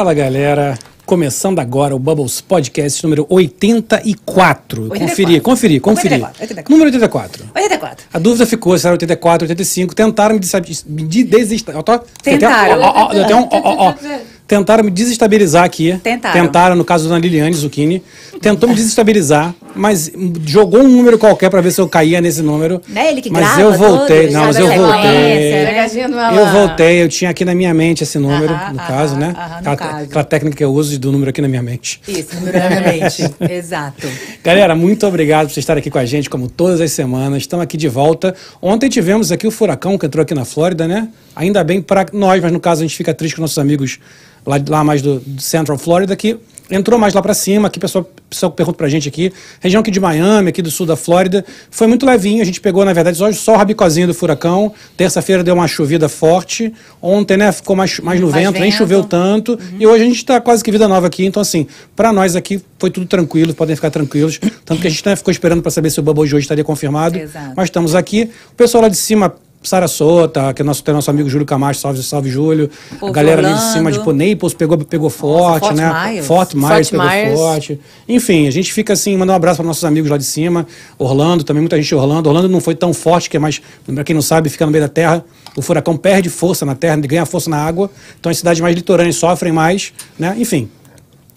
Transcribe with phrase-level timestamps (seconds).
[0.00, 4.84] Fala galera, começando agora o Bubbles Podcast número 84.
[4.84, 4.88] 84.
[4.98, 6.12] Conferir, conferir, conferir.
[6.24, 6.72] 84, 84.
[6.72, 7.44] Número 84.
[7.54, 8.04] 84.
[8.10, 9.94] A dúvida ficou se era 84, 85.
[9.94, 10.84] Tentaram me desestabilizar.
[10.88, 12.06] Me de- desesta- ó, tem até-
[12.46, 12.80] Tentaram.
[12.80, 13.94] ó, ó, ó, tem até um- ó, ó, ó.
[14.48, 16.00] Tentaram me desestabilizar aqui.
[16.02, 16.40] Tentaram.
[16.40, 18.02] Tentaram, no caso da Liliane Zucchini.
[18.40, 20.10] Tentou me desestabilizar, mas
[20.46, 22.80] jogou um número qualquer pra ver se eu caía nesse número.
[22.88, 24.18] Não é ele que mas grava eu voltei.
[24.20, 25.10] todos, não, mas eu voltei.
[25.10, 26.38] né?
[26.38, 29.34] Eu voltei, eu tinha aqui na minha mente esse número, Aham, no aham, caso, né?
[29.36, 30.04] aham, no aquela, caso.
[30.04, 32.00] aquela técnica que eu uso do número aqui na minha mente.
[32.06, 33.22] Isso, número da minha mente.
[33.52, 34.06] Exato.
[34.42, 37.38] Galera, muito obrigado por vocês estarem aqui com a gente, como todas as semanas.
[37.42, 38.34] Estamos aqui de volta.
[38.60, 41.08] Ontem tivemos aqui o furacão que entrou aqui na Flórida, né?
[41.34, 43.98] Ainda bem para nós, mas no caso a gente fica triste com nossos amigos
[44.44, 46.36] lá, lá mais do, do Central Florida, que
[46.70, 47.68] entrou mais lá para cima.
[47.68, 49.32] Aqui, pessoal, pessoal pergunta pra gente aqui.
[49.60, 51.44] Região aqui de Miami, aqui do sul da Flórida.
[51.70, 52.40] Foi muito levinho.
[52.42, 54.72] A gente pegou, na verdade, só, só o rabicozinho do furacão.
[54.96, 56.72] Terça-feira deu uma chovida forte.
[57.02, 58.78] Ontem, né, ficou mais, mais no Mais vento, nem vento.
[58.78, 59.58] choveu tanto.
[59.78, 61.24] E hoje a gente está quase que vida nova aqui.
[61.24, 64.38] Então, assim, para nós aqui foi tudo tranquilo, podem ficar tranquilos.
[64.64, 66.64] Tanto que a gente né, ficou esperando para saber se o Bubble de hoje estaria
[66.64, 67.18] confirmado.
[67.18, 67.52] Exato.
[67.56, 68.30] Mas estamos aqui.
[68.52, 69.34] O pessoal lá de cima.
[69.62, 72.70] Sarasota, que é nosso, tem nosso amigo Júlio Camacho, salve, salve Júlio.
[72.92, 73.72] a Povo galera ali de Orlando.
[73.72, 75.92] cima, tipo, Naples pegou, pegou forte, Fort né?
[75.92, 76.26] Myers.
[76.26, 77.38] Fort Myers Fort pegou Myers.
[77.38, 77.80] forte.
[78.08, 80.66] Enfim, a gente fica assim, mandando um abraço para nossos amigos lá de cima.
[80.98, 82.28] Orlando, também muita gente de Orlando.
[82.28, 83.60] Orlando não foi tão forte, que é mais,
[83.94, 85.22] pra quem não sabe, fica no meio da terra.
[85.54, 87.90] O furacão perde força na terra, ganha força na água.
[88.18, 90.34] Então as cidades mais litorâneas sofrem mais, né?
[90.38, 90.70] Enfim.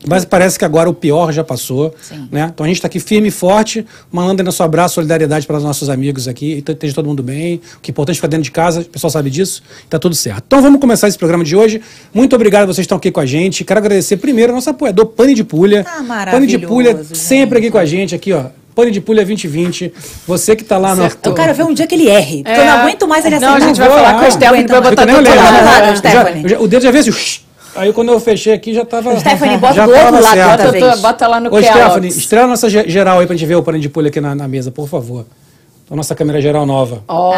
[0.07, 1.93] Mas parece que agora o pior já passou.
[2.01, 2.27] Sim.
[2.31, 2.49] Né?
[2.53, 5.89] Então a gente está aqui firme e forte, mandando nosso abraço, solidariedade para os nossos
[5.89, 6.63] amigos aqui.
[6.67, 7.61] E esteja todo mundo bem.
[7.77, 9.61] O que é importante é ficar dentro de casa, o pessoal sabe disso.
[9.83, 10.43] Está tudo certo.
[10.47, 11.81] Então vamos começar esse programa de hoje.
[12.13, 13.63] Muito obrigado a vocês que estão aqui com a gente.
[13.63, 15.85] Quero agradecer primeiro ao nosso apoiador, Pane de Pulha.
[15.87, 17.67] Ah, Pane de Pulha, sempre gente.
[17.67, 18.45] aqui com a gente, aqui, ó.
[18.75, 19.93] Pane de Pulha 2020.
[20.25, 21.03] Você que está lá no.
[21.23, 22.43] Eu quero ver um dia que ele erre.
[22.43, 23.67] Porque eu não aguento mais ele Não, a acertar.
[23.69, 24.19] gente vai falar lá.
[24.19, 26.49] com a Stephanie pra botar tudo lado, Stephanie.
[26.49, 27.41] já- o dedo já veio assim.
[27.75, 29.19] Aí quando eu fechei aqui já tava.
[29.19, 30.49] Stephanie, bota já do outro tava lado, certo.
[30.49, 30.99] bota Bota, vez.
[31.01, 33.63] bota lá no Ô, Stephanie, estrela a nossa ge- geral aí pra gente ver o
[33.63, 35.25] pano de pulha aqui na, na mesa, por favor.
[35.89, 37.03] A nossa câmera geral nova.
[37.07, 37.33] Ó.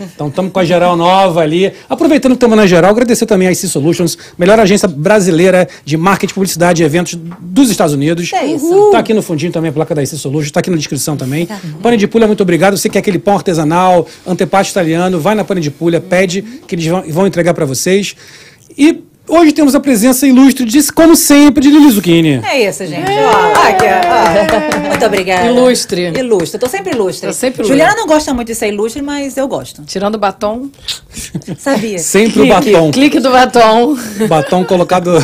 [0.00, 1.72] Então estamos com a geral nova ali.
[1.88, 6.34] Aproveitando que estamos na geral, agradecer também a IC Solutions, melhor agência brasileira de marketing,
[6.34, 8.32] publicidade e eventos dos Estados Unidos.
[8.32, 8.86] É isso.
[8.86, 11.48] Está aqui no fundinho também a placa da IC Solutions, está aqui na descrição também.
[11.82, 12.76] Pane de Pulha, muito obrigado.
[12.76, 16.86] Você quer aquele pão artesanal, antepasto italiano, vai na Pane de Pulha, pede que eles
[16.86, 18.14] vão, vão entregar para vocês.
[18.76, 22.40] E hoje temos a presença ilustre, de, como sempre, de Lili Zucchini.
[22.44, 23.10] É isso, gente.
[23.10, 24.88] Ó, aqui, ó.
[24.88, 25.46] Muito obrigada.
[25.46, 26.12] Ilustre.
[26.18, 26.56] Ilustre.
[26.56, 27.26] Eu tô sempre ilustre.
[27.28, 28.00] Tô sempre Juliana ilustre.
[28.00, 29.82] não gosta muito de ser ilustre, mas eu gosto.
[29.84, 30.68] Tirando o batom.
[31.58, 31.98] Sabia?
[31.98, 32.90] Sempre o Clique, batom.
[32.90, 33.96] Clique do batom.
[34.28, 35.16] Batom colocado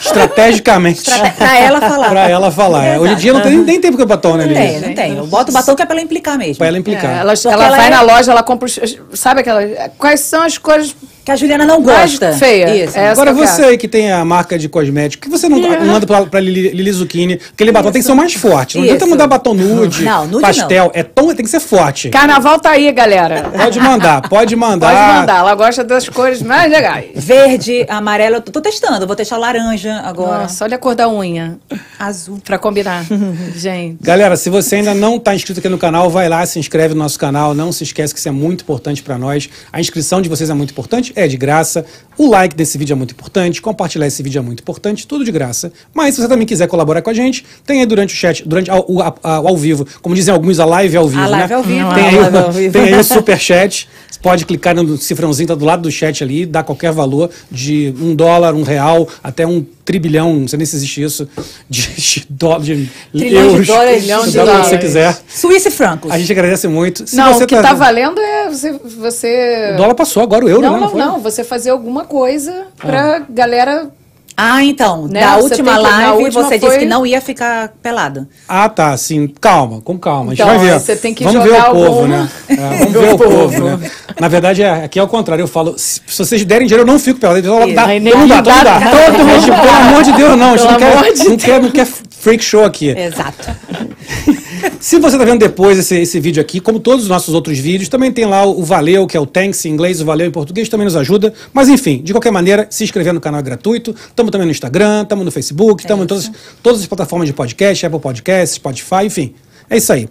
[0.00, 1.02] estrategicamente.
[1.04, 2.08] Pra, pra ela falar.
[2.10, 2.84] Pra ela falar.
[2.84, 4.66] É, Hoje em dia não tem nem tempo que o batom, né, Não Lili?
[4.66, 5.16] tem, não tem.
[5.16, 6.56] Eu boto o batom que é pra ela implicar mesmo.
[6.56, 7.16] Pra ela implicar.
[7.16, 8.78] É, ela ela ela vai é- na loja, ela compra os.
[9.14, 9.60] Sabe aquela.
[9.98, 10.94] Quais são as cores
[11.26, 12.32] Que a Juliana não mais gosta.
[12.34, 12.70] feias?
[12.70, 12.96] Isso.
[12.96, 15.58] Essa Agora que eu você aí que tem a marca de cosmético, que você não,
[15.58, 15.80] É.
[15.80, 18.76] não manda pra, pra Lili, Lili Zucchini, aquele batom tem que ser o mais forte.
[18.76, 19.10] Não adianta Isso.
[19.10, 20.92] mandar batom nude, Não, nude pastel.
[20.94, 22.10] É tom, tem que ser forte.
[22.10, 23.50] Carnaval tá aí, galera.
[23.50, 24.86] Pode mandar, pode mandar.
[24.94, 25.38] Pode mandar.
[25.38, 27.06] Ela gosta das cores mais legais.
[27.16, 29.02] Verde, amarelo, eu tô testando.
[29.02, 30.42] Eu vou testar laranja agora.
[30.42, 31.58] Nossa, olha a cor da unha.
[31.98, 32.38] Azul.
[32.44, 33.04] Pra combinar.
[33.56, 33.96] Gente.
[34.00, 37.00] Galera, se você ainda não está inscrito aqui no canal, vai lá, se inscreve no
[37.00, 37.52] nosso canal.
[37.52, 39.48] Não se esquece que isso é muito importante para nós.
[39.72, 41.84] A inscrição de vocês é muito importante, é de graça.
[42.18, 45.32] O like desse vídeo é muito importante, compartilhar esse vídeo é muito importante, tudo de
[45.32, 45.72] graça.
[45.92, 48.70] Mas se você também quiser colaborar com a gente, tem aí durante o chat, durante
[48.70, 51.48] ao, o- a- a- ao vivo, como dizem alguns, a live ao vivo, A live
[51.48, 51.54] né?
[51.56, 51.94] ao vivo.
[51.94, 52.72] Tem A aí, live ao vivo.
[52.78, 53.88] tem aí o super chat.
[54.10, 57.92] Você pode clicar no cifrãozinho, tá do lado do chat ali, dá qualquer valor de
[58.00, 61.26] um dólar, um real, até um tribilhão, não sei nem se existe isso,
[61.70, 64.80] de, de, dó- de Trilhão de euros, dólares, dá trilhão de o que você dólares.
[64.80, 65.18] quiser.
[65.28, 66.10] Suíça e francos.
[66.10, 67.06] A gente agradece muito.
[67.06, 68.72] Se não, o que tá, valendo é você.
[68.72, 69.70] você...
[69.74, 70.80] O dólar passou, agora o euro, não, né?
[70.80, 71.00] não, foi?
[71.00, 71.20] não.
[71.20, 73.88] Você fazer alguma coisa pra galera.
[74.36, 75.06] Ah, então.
[75.08, 75.20] Né?
[75.20, 78.28] Da Você última que- live, última você foi- disse que não ia ficar pelada.
[78.46, 79.28] Ah, tá, sim.
[79.40, 80.32] Calma, com calma.
[80.32, 80.78] A gente Então, vai ver.
[80.78, 82.28] você tem que vamos ver jogar o povo, alguma- né?
[82.48, 82.54] É,
[82.84, 83.90] vamos ver o povo, né?
[84.20, 85.42] Na verdade, é, aqui é o contrário.
[85.42, 87.38] Eu falo, se, se vocês derem dinheiro, eu não fico pelado.
[87.46, 88.80] Eu falo, dá, Aí não dá, não dá.
[88.90, 90.52] Todo mundo, pelo amor de Deus, não.
[90.52, 92.88] A gente não quer, de não, quer, não quer freak show aqui.
[92.90, 93.48] Exato.
[94.80, 97.88] Se você está vendo depois esse, esse vídeo aqui, como todos os nossos outros vídeos,
[97.88, 100.30] também tem lá o, o Valeu, que é o Thanks em inglês, o Valeu em
[100.30, 101.32] português, também nos ajuda.
[101.52, 103.94] Mas enfim, de qualquer maneira, se inscrever no canal é gratuito.
[104.08, 106.30] Estamos também no Instagram, estamos no Facebook, estamos em todas,
[106.62, 109.34] todas as plataformas de podcast, Apple Podcasts, Spotify, enfim.
[109.68, 110.08] É isso aí.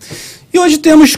[0.54, 1.18] E hoje temos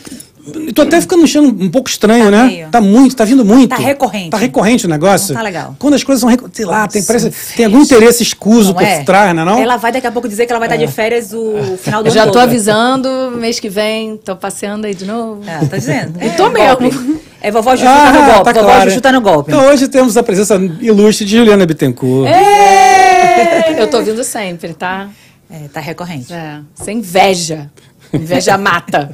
[0.74, 2.44] Tô até ficando achando um pouco estranho, Tá né?
[2.46, 2.70] meio.
[2.70, 3.70] Tá muito, tá vindo muito.
[3.70, 4.30] Tá recorrente.
[4.30, 5.34] Tá recorrente o negócio.
[5.34, 5.76] Não tá legal.
[5.80, 8.84] Quando as coisas são recorrentes, sei lá, tem, parece, tem algum interesse escuso Não por
[8.84, 9.04] é?
[9.04, 9.44] trás, né?
[9.44, 9.60] Não?
[9.60, 12.08] Ela vai daqui a pouco dizer que ela vai estar de férias o final do
[12.08, 12.42] Eu ano já tô todo.
[12.44, 15.42] avisando, mês que vem, tô passeando aí de novo.
[15.48, 16.14] Ah, tá dizendo?
[16.24, 16.78] E tô mesmo.
[16.90, 17.20] golpe.
[17.42, 18.54] É vovó Juju tá no golpe.
[18.54, 18.90] vovó claro.
[18.90, 19.52] Juju tá no golpe.
[19.52, 22.28] Então hoje temos a presença ilustre de Juliana Bittencourt.
[22.28, 25.10] É, Eu tô vindo sempre, tá?
[25.50, 26.34] É, tá recorrente.
[26.34, 27.70] É, sem inveja.
[28.13, 29.12] Inveja mata.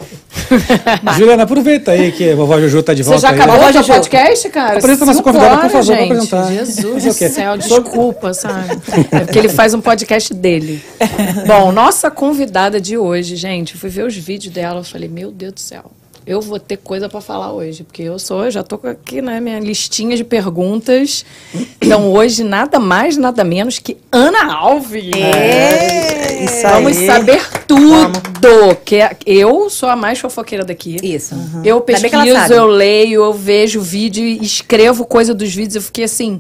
[1.17, 3.39] Juliana, aproveita aí que a vovó Juju tá de Você volta já aí.
[3.39, 4.77] acabou o podcast, cara?
[4.77, 6.11] Apresenta nossa convidada, por favor, gente.
[6.11, 6.51] apresentar.
[6.51, 8.81] Jesus o do céu, desculpa, sabe?
[9.11, 10.83] É porque ele faz um podcast dele.
[11.47, 15.31] Bom, nossa convidada de hoje, gente, eu fui ver os vídeos dela, eu falei, meu
[15.31, 15.91] Deus do céu.
[16.25, 19.59] Eu vou ter coisa pra falar hoje, porque eu sou, já tô aqui na minha
[19.59, 21.25] listinha de perguntas.
[21.81, 25.11] Então, hoje, nada mais, nada menos que Ana Alves.
[25.13, 27.05] É, Isso Vamos aí.
[27.05, 28.21] saber tudo.
[28.85, 30.95] Que é- eu sou a mais fofoqueira daqui.
[31.03, 31.35] Isso.
[31.63, 35.75] Eu que ela pesquiso, eu leio, eu vejo vídeo e escrevo coisa dos vídeos.
[35.75, 36.39] Eu fiquei assim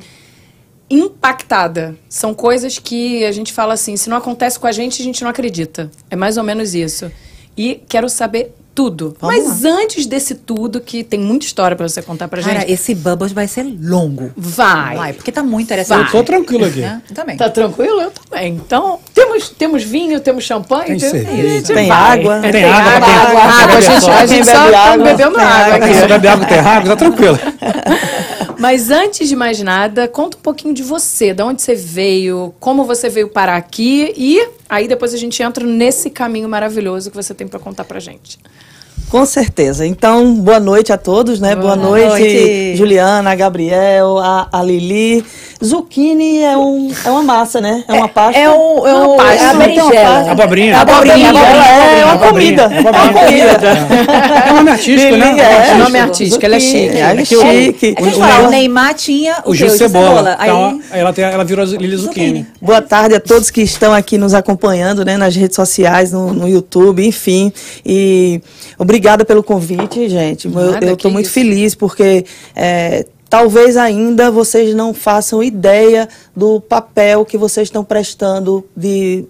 [0.89, 1.95] impactada.
[2.07, 5.23] São coisas que a gente fala assim, se não acontece com a gente, a gente
[5.23, 5.89] não acredita.
[6.09, 7.11] É mais ou menos isso.
[7.57, 9.15] E quero saber tudo.
[9.19, 12.71] Vamos Mas antes desse tudo, que tem muita história pra você contar pra Cara, gente.
[12.71, 14.31] esse Bubbles vai ser longo.
[14.35, 14.95] Vai.
[14.95, 16.05] Vai, porque tá muito interessante.
[16.05, 16.81] Eu tô tranquilo aqui.
[16.81, 17.37] Eu também.
[17.37, 18.01] Tá tranquilo?
[18.01, 18.53] Eu também.
[18.55, 20.99] Então, temos, temos vinho, temos champanhe.
[20.99, 22.19] Tem temos- Tem vai.
[22.19, 22.39] água.
[22.41, 23.07] Tem, Tem água, água.
[23.07, 23.77] tem água, água, água.
[23.77, 25.93] A gente, a gente só tá água, bebendo água aqui.
[25.93, 27.39] Você bebe água, tem água, tá tranquilo.
[28.63, 32.85] Mas antes de mais nada, conta um pouquinho de você, de onde você veio, como
[32.85, 34.39] você veio parar aqui e
[34.69, 38.39] aí depois a gente entra nesse caminho maravilhoso que você tem pra contar pra gente.
[39.13, 39.85] Com certeza.
[39.85, 41.55] Então, boa noite a todos, né?
[41.55, 42.75] Boa, Boa noite, noite.
[42.75, 45.23] Juliana, a Gabriel, a, a Lili.
[45.63, 47.83] Zucchini é, um, é uma massa, né?
[47.87, 48.37] É uma pasta.
[48.41, 49.43] É o, é o Uma pasta.
[49.43, 50.31] é a berinjela.
[50.31, 50.77] Abobrinha.
[50.77, 52.61] A abobrinha, é uma comida.
[52.63, 53.51] É uma comida.
[54.47, 55.29] É um nome artístico, né?
[55.29, 55.77] Lili, É um é, artístico.
[55.83, 56.97] nome artístico, ela é chique.
[56.97, 57.95] Ela é chique.
[57.97, 59.69] É O- Neymar tinha o, O Gil?
[59.69, 60.35] Cebola.
[60.39, 62.47] Aí, Então, ela, tem, ela virou Lili Zucchini.
[62.59, 66.49] Boa tarde a todos que estão aqui nos acompanhando, né, nas redes sociais, no, no
[66.49, 67.53] YouTube, enfim.
[67.85, 68.41] E
[69.03, 70.47] obrigada pelo convite, gente.
[70.47, 71.33] Eu- Nada, eu estou muito isso.
[71.33, 78.63] feliz porque é, talvez ainda vocês não façam ideia do papel que vocês estão prestando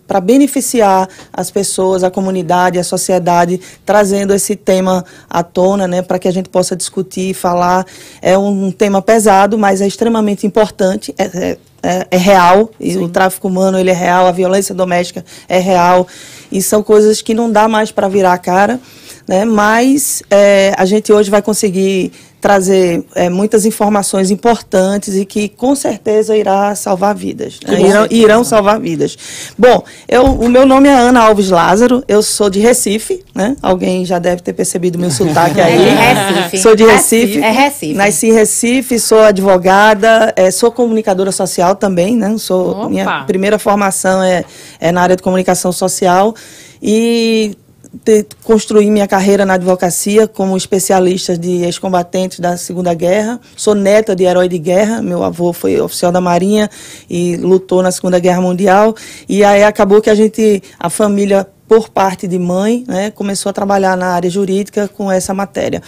[0.08, 6.20] para beneficiar as pessoas, a comunidade, a sociedade, trazendo esse tema à tona, né, para
[6.20, 7.84] que a gente possa discutir e falar.
[8.22, 11.14] É um, tema pesado, mas é extremamente importante.
[11.18, 15.26] É- é- é, é real e o tráfico humano ele é real, a violência doméstica
[15.50, 16.08] é real
[16.50, 18.80] e são coisas que não dá mais para virar a cara,
[19.28, 19.46] né?
[19.46, 22.12] Mas é, a gente hoje vai conseguir
[22.44, 27.82] trazer é, muitas informações importantes e que com certeza irá salvar vidas, né?
[27.82, 29.18] irão, irão salvar vidas.
[29.58, 33.56] Bom, eu, o meu nome é Ana Alves Lázaro, eu sou de Recife, né?
[33.62, 35.88] Alguém já deve ter percebido meu sotaque aí.
[35.88, 36.58] É Recife.
[36.58, 37.40] Sou de Recife.
[37.40, 37.94] É Recife.
[37.94, 42.36] Nasci em Recife, sou advogada, eh, sou comunicadora social também, né?
[42.38, 42.90] Sou, Opa!
[42.90, 44.44] minha primeira formação é,
[44.82, 46.36] é na área de comunicação social
[46.82, 47.56] e
[48.04, 53.40] te- construí minha carreira na advocacia como especialista de ex-combatentes da Segunda Guerra.
[53.56, 56.70] Sou neta de herói de guerra, meu avô foi oficial da Marinha
[57.10, 58.96] e lutou na Segunda Guerra Mundial.
[59.28, 63.54] E aí acabou que a gente, a família por parte de mãe, né, começou a
[63.54, 65.82] trabalhar na área jurídica com essa matéria.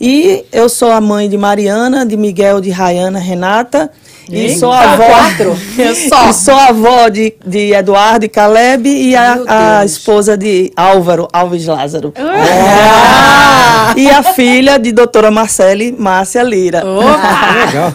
[0.00, 3.90] E eu sou a mãe de Mariana, de Miguel, de Rayana, Renata.
[4.28, 5.04] E sou a avó.
[5.06, 5.56] quatro?
[6.08, 6.28] Só.
[6.28, 11.26] E sou a avó de, de Eduardo e Caleb e a, a esposa de Álvaro
[11.32, 12.12] Alves Lázaro.
[12.16, 13.94] Ah!
[13.96, 16.82] E a filha de doutora Marcele Márcia Lira.
[16.84, 17.94] Ah, legal.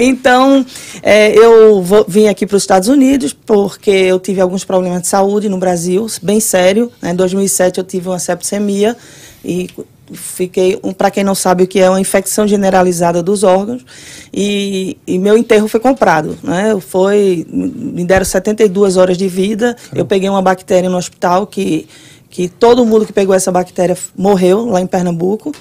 [0.00, 0.64] Então,
[1.02, 5.08] é, eu vou- vim aqui para os Estados Unidos porque eu tive alguns problemas de
[5.08, 6.90] saúde no Brasil, bem sério.
[7.02, 7.10] né?
[7.10, 8.96] Em 2007 eu tive uma septicemia
[9.44, 9.68] e
[10.12, 13.84] fiquei, um, para quem não sabe o que é, uma infecção generalizada dos órgãos.
[14.32, 16.38] E, e meu enterro foi comprado.
[16.42, 16.78] Né?
[16.80, 19.76] Foi, me deram 72 horas de vida.
[19.94, 21.88] Eu peguei uma bactéria no hospital que
[22.30, 25.52] que todo mundo que pegou essa bactéria morreu lá em Pernambuco.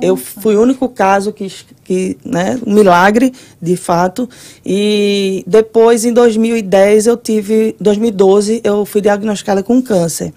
[0.00, 1.52] Eu fui o único caso que,
[1.84, 4.28] que né, um milagre, de fato.
[4.64, 10.32] E depois, em 2010, eu tive, 2012, eu fui diagnosticada com câncer,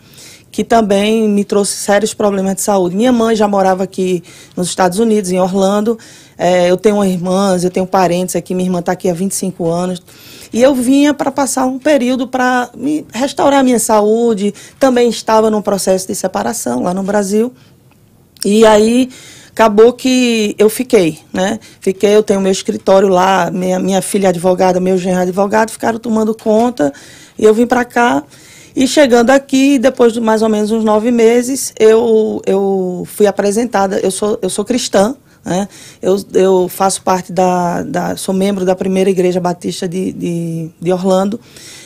[0.55, 2.95] que também me trouxe sérios problemas de saúde.
[2.95, 4.23] Minha mãe já morava aqui
[4.55, 5.99] nos Estados Unidos, em Orlando.
[6.37, 10.01] É, eu tenho irmãs, eu tenho parentes aqui, minha irmã está aqui há 25 anos.
[10.53, 14.53] E eu vinha para passar um período para me restaurar minha saúde.
[14.79, 17.51] Também estava num processo de separação lá no Brasil.
[18.45, 19.09] E aí
[19.49, 21.59] acabou que eu fiquei, né?
[21.81, 26.33] Fiquei, eu tenho meu escritório lá, minha, minha filha advogada, meu genro advogado, ficaram tomando
[26.33, 26.93] conta.
[27.37, 28.23] E eu vim para cá
[28.75, 33.99] E chegando aqui, depois de mais ou menos uns nove meses, eu, eu fui apresentada,
[33.99, 35.15] eu sou, eu sou cristã,
[35.45, 35.69] né?
[36.01, 38.17] Eu, eu faço parte da, da.
[38.17, 41.39] Sou membro da primeira igreja batista de, de, de Orlando.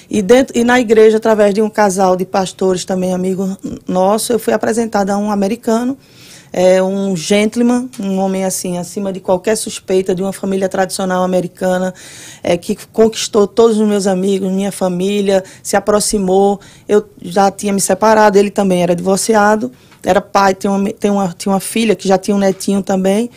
[0.10, 3.56] E, dentro, e na igreja, através de um casal de pastores também, amigo
[3.88, 5.96] nosso, eu fui apresentada a um americano,
[6.52, 11.94] é, um gentleman, um homem assim, acima de qualquer suspeita, de uma família tradicional americana,
[12.42, 16.60] é, que conquistou todos os meus amigos, minha família, se aproximou.
[16.88, 19.72] Eu já tinha me separado, ele também era divorciado,
[20.04, 23.30] era pai, tinha uma, tinha uma, tinha uma filha que já tinha um netinho também.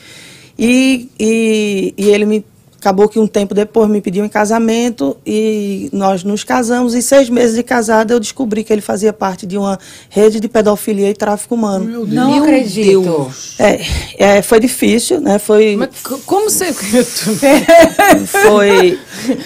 [0.59, 2.45] E, e, e ele me
[2.83, 6.95] Acabou que um tempo depois me pediu em casamento e nós nos casamos.
[6.95, 9.79] E seis meses de casada eu descobri que ele fazia parte de uma
[10.11, 11.85] rede de pedofilia e tráfico humano.
[11.85, 12.13] Meu Deus.
[12.13, 13.03] Não Meu acredito.
[13.03, 13.55] Deus.
[13.61, 13.81] É,
[14.19, 15.39] é, foi difícil, né?
[15.39, 15.77] Foi.
[15.77, 15.91] Mas
[16.27, 16.73] como você.
[18.27, 18.99] foi.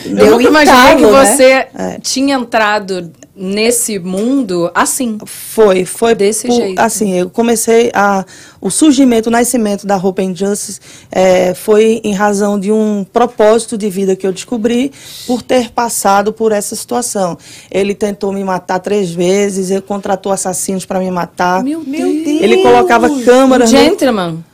[0.06, 1.24] Eu nunca imaginei que né?
[1.26, 1.98] você né?
[2.00, 5.18] tinha entrado nesse mundo assim.
[5.26, 6.78] Foi, foi desse por, jeito.
[6.78, 8.24] Assim, eu comecei a
[8.66, 10.80] o surgimento, o nascimento da Hope and Justice
[11.12, 14.90] é, foi em razão de um propósito de vida que eu descobri
[15.24, 17.38] por ter passado por essa situação.
[17.70, 21.62] Ele tentou me matar três vezes, ele contratou assassinos para me matar.
[21.62, 22.42] Meu Deus!
[22.42, 23.70] Ele colocava câmeras.
[23.70, 24.32] Gentleman.
[24.32, 24.44] No...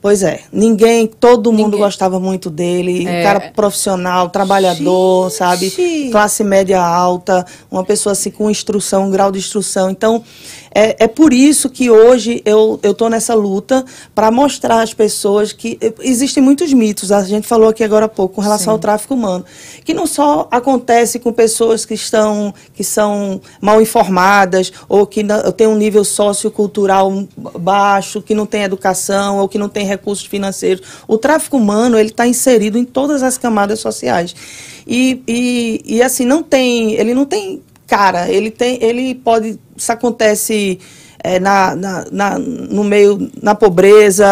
[0.00, 1.80] Pois é, ninguém, todo mundo ninguém.
[1.80, 3.20] gostava muito dele, é.
[3.20, 5.72] um cara profissional, trabalhador, sabe?
[6.12, 9.90] Classe média alta, uma pessoa assim com instrução, um grau de instrução.
[9.90, 10.22] Então,
[10.74, 13.84] é, é por isso que hoje eu estou nessa luta
[14.14, 18.36] para mostrar às pessoas que existem muitos mitos, a gente falou aqui agora há pouco,
[18.36, 18.70] com relação Sim.
[18.70, 19.44] ao tráfico humano,
[19.84, 25.24] que não só acontece com pessoas que estão que são mal informadas ou que
[25.56, 30.86] têm um nível sociocultural baixo, que não tem educação ou que não tem recursos financeiros.
[31.06, 34.34] O tráfico humano ele está inserido em todas as camadas sociais.
[34.86, 39.90] E, e, e assim, não tem, ele não tem cara, ele tem, ele pode, isso
[39.90, 40.78] acontece
[41.24, 44.26] é, na, na, na, no meio, na pobreza,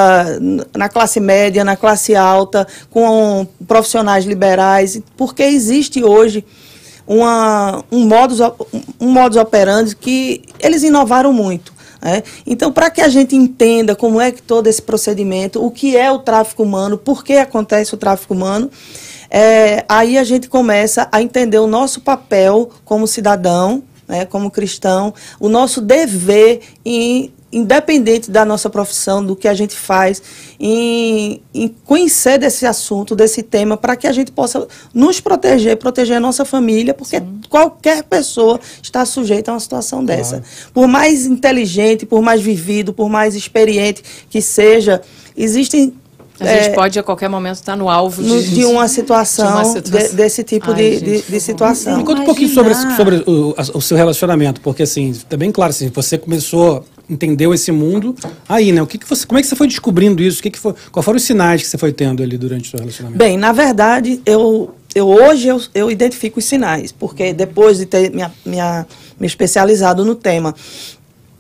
[0.77, 6.45] na classe média, na classe alta, com profissionais liberais, porque existe hoje
[7.07, 8.41] uma, um, modus,
[9.01, 11.75] um modus operandi que eles inovaram muito.
[12.03, 12.23] É?
[12.47, 16.13] Então, para que a gente entenda como é que todo esse procedimento, o que é
[16.13, 18.71] o tráfico humano, por que acontece o tráfico humano,
[19.31, 25.13] é, aí a gente começa a entender o nosso papel como cidadão, né, como cristão,
[25.41, 30.21] o nosso dever em independente da nossa profissão, do que a gente faz,
[30.59, 36.17] em, em conhecer desse assunto, desse tema, para que a gente possa nos proteger, proteger
[36.17, 37.41] a nossa família, porque Sim.
[37.49, 40.39] qualquer pessoa está sujeita a uma situação dessa.
[40.41, 40.73] Claro.
[40.75, 45.01] Por mais inteligente, por mais vivido, por mais experiente que seja,
[45.37, 45.95] existem
[46.41, 49.53] a gente é, pode a qualquer momento estar no alvo de, de, uma, situação, de
[49.53, 51.97] uma situação, de, desse tipo Ai, de, gente, de, situação.
[51.97, 55.71] Me conta um pouquinho sobre, sobre o, o, seu relacionamento, porque assim, está bem claro,
[55.71, 58.15] assim, você começou, entendeu esse mundo
[58.49, 58.83] aí, né?
[58.83, 60.41] O que, que você, como é que você foi descobrindo isso?
[60.41, 62.71] O que, que foi, quais foram os sinais que você foi tendo ali durante o
[62.71, 63.19] seu relacionamento?
[63.19, 68.11] Bem, na verdade, eu, eu hoje eu, eu identifico os sinais, porque depois de ter
[68.11, 68.87] minha, minha,
[69.19, 70.55] me especializado no tema,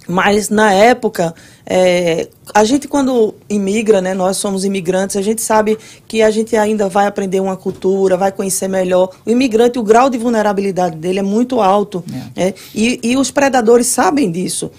[0.08, 1.34] mas na época,
[1.68, 6.56] é, a gente quando imigra, né, nós somos imigrantes, a gente sabe que a gente
[6.56, 9.10] ainda vai aprender uma cultura, vai conhecer melhor.
[9.26, 12.04] O imigrante, o grau de vulnerabilidade dele é muito alto.
[12.36, 12.48] É.
[12.48, 14.70] É, e, e, os predadores sabem disso.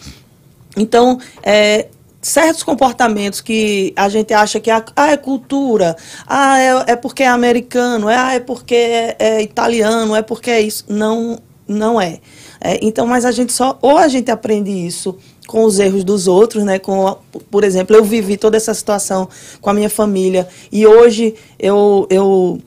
[0.78, 1.88] Então, é,
[2.22, 7.24] certos comportamentos que a gente acha que é, ah, é cultura, ah, é, é porque
[7.24, 10.86] é americano, é, ah, é porque é, é italiano, é porque é isso.
[10.88, 12.20] Não, não é.
[12.62, 15.18] É, então, mas a gente só, ou a gente aprende isso
[15.48, 16.78] com os erros dos outros, né?
[16.78, 17.18] Com,
[17.50, 19.28] por exemplo, eu vivi toda essa situação
[19.62, 22.60] com a minha família e hoje eu, eu,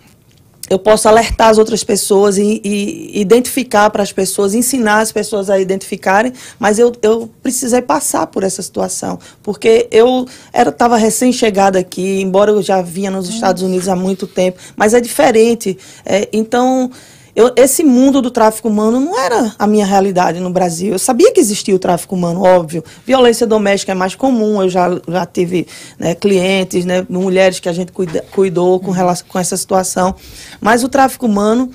[0.71, 5.51] eu posso alertar as outras pessoas e, e identificar para as pessoas, ensinar as pessoas
[5.51, 12.21] a identificarem, mas eu, eu precisei passar por essa situação, porque eu estava recém-chegada aqui,
[12.23, 15.77] embora eu já vinha nos Estados Unidos há muito tempo, mas é diferente.
[16.07, 16.91] É, então,
[17.35, 20.93] eu, esse mundo do tráfico humano não era a minha realidade no Brasil.
[20.93, 22.83] Eu sabia que existia o tráfico humano, óbvio.
[23.07, 24.63] Violência doméstica é mais comum.
[24.63, 25.67] Eu já, já tive
[25.99, 30.15] né, clientes, né, mulheres que a gente cuida, cuidou com, relação, com essa situação.
[30.61, 31.71] Mas o tráfico humano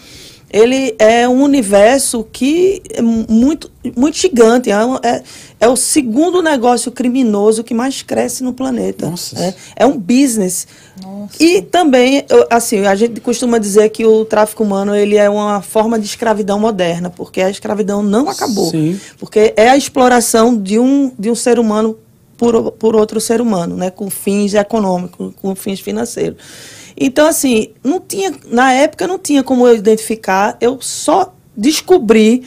[0.55, 4.71] ele é um universo que é muito, muito gigante.
[4.71, 5.23] É, é,
[5.59, 9.13] é, o segundo negócio criminoso que mais cresce no planeta.
[9.35, 10.65] É, é, um business.
[11.03, 11.43] Nossa.
[11.43, 15.99] E também, assim, a gente costuma dizer que o tráfico humano ele é uma forma
[15.99, 18.71] de escravidão moderna, porque a escravidão não acabou.
[18.71, 18.97] Sim.
[19.19, 21.97] Porque é a exploração de um, de um ser humano
[22.37, 26.37] por, por outro ser humano, né, com fins econômicos, com fins financeiros.
[26.97, 32.43] Então, assim, não tinha, na época não tinha como eu identificar, eu só descobri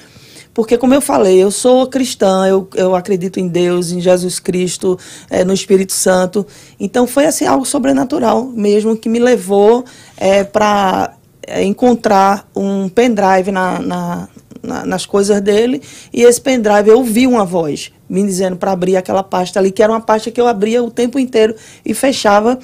[0.59, 4.99] porque como eu falei, eu sou cristã, eu, eu acredito em Deus, em Jesus Cristo,
[5.31, 6.45] é, no Espírito Santo.
[6.81, 9.85] Então foi assim algo sobrenatural mesmo que me levou
[10.17, 11.15] é, para
[11.47, 14.29] é, encontrar um pendrive na, na,
[14.61, 15.81] na, nas coisas dele
[16.13, 19.81] e esse pendrive eu ouvi uma voz me dizendo para abrir aquela pasta ali, que
[19.81, 22.59] era uma pasta que eu abria o tempo inteiro e fechava.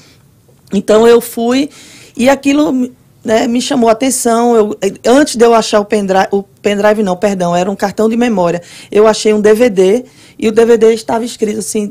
[0.75, 1.71] Então eu fui
[2.17, 2.91] e aquilo
[3.25, 4.55] né, me chamou a atenção.
[4.55, 8.17] Eu, antes de eu achar o pendrive, o pendrive não, perdão, era um cartão de
[8.17, 8.61] memória.
[8.91, 10.05] Eu achei um DVD
[10.39, 11.91] e o DVD estava escrito assim,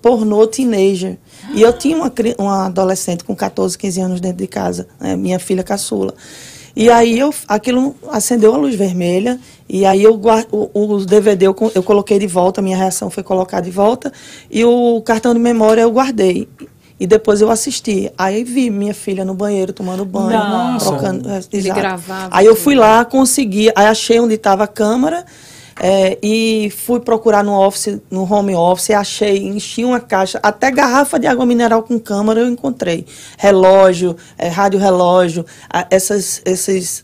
[0.00, 1.18] pornô, teenager.
[1.54, 5.38] E eu tinha uma, uma adolescente com 14, 15 anos dentro de casa, né, minha
[5.38, 6.14] filha caçula.
[6.74, 10.18] E aí eu, aquilo acendeu a luz vermelha, e aí eu
[10.50, 14.10] o, o DVD eu, eu coloquei de volta, minha reação foi colocar de volta,
[14.50, 16.48] e o cartão de memória eu guardei.
[17.02, 18.12] E depois eu assisti.
[18.16, 20.86] Aí vi minha filha no banheiro tomando banho, Nossa.
[20.86, 21.28] trocando.
[21.28, 21.80] é, Ele exato.
[21.80, 25.24] gravava Aí eu fui lá, consegui, aí achei onde estava a câmera.
[25.80, 30.70] é, e fui procurar no office, no home office, e achei, enchi uma caixa, até
[30.70, 33.04] garrafa de água mineral com câmera eu encontrei.
[33.38, 37.02] Relógio, é, rádio relógio, a- essas, esses,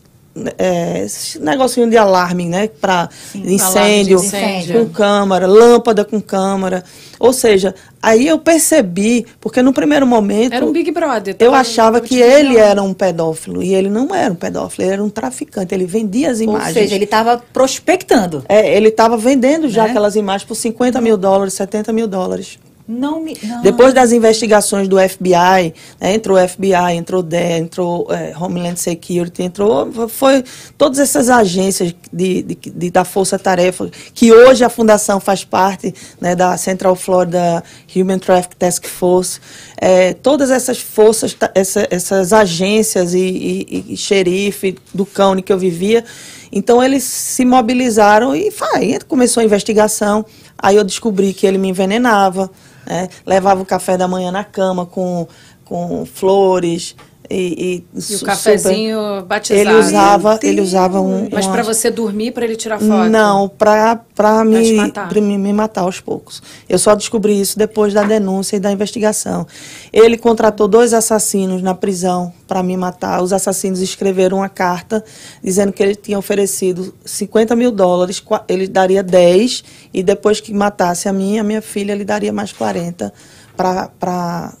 [0.57, 1.05] é,
[1.41, 2.67] negocinho de alarme, né?
[2.67, 4.85] Para incêndio, incêndio.
[4.85, 6.83] com câmara, lâmpada com câmara.
[7.19, 10.53] Ou seja, aí eu percebi, porque no primeiro momento.
[10.53, 11.35] Era um Big Brother.
[11.39, 13.61] Eu achava que ele era um pedófilo.
[13.61, 15.73] E ele não era um pedófilo, ele era um traficante.
[15.73, 16.73] Ele vendia as Ou imagens.
[16.73, 18.43] seja, ele estava prospectando.
[18.47, 19.89] É, ele estava vendendo já Né?
[19.89, 22.57] aquelas imagens por 50 mil dólares, 70 mil dólares.
[22.91, 23.37] Não me.
[23.43, 23.61] não.
[23.61, 28.79] Depois das investigações do FBI, né, entrou o FBI, entrou o DE, entrou é, Homeland
[28.79, 29.91] Security, entrou.
[30.09, 30.43] Foi
[30.75, 35.93] todas essas agências de, de- de- da Força Tarefa, que hoje a Fundação faz parte
[36.19, 37.63] né, da Central Florida
[37.95, 39.39] Human Traffic Task Force.
[39.79, 45.59] é, todas essas forças, essa- essas agências e, e- e xerife do Cone que eu
[45.59, 46.03] vivia.
[46.51, 50.25] Então eles se mobilizaram e vai, começou a investigação.
[50.57, 52.49] Aí eu descobri que ele me envenenava,
[52.89, 53.07] né?
[53.25, 55.27] levava o café da manhã na cama com,
[55.63, 56.95] com flores
[57.29, 59.69] e, e, E o cafezinho batizado.
[59.69, 61.29] Ele usava, ele usava um.
[61.31, 63.09] Mas uma- pra você dormir, pra ele tirar foto?
[63.09, 65.13] não, para me, matar.
[65.13, 66.41] me, me matar aos poucos.
[66.67, 69.45] Eu só descobri isso depois da denúncia e da investigação.
[69.93, 73.21] Ele contratou dois assassinos na prisão para me matar.
[73.21, 75.03] Os assassinos escreveram uma carta
[75.43, 81.07] dizendo que ele tinha oferecido 50 mil dólares, ele daria 10, e depois que matasse
[81.07, 83.13] a minha, a minha filha, ele daria mais 40
[83.55, 84.53] para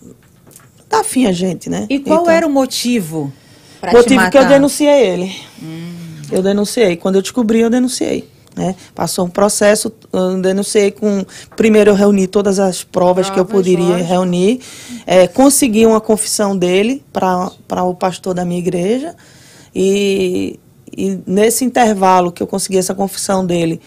[0.89, 1.85] dar fim a gente, né?
[1.89, 3.31] E qual Então- era o motivo
[3.79, 5.35] para te motivo que eu denunciei ele.
[6.31, 6.95] Eu denunciei.
[6.97, 8.27] Quando eu descobri, eu denunciei.
[8.55, 8.75] Né?
[8.93, 11.23] Passou um processo, eu denunciei com.
[11.55, 14.09] Primeiro eu reuni todas as provas que eu poderia lógico.
[14.09, 14.59] reunir.
[15.05, 19.15] É, consegui uma confissão dele para o pastor da minha igreja.
[19.73, 20.59] E,
[20.95, 23.79] e nesse intervalo que eu consegui essa confissão dele,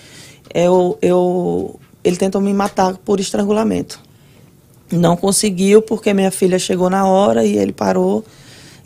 [0.54, 4.00] eu, eu, ele tentou me matar por estrangulamento.
[4.92, 8.24] Não conseguiu porque minha filha chegou na hora e ele parou.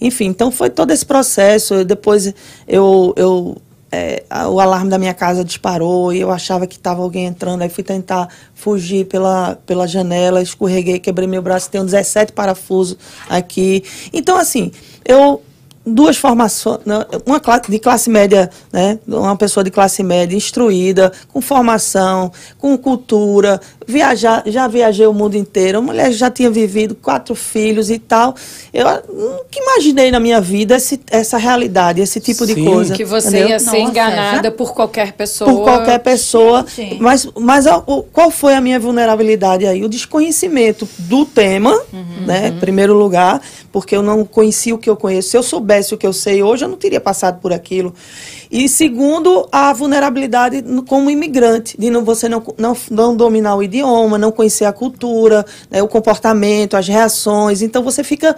[0.01, 1.75] Enfim, então foi todo esse processo.
[1.75, 2.33] Eu- Depois
[2.69, 3.57] eu, eu
[3.90, 7.62] é, o alarme da minha casa disparou e eu achava que estava alguém entrando.
[7.62, 12.97] Aí fui tentar fugir pela, pela janela, escorreguei, quebrei meu braço, tenho 17 parafusos
[13.29, 13.83] aqui.
[14.12, 14.71] Então, assim,
[15.05, 15.40] eu
[15.87, 16.81] duas formações,
[17.25, 23.61] uma de classe média, né, uma pessoa de classe média instruída, com formação, com cultura,
[23.87, 28.35] viajar, já viajei o mundo inteiro, uma mulher já tinha vivido quatro filhos e tal.
[28.72, 32.64] Eu nunca imaginei na minha vida esse, essa realidade, esse tipo de Sim.
[32.64, 32.94] coisa.
[32.94, 33.49] Que você entendeu?
[33.51, 35.51] ia ser Nossa, enganada já- por qualquer pessoa.
[35.51, 36.66] por qualquer pessoa.
[36.75, 37.01] Gente.
[37.01, 39.85] Mas, mas a- o- qual foi a minha vulnerabilidade aí?
[39.85, 41.79] O desconhecimento do tema,
[42.27, 42.49] né?
[42.49, 45.31] Em primeiro lugar, porque eu não conhecia o que eu conheço.
[45.31, 47.94] Se eu soubesse o que eu sei hoje, eu não teria passado por aquilo.
[48.51, 54.17] E segundo, a vulnerabilidade como imigrante, de não, você não, não, não dominar o idioma,
[54.19, 57.63] não conhecer a cultura, né, o comportamento, as reações.
[57.63, 58.37] Então você fica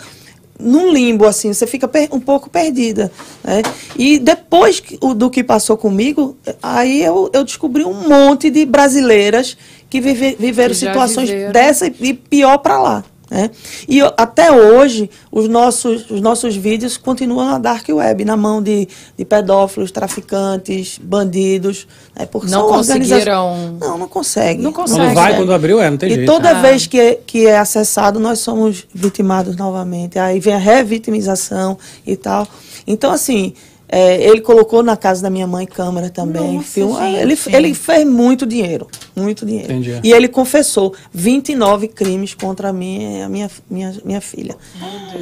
[0.60, 3.12] num limbo, assim, você fica um pouco perdida.
[3.44, 3.62] Né?
[3.96, 8.66] E depois que- o- do que passou comigo, aí eu, eu descobri um monte de
[8.66, 9.56] brasileiras
[9.88, 11.52] que vive- viveram Que situações viveram.
[11.52, 13.04] dessa e pior para lá.
[13.30, 13.50] Né?
[13.86, 18.88] E até hoje, os nossos, os nossos vídeos continuam na Dark Web, na mão de,
[19.18, 21.86] de pedófilos, traficantes, bandidos.
[22.18, 22.24] Né?
[22.26, 24.62] Porque Não organiza- conseguiram- Não, não consegue.
[24.62, 25.00] Não consegue.
[25.00, 26.26] Quando vai, quando abriu, é, não tem E jeito.
[26.32, 26.62] toda Ah.
[26.62, 30.18] vez que é, que é acessado, nós somos vitimados novamente.
[30.18, 32.46] Aí vem a revitimização e tal.
[32.86, 33.52] Então, assim,
[33.88, 36.56] é, ele colocou na casa da minha mãe câmera também.
[36.56, 36.94] Nossa, filme.
[36.98, 37.48] Ah, gente.
[37.48, 38.86] ele, ele fez muito dinheiro.
[39.16, 39.72] Muito dinheiro.
[39.72, 40.00] Entendi.
[40.04, 44.56] E ele confessou 29 crimes contra mim e a minha, minha, minha filha.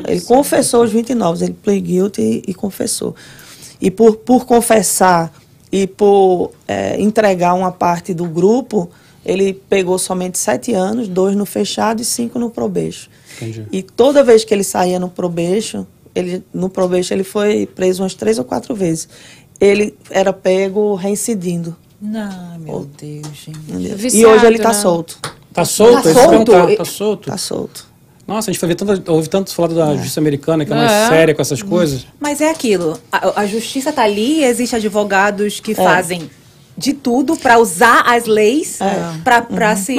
[0.07, 1.45] Ele confessou os 29.
[1.45, 3.15] Ele play guilty e, e confessou.
[3.81, 5.33] E por, por confessar
[5.71, 8.91] e por é, entregar uma parte do grupo,
[9.25, 13.09] ele pegou somente sete anos, dois no fechado e cinco no probeixo.
[13.37, 13.67] Entendi.
[13.71, 15.87] E toda vez que ele saía no probeixo,
[16.19, 19.09] ele, no probeixo ele foi preso umas três ou quatro vezes.
[19.61, 21.77] Ele era pego reincidindo.
[22.01, 23.59] Não, meu Deus, gente.
[23.59, 23.93] entendeu?
[23.93, 24.75] e Viciado, hoje ele está né?
[24.75, 25.19] solto.
[25.53, 26.03] Tá solto?
[26.03, 26.53] Tá solto?
[26.53, 27.21] Tá, tá solto?
[27.23, 27.87] Está solto.
[28.27, 30.91] Nossa, a gente foi ver tanto, ouve tanto falar da justiça americana, que é mais
[30.91, 31.09] É.
[31.09, 32.07] séria com essas coisas.
[32.21, 35.63] Mas é aquilo, a, a justiça tá ali, existem advogados É.
[35.63, 36.29] que fazem
[36.79, 38.79] de tudo para usar as leis
[39.25, 39.77] pra para Uhum.
[39.77, 39.95] se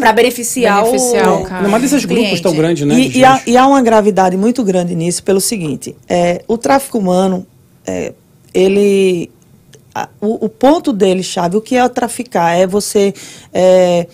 [0.00, 1.68] para beneficiar, Beneficiar o, o cara.
[1.68, 2.42] Mais desses grupos cliente.
[2.42, 2.94] tão grandes, né?
[2.94, 6.98] E, e há, e há uma gravidade muito grande nisso pelo seguinte: é, o tráfico
[6.98, 7.46] humano,
[7.86, 8.12] é,
[8.54, 9.30] ele.
[9.94, 12.56] a- o, o ponto dele, chave, o que é o traficar?
[12.56, 13.12] É você
[13.52, 14.06] é,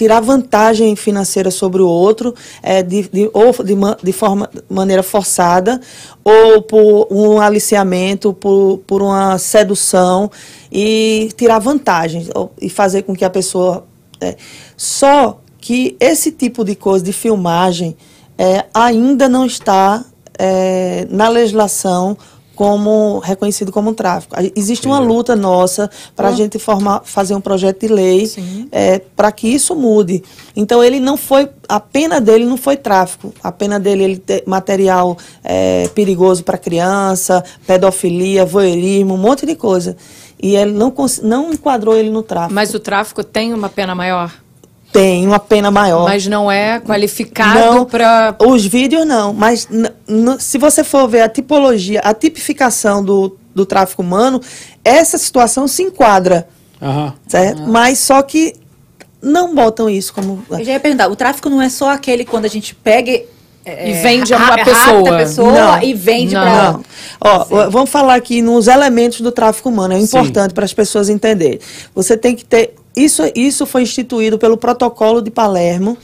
[0.00, 5.78] tirar vantagem financeira sobre o outro, é, de, de- ou de, de forma, maneira forçada,
[6.24, 10.30] ou por um aliciamento, por, por uma sedução,
[10.72, 13.84] e tirar vantagem, ou- e fazer com que a pessoa.
[14.22, 14.36] é,
[14.74, 17.94] só que esse tipo de coisa, de filmagem,
[18.38, 20.02] é, ainda não está
[20.38, 22.16] é, na legislação
[22.60, 24.36] como reconhecido como tráfico.
[24.54, 28.30] Existe uma luta nossa para a gente formar, fazer um projeto de lei
[29.16, 30.22] para que isso mude.
[30.54, 33.32] Então ele não foi, a pena dele não foi tráfico.
[33.42, 39.54] A pena dele ele ter material é, perigoso para criança, pedofilia, voyeurismo, um monte de
[39.54, 39.96] coisa.
[40.38, 40.92] E ele não,
[41.22, 42.52] não enquadrou ele no tráfico.
[42.52, 44.30] Mas o tráfico tem uma pena maior?
[44.92, 46.04] Tem uma pena maior.
[46.04, 48.34] Mas não é qualificado para.
[48.40, 49.68] Os vídeos não, mas
[50.40, 54.40] se você for ver a tipologia, a tipificação do, do tráfico humano,
[54.84, 56.48] essa situação se enquadra,
[56.82, 57.14] Aham.
[57.28, 57.62] certo?
[57.62, 58.54] Mas só que
[59.22, 60.42] não botam isso como.
[60.50, 63.26] Eu já ia perguntar, o tráfico não é só aquele quando a gente pega e,
[63.64, 65.14] é, E vende a uma pessoa.
[65.14, 65.82] a pessoa Não.
[65.82, 66.42] e vende Não.
[66.42, 66.84] para Não.
[67.20, 69.94] Ó, vamos falar aqui nos elementos do tráfico humano.
[69.94, 70.04] É Sim.
[70.04, 71.60] importante para as pessoas entenderem.
[71.94, 72.74] Você tem que ter.
[72.94, 75.96] Isso, isso foi instituído pelo protocolo de Palermo,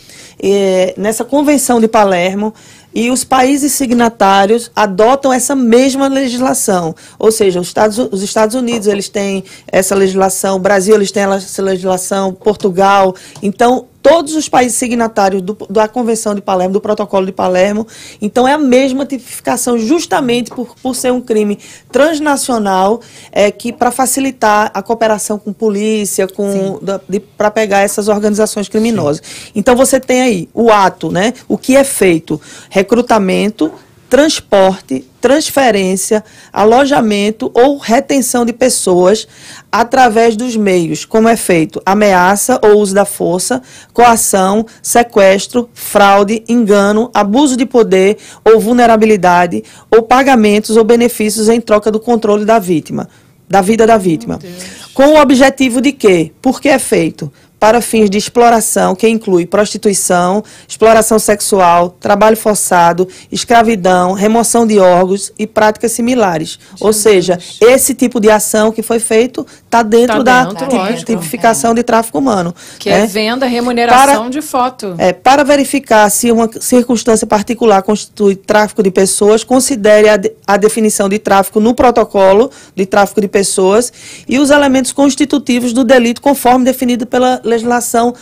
[0.96, 2.54] nessa convenção de Palermo,
[2.94, 6.94] e os países signatários adotam essa mesma legislação.
[7.18, 11.24] Ou seja, os Estados, os Estados Unidos eles têm essa legislação, o Brasil eles têm
[11.24, 13.14] essa legislação, Portugal.
[13.42, 17.86] Então, todos os países signatários do- da Convenção de Palermo, do Protocolo de Palermo,
[18.22, 21.58] então é a mesma tipificação, justamente por, por ser um crime
[21.90, 23.00] transnacional,
[23.32, 26.78] é, que para facilitar a cooperação com polícia, com
[27.36, 29.22] para pegar essas organizações criminosas.
[29.54, 31.34] Então você tem aí o ato, né?
[31.48, 32.40] O que é feito?
[32.70, 33.72] Recrutamento,
[34.08, 39.26] transporte, transferência, alojamento ou retenção de pessoas
[39.70, 43.60] através dos meios, como é feito ameaça ou uso da força,
[43.92, 51.90] coação, sequestro, fraude, engano, abuso de poder ou vulnerabilidade, ou pagamentos ou benefícios em troca
[51.90, 53.08] do controle da vítima,
[53.48, 54.38] da vida da vítima.
[54.94, 56.32] Com o objetivo de quê?
[56.40, 57.30] Por que é feito?
[57.58, 65.32] Para fins de exploração, que inclui prostituição, exploração sexual, trabalho forçado, escravidão, remoção de órgãos
[65.38, 66.58] e práticas similares.
[66.80, 71.04] Ou seja, esse tipo de ação que foi feito está dentro Tá da dentro, lógico.
[71.06, 72.54] tipificação de tráfico humano.
[72.78, 73.02] Que né?
[73.04, 74.94] é venda, remuneração Para- de foto.
[74.98, 80.56] É, para verificar se uma circunstância particular constitui tráfico de pessoas, considere a, de- a
[80.56, 83.92] definição de tráfico no protocolo de tráfico de pessoas
[84.28, 88.14] e os elementos constitutivos do delito conforme definido pela legislação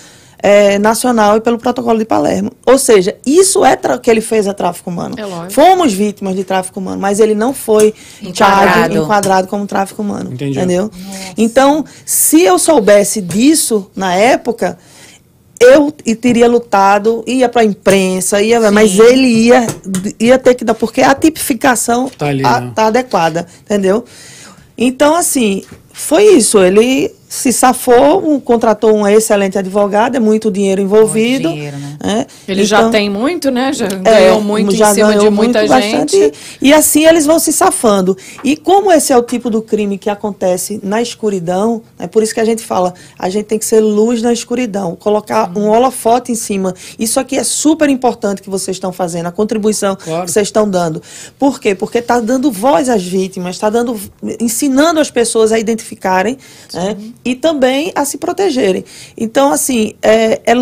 [0.46, 2.50] eh, nacional e pelo protocolo de Palermo.
[2.66, 5.14] Ou seja, isso é que ele fez a tráfico humano.
[5.18, 5.52] É lógico.
[5.52, 8.94] Fomos vítimas de tráfico humano, mas ele não foi Enquadrado.
[8.96, 10.32] enquadrado como tráfico humano.
[10.32, 10.58] Entendi.
[10.58, 10.90] Entendeu?
[11.36, 14.76] Então, se eu soubesse disso na época,
[15.58, 19.66] eu teria lutado, ia para a imprensa, ia, mas ele ia,
[20.20, 22.72] ia ter que dar, porque a tipificação Tá a- né?
[22.74, 24.04] tá adequada, entendeu?
[24.76, 26.58] Então, assim, foi isso.
[26.58, 31.48] Ele se safou, um- contratou um excelente advogado, é muito dinheiro envolvido.
[31.48, 31.96] dinheiro, né?
[32.04, 32.26] né?
[32.46, 33.72] Ele já Então, tem muito, né?
[33.72, 35.90] Já é, ganhou muito já em cima de muita muito, gente.
[36.20, 38.16] bastante, e assim eles vão se safando.
[38.44, 42.32] E como esse é o tipo do crime que acontece na escuridão, é por isso
[42.32, 46.30] que a gente fala, a gente tem que ser luz na escuridão, colocar um holofote
[46.30, 46.72] em cima.
[46.98, 50.24] Isso aqui é super importante que vocês estão fazendo, a contribuição Claro.
[50.24, 51.02] que vocês estão dando.
[51.36, 51.74] Por quê?
[51.74, 53.98] Porque está dando voz às vítimas, está dando,
[54.38, 56.38] ensinando as pessoas a identificarem
[56.72, 56.96] né?
[57.24, 58.84] E também a se protegerem.
[59.16, 60.54] Então, assim, é, é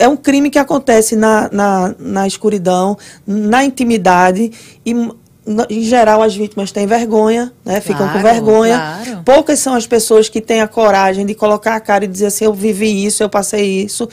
[0.00, 4.52] é um crime que acontece na, na, na escuridão, na intimidade
[4.86, 4.94] e
[5.44, 7.80] na- em geral as vítimas têm vergonha, né?
[7.80, 8.76] Ficam com Claro, vergonha.
[9.04, 9.22] claro.
[9.24, 12.44] Poucas são as pessoas que têm a coragem de colocar a cara e dizer assim,
[12.44, 14.08] eu vivi isso, eu passei isso.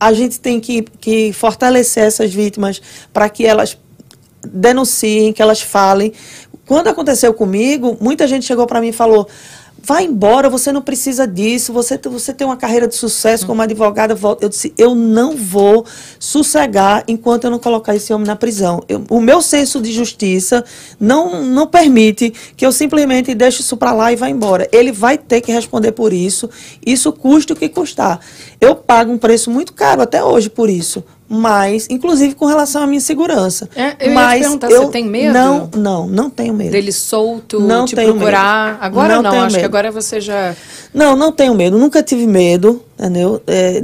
[0.00, 2.82] A gente tem que, que fortalecer essas vítimas
[3.12, 3.78] para que elas
[4.44, 6.12] denunciem, que elas falem.
[6.66, 9.28] Quando aconteceu comigo, muita gente chegou para mim e falou:
[9.82, 14.16] vai embora, você não precisa disso, você, você tem uma carreira de sucesso como advogada.
[14.40, 15.86] Eu disse, eu não vou
[16.18, 18.82] sossegar enquanto eu não colocar esse homem na prisão.
[18.88, 20.64] Eu, o meu senso de justiça
[20.98, 24.68] não, não permite que eu simplesmente deixe isso para lá e vá embora.
[24.72, 26.50] Ele vai ter que responder por isso,
[26.84, 28.20] isso custe o que custar.
[28.60, 32.86] Eu pago um preço muito caro até hoje por isso, mas, inclusive com relação à
[32.86, 33.68] minha segurança.
[33.76, 35.32] É, eu mas ia te perguntar, eu você tem medo?
[35.34, 36.70] Não, não, não tenho medo.
[36.70, 38.72] Dele solto, Não te tenho procurar.
[38.72, 38.78] medo.
[38.84, 39.64] Agora Não não, acho que medo.
[39.66, 40.54] agora você já.
[40.94, 41.76] Não, não tenho medo.
[41.78, 43.42] Nunca tive medo, entendeu?
[43.46, 43.78] É,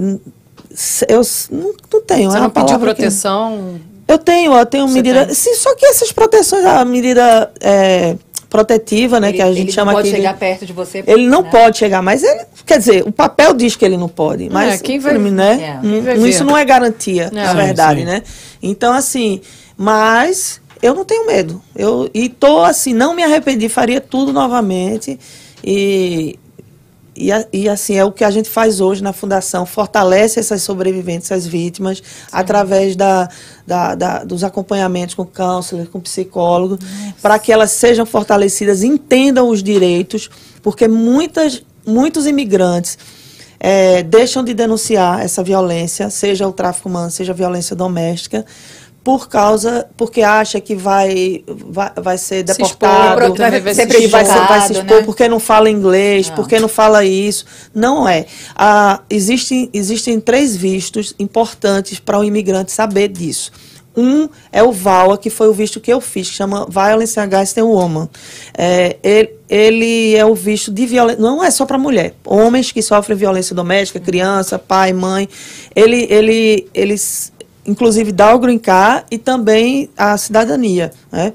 [1.08, 2.30] eu não, não tenho.
[2.30, 3.80] Você é não pediu palavra que- proteção.
[4.06, 5.32] Eu tenho, eu tenho Você medida.
[5.34, 8.16] Sim, só que essas proteções, a medida é,
[8.54, 10.16] protetiva, né, Ele, que a gente ele chama não pode aqui.
[10.16, 11.02] de- chegar perto de você.
[11.08, 11.50] Ele não né?
[11.50, 15.00] pode chegar, mas ele, quer dizer, o papel diz que ele não pode, mas quem
[15.00, 15.78] vai- né?
[15.78, 17.42] É, quem vai isso não é garantia, Não.
[17.42, 18.06] na Sim, verdade, sim.
[18.06, 18.22] né?
[18.62, 19.40] Então assim,
[19.76, 21.60] mas eu não tenho medo.
[21.74, 25.18] Eu e tô assim, não me arrependi, faria tudo novamente
[25.64, 26.38] e
[27.16, 31.30] e, e, assim, é o que a gente faz hoje na Fundação, fortalece essas sobreviventes,
[31.30, 33.28] essas vítimas, através da,
[33.66, 36.78] da- da- dos acompanhamentos com counselor, com psicólogo,
[37.22, 40.28] para que elas sejam fortalecidas, entendam os direitos,
[40.62, 42.98] porque muitas, muitos imigrantes
[43.60, 48.44] eh, deixam de denunciar essa violência, seja o tráfico humano, seja a violência doméstica,
[49.04, 54.06] por causa, porque acha que vai, vai, vai ser Se expor, deportado, vai ser que
[54.06, 55.02] vai, ser, vai se expor né?
[55.02, 57.44] porque não fala inglês, porque não fala isso.
[57.74, 58.24] Não é.
[58.56, 63.52] Ah, existem, existem três vistos importantes para o imigrante saber disso.
[63.96, 67.56] Um é o VAWA, que foi o visto que eu fiz, que chama Violence Against
[67.58, 68.08] a Woman.
[68.56, 72.14] É, ele, ele é o visto de violência, não é só para mulher.
[72.24, 75.28] Homens que sofrem violência doméstica, criança, pai, mãe.
[75.76, 77.32] Ele, ele, eles,
[77.66, 80.92] inclusive, dá o green card e também a cidadania.
[81.10, 81.32] Né?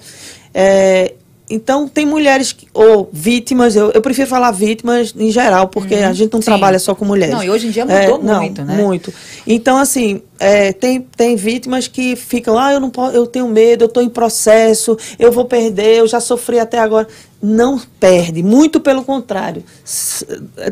[0.53, 1.13] É,
[1.49, 6.13] então, tem mulheres, que, ou vítimas, eu, eu prefiro falar vítimas em geral, porque a
[6.13, 6.45] gente não Sim.
[6.45, 7.33] trabalha só com mulheres.
[7.33, 8.75] Não, e hoje em dia mudou muito, né?
[8.75, 9.11] Muito.
[9.47, 13.83] Então, assim, é, tem, tem vítimas que ficam, ah, eu não posso, eu tenho medo,
[13.83, 17.07] eu estou em processo, eu vou perder, eu já sofri até agora.
[17.41, 19.63] Não perde, muito pelo contrário.
[19.85, 20.25] S-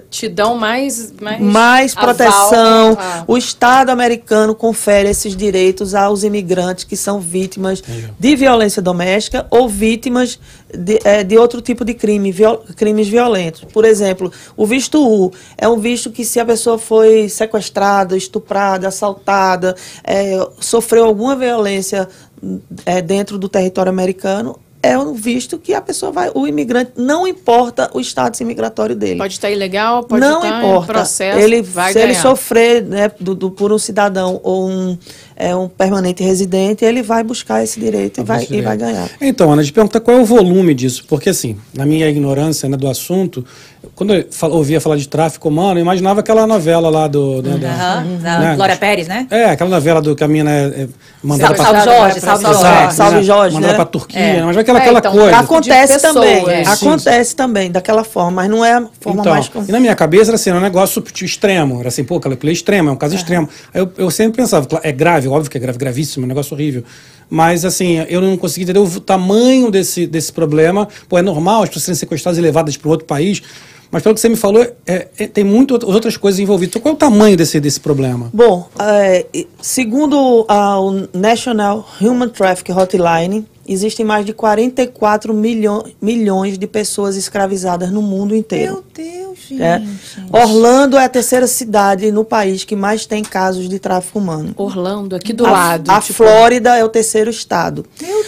[0.09, 1.13] Te dão mais.
[1.13, 2.03] Mais, mais aval.
[2.13, 2.97] proteção.
[2.99, 3.23] Ah.
[3.25, 7.81] O Estado americano confere esses direitos aos imigrantes que são vítimas
[8.19, 10.37] de violência doméstica ou vítimas
[10.77, 13.63] de, eh, de outro tipo de crime, viol- crimes violentos.
[13.71, 18.89] Por exemplo, o visto U é um visto que se a pessoa foi sequestrada, estuprada,
[18.89, 19.56] assaltada,
[20.03, 22.07] eh, sofreu alguma violência
[22.85, 27.27] eh, dentro do território americano, é um visto que a pessoa vai, o imigrante, não
[27.27, 30.83] importa o status imigratório dele Pode estar ilegal, pode não estar importa.
[30.91, 31.39] em processo.
[31.39, 32.05] ele, vai se ganhar.
[32.11, 34.97] ele sofrer né, do, do- por um cidadão ou um,
[35.39, 39.07] é, um permanente residente, ele vai buscar esse direito e vai, e vai ganhar.
[39.21, 42.75] Então, Ana, de perguntar qual é o volume disso, porque assim, na minha ignorância né,
[42.75, 43.45] do assunto,
[43.95, 47.41] quando eu fal- ouvia falar de tráfico humano, eu imaginava aquela novela lá do.
[47.43, 48.55] né, da- Aham, da né?
[48.55, 49.27] Glória Pérez, né?
[49.29, 50.87] É, aquela novela do que a mina é, é
[51.23, 52.93] mandada Salve, pra salve Jorge, salve Salve Jorge.
[52.95, 53.23] Salve né?
[53.23, 53.75] Jorge, Mandada né?
[53.77, 54.43] pra Turquia, É.
[54.43, 55.37] mas aquela, É, aquela então, coisa.
[55.37, 56.65] Acontece pessoa, também, é.
[56.65, 56.71] Sim.
[56.89, 59.49] acontece também, daquela forma, mas não é a forma Então, mais...
[59.67, 61.79] e na minha cabeça era assim, era um negócio tipo, extremo.
[61.79, 63.47] Era assim, pô, aquela é extrema, é um caso extremo.
[63.73, 66.53] Aí eu, eu sempre pensava, é grave, óbvio que é grave, gravíssimo, é um negócio
[66.53, 66.83] horrível.
[67.29, 70.87] Mas assim, eu não consegui entender o tamanho desse, desse problema.
[71.09, 73.41] Pô, é normal as pessoas serem sequestradas e levadas para outro país.
[73.89, 76.71] Mas pelo que você me falou, é- é- tem muitas outras coisas envolvidas.
[76.71, 78.29] Então qual é o tamanho desse, desse problema?
[78.33, 79.25] Bom, é,
[79.61, 87.91] segundo o National Human Traffic Hotline, existem mais de 44 milho, milhões de pessoas escravizadas
[87.91, 88.73] no mundo inteiro.
[88.73, 89.61] Meu Deus, gente.
[89.61, 89.81] É.
[90.31, 94.53] Orlando é a terceira cidade no país que mais tem casos de tráfico humano.
[94.55, 95.91] Orlando, aqui do a, lado.
[95.91, 97.85] A tipo, Flórida é o terceiro estado.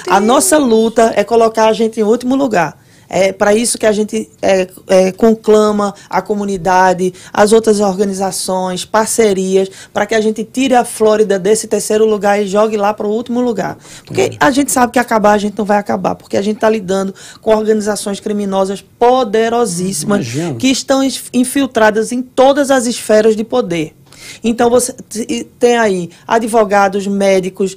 [0.08, 2.78] A nossa luta é colocar a gente em último lugar.
[3.10, 9.67] É para isso que a gente é, é, conclama a comunidade, as outras organizações, parcerias,
[9.91, 13.12] para que a gente tire a Flórida desse terceiro lugar e jogue lá para o
[13.12, 13.78] último lugar.
[14.06, 16.69] Porque a gente sabe que acabar a gente não vai acabar, porque a gente está
[16.69, 18.84] lidando com organizações criminosas
[19.34, 20.56] poderosíssimas Imagino.
[20.56, 23.95] que estão es- infiltradas em todas as esferas de poder.
[24.43, 24.93] Então você
[25.58, 27.76] tem aí advogados, médicos,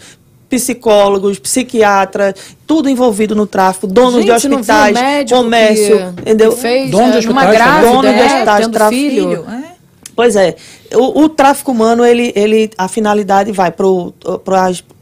[0.52, 2.34] psicólogos, psiquiatras,
[2.66, 6.52] tudo envolvido no tráfico, donos Gente, de não viu o hospitais, comércio, que- entendeu?
[6.52, 9.00] fez Dono de é, numa hospitais grávida, Dono de é, hospitais, tráfico.
[9.00, 9.28] filho.
[9.30, 9.72] Filho, é.
[10.14, 10.56] Pois é.
[10.94, 14.12] O, o tráfico humano, ele, ele, a finalidade vai para o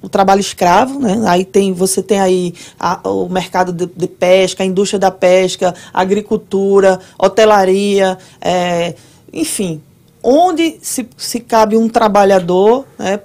[0.09, 1.21] trabalho escravo, né?
[1.27, 5.75] Aí tem, você tem aí a- o mercado de, de pesca, a indústria da pesca,
[5.93, 8.95] agricultura, hotelaria, é,
[9.33, 9.83] enfim.
[10.23, 13.19] Onde se, se cabe um trabalhador, né?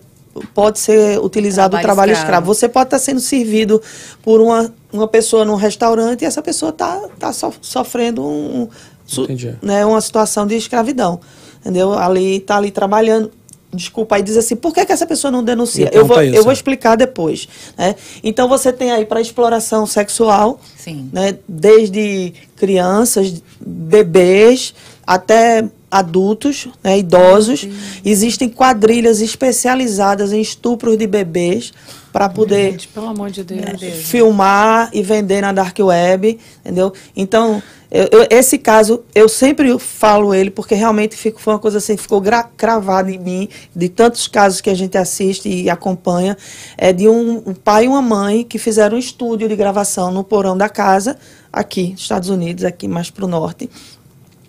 [0.54, 2.26] Pode ser utilizado o Trabalho trabalho escravo.
[2.28, 2.54] escravo.
[2.54, 3.82] Você pode estar sendo servido
[4.22, 8.68] por uma, uma pessoa num restaurante e essa pessoa está tá so- sofrendo um,
[9.06, 9.28] su-
[9.62, 11.20] né, uma situação de escravidão.
[11.62, 11.94] Entendeu?
[11.94, 13.32] Ali está ali trabalhando.
[13.74, 15.86] Desculpa, aí diz assim, por que, que essa pessoa não denuncia?
[15.86, 16.36] Me Eu vou, isso.
[16.36, 17.48] eu vou explicar depois.
[17.78, 17.96] Né?
[18.24, 21.10] Então você tem aí para exploração sexual, Sim.
[21.12, 24.74] né, desde crianças, bebês,
[25.06, 25.66] até
[25.98, 27.68] adultos, né, idosos.
[28.04, 31.72] Existem quadrilhas especializadas em estupros de bebês
[32.12, 33.82] para poder Gente, pelo amor de Deus.
[34.08, 36.94] filmar e vender na dark web, entendeu?
[37.16, 41.78] Então, eu- eu- esse caso eu sempre falo ele porque realmente fico, foi uma coisa
[41.78, 46.38] assim, ficou gra- cravada em mim de tantos casos que a gente assiste e acompanha,
[46.78, 50.24] é de um, um pai e uma mãe que fizeram um estúdio de gravação no
[50.24, 51.18] porão da casa
[51.52, 53.70] aqui, Estados Unidos, aqui mais para o norte,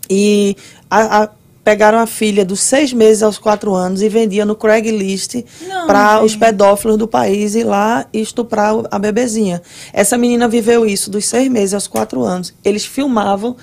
[0.09, 0.57] e
[0.91, 1.29] a- a-
[1.65, 5.45] pegaram a filha dos seis meses aos quatro anos e vendia no Craigslist
[5.87, 9.61] para os pedófilos do país ir lá e estuprar a bebezinha.
[9.93, 12.55] Essa menina viveu isso dos seis meses aos quatro anos.
[12.65, 13.57] Eles filmavam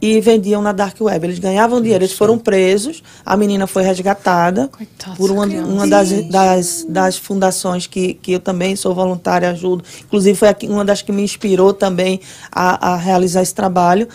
[0.00, 1.26] e vendiam na dark web.
[1.26, 3.02] Eles ganhavam dinheiro, eles foram presos.
[3.26, 8.38] A menina foi resgatada Coitada por uma, uma das, das, das fundações que, que eu
[8.38, 9.82] também sou voluntária, ajudo.
[10.04, 12.20] Inclusive, foi aqui uma das que me inspirou também
[12.52, 14.06] a, a realizar esse trabalho.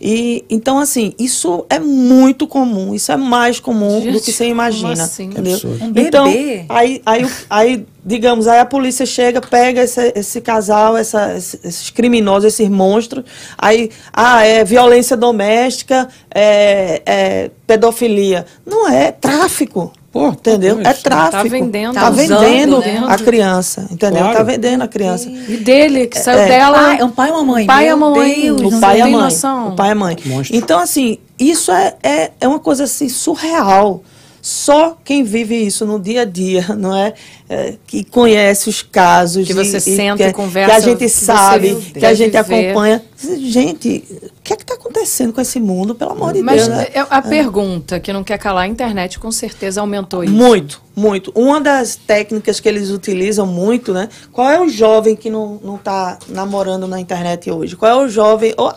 [0.00, 4.44] E então, assim, isso é muito comum, isso é mais comum do Gente, que você
[4.44, 4.92] como imagina.
[5.04, 5.24] assim?
[5.24, 5.58] Entendeu?
[5.64, 6.64] Um Então, bebê?
[6.68, 11.90] aí, aí, aí, digamos, aí a polícia chega, pega esse, esse casal, essa- esse- esses
[11.90, 13.24] criminosos, esses monstros,
[13.58, 18.46] aí, ah, é violência doméstica, é, é pedofilia.
[18.64, 19.92] Não é, é tráfico.
[20.10, 20.82] Pô, entendeu?
[20.82, 21.02] tá É isso.
[21.02, 21.32] tráfico.
[21.36, 23.04] Tá vendendo, Tá tá usando, vendendo né?
[23.06, 24.20] a criança, entendeu?
[24.22, 24.36] Claro.
[24.38, 25.28] Tá vendendo a criança.
[25.28, 26.48] E dele, que saiu É.
[26.48, 26.78] dela.
[26.78, 28.40] Pai- é um pai e uma mãe, pai e a meu mamãe.
[28.56, 28.74] Deus.
[28.74, 29.22] O pai e a tem mãe.
[29.24, 29.68] noção.
[29.68, 30.16] O pai e a mãe.
[30.24, 30.56] Monstro.
[30.56, 34.02] Então, assim, isso é, é, é uma coisa assim surreal.
[34.40, 37.12] Só quem vive isso no dia a dia, não é?
[37.50, 39.46] É, que conhece os casos.
[39.46, 43.02] Que você senta que, e conversa, Que a gente que sabe, que a gente acompanha.
[43.40, 46.68] Gente, o que é que está acontecendo com esse mundo, pelo amor de Mas Deus?
[46.76, 46.86] né?
[46.92, 50.32] é- a pergunta que não quer calar, a internet com certeza aumentou isso.
[50.32, 51.32] Muito, muito.
[51.34, 54.10] Uma das técnicas que eles utilizam muito, né?
[54.30, 57.76] Qual é o jovem que não, não tá namorando na internet hoje?
[57.76, 58.70] Qual é o jovem, ou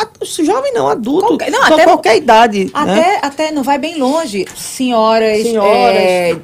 [0.44, 2.72] jovem não, adulto, Qualquer- não, até- qualquer idade, né?
[2.74, 4.46] Até, até não vai bem longe.
[4.56, 5.96] Senhoras, Senhoras.
[5.98, 6.38] é,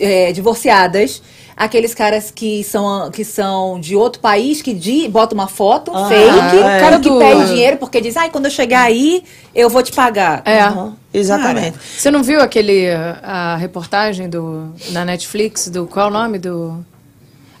[0.00, 1.20] é, divorciadas.
[1.56, 6.08] Aqueles caras que são, que são de outro país, que di, botam uma foto Ah,
[6.08, 6.58] fake, é.
[6.78, 9.22] o cara que pede dinheiro porque diz, ai, quando eu chegar aí,
[9.54, 10.42] eu vou te pagar.
[10.44, 10.62] É.
[10.62, 11.76] Aham, exatamente.
[11.96, 12.88] Você não viu aquele
[13.22, 16.84] a reportagem do na Netflix do qual é o nome do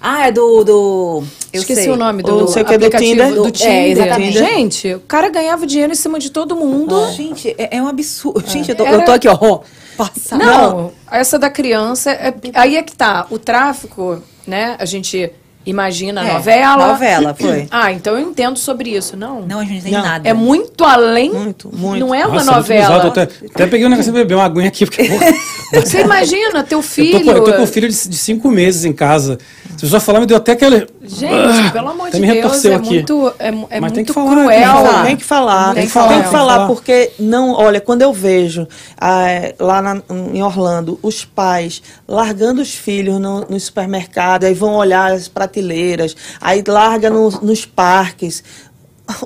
[0.00, 0.64] Ah, é do.
[0.64, 1.90] do eu Esqueci sei.
[1.92, 3.34] o nome do não sei o que, do aplicativo Tinder?
[3.34, 3.90] do É, Tinder.
[3.90, 4.38] exatamente.
[4.38, 7.10] Gente, o cara ganhava dinheiro em cima de todo mundo.
[7.12, 8.42] Gente, é, é um absurdo.
[8.50, 9.60] Gente, eu tô, Era- eu tô aqui, ó.
[9.96, 10.44] Passada.
[10.44, 13.26] Não, essa da criança, é- aí é que tá.
[13.30, 14.76] O tráfico, né?
[14.78, 15.30] A gente
[15.66, 16.86] imagina a É, novela.
[16.88, 17.66] novela, foi.
[17.70, 19.16] Ah, então eu entendo sobre isso.
[19.16, 19.42] Não.
[19.42, 20.28] Não, a gente não entende Não, nada.
[20.28, 21.32] É muito além.
[21.32, 22.00] Muito, muito.
[22.00, 23.04] Não é uma Nossa, muito novela.
[23.04, 24.84] eu Até, até peguei um negócio de beber uma aguinha aqui.
[24.84, 25.02] Porque,
[25.74, 27.18] Você imagina teu eu, filho.
[27.20, 29.38] tô, com- eu tô com um filho de, de cinco meses em casa.
[29.76, 30.86] Se você falar, me deu até aquele.
[31.06, 32.88] Gente, pelo amor Até de Deus, é aqui.
[32.94, 34.48] muito, é, é Mas tem muito que falar, cruel.
[34.48, 35.04] tem que falar.
[35.04, 36.66] Tem que falar, Tem que falar, tem que falar.
[36.66, 38.66] porque não, olha, quando eu vejo
[39.00, 39.24] ah,
[39.58, 45.12] lá na- em Orlando os pais largando os filhos no, no supermercado, aí vão olhar
[45.12, 48.42] as prateleiras, aí larga no- nos parques.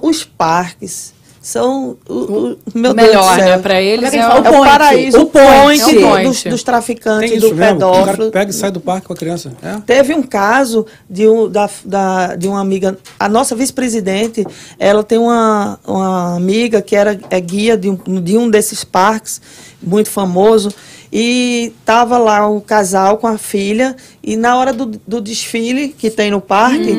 [0.03, 1.14] Os parques
[1.48, 3.58] são o, o- meu Melhor, do né?
[3.58, 5.46] Pra eles é é, o- É o point, paraíso, o point,
[5.82, 5.82] point.
[5.82, 6.28] É o point.
[6.28, 7.76] dos, dos traficantes, Tem do isso mesmo.
[7.76, 8.04] O pedófilo.
[8.16, 9.52] cara pega e sai do parque com a criança.
[9.62, 9.76] É.
[9.87, 14.46] Teve um caso de, um, da, da- de uma amiga, a nossa vice-presidente,
[14.78, 19.40] ela tem uma, uma amiga que era é guia de um, de um desses parques,
[19.82, 20.70] muito famoso,
[21.11, 26.11] e estava lá o casal com a filha, e na hora do, do desfile que
[26.11, 26.92] tem no parque,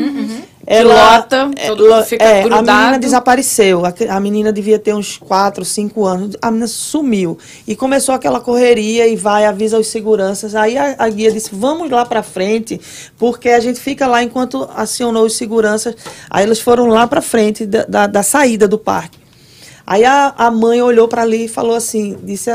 [0.71, 2.71] ela Que lota, todo mundo fica é, a grudado.
[2.71, 3.83] menina desapareceu.
[3.87, 6.35] A, a menina devia ter uns 4, 5 anos.
[6.39, 7.39] A menina sumiu.
[7.67, 10.53] E começou aquela correria e vai, avisa os seguranças.
[10.53, 12.79] Aí a, a guia disse: vamos lá para frente,
[13.17, 15.95] porque a gente fica lá enquanto acionou os seguranças.
[16.29, 19.17] Aí eles foram lá para frente da, da, da saída do parque.
[19.91, 22.51] Aí a, a mãe olhou para ali e falou assim, disse,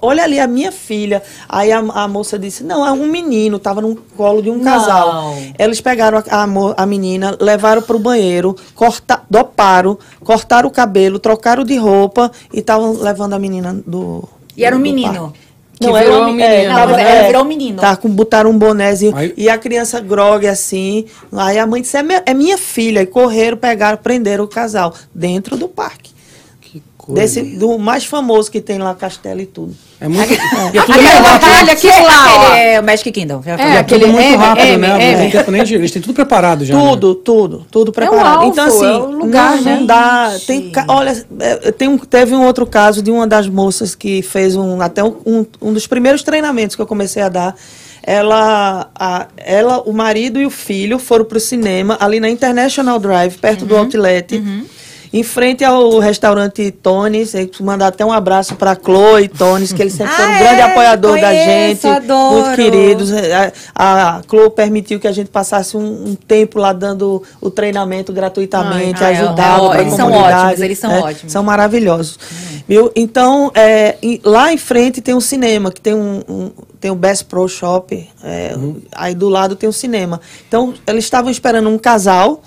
[0.00, 1.22] olha ali a minha filha.
[1.46, 5.12] Aí a, a moça disse, não, é um menino, estava no colo de um casal.
[5.12, 5.36] Não.
[5.58, 11.18] Eles pegaram a, a, a menina, levaram para o banheiro, corta, doparam, cortaram o cabelo,
[11.18, 14.26] trocaram de roupa e estavam levando a menina do
[14.56, 15.12] E era um menino.
[15.12, 15.40] parque.
[15.78, 16.42] Que Não, virou era um menino.
[16.42, 17.78] É, Não, tava- é, virou um menino.
[17.82, 19.14] Tá, com, botaram um bonézinho.
[19.14, 21.04] Aí- E a criança grogue assim.
[21.30, 23.02] Aí a mãe disse: é, minha- é minha filha.
[23.02, 26.15] E correram, pegaram, prenderam o casal dentro do parque.
[27.06, 27.20] Coisa.
[27.22, 29.72] Desse, do mais famoso que tem lá, Castelo e tudo.
[30.00, 30.26] É muito.
[30.34, 32.46] e é tudo Aquele batalha, aquele lá, ó.
[32.46, 33.42] Aquele é o Magic Kingdom.
[33.46, 33.50] É.
[33.50, 34.88] É aquele tudo muito M, rápido, M, né?
[34.88, 35.16] Não M.
[35.18, 35.60] tem tempo nem.
[35.60, 36.74] Eles têm tudo preparado já.
[36.74, 36.80] né?
[36.80, 38.38] Tudo, tudo, tudo preparado.
[38.38, 39.76] alvo, então, assim, é o lugar, não, né?
[39.76, 40.32] não dá.
[40.44, 44.56] Tem, olha, é, tem um, teve um outro caso de uma das moças que fez
[44.56, 47.54] um, até um, um, um dos primeiros treinamentos que eu comecei a dar.
[48.02, 52.98] Ela, a, ela, o marido e o filho foram para o cinema ali na International
[52.98, 54.42] Drive, perto Uhum, do Outlet.
[55.16, 59.80] Em frente ao restaurante Tones, eu mandar até um abraço para Chloe e Tones, que
[59.80, 60.62] eles sempre foram um Ah, grande é?
[60.64, 62.34] apoiador da Conheço, gente, adoro.
[62.34, 63.10] muito queridos.
[63.74, 68.12] A, a Chloe permitiu que a gente passasse um, um tempo lá dando o treinamento
[68.12, 70.44] gratuitamente, ai, ajudava ó, pra eles são comunidade.
[70.48, 71.32] ótimos, eles são É, ótimos.
[71.32, 72.18] São maravilhosos.
[72.68, 72.92] Viu?
[72.94, 76.94] Então, é, em- lá em frente tem um cinema, que tem um, um- tem o
[76.94, 78.54] Best Pro Shop, é,
[78.94, 80.20] aí do lado tem um cinema.
[80.46, 82.42] Então, eles estavam esperando um casal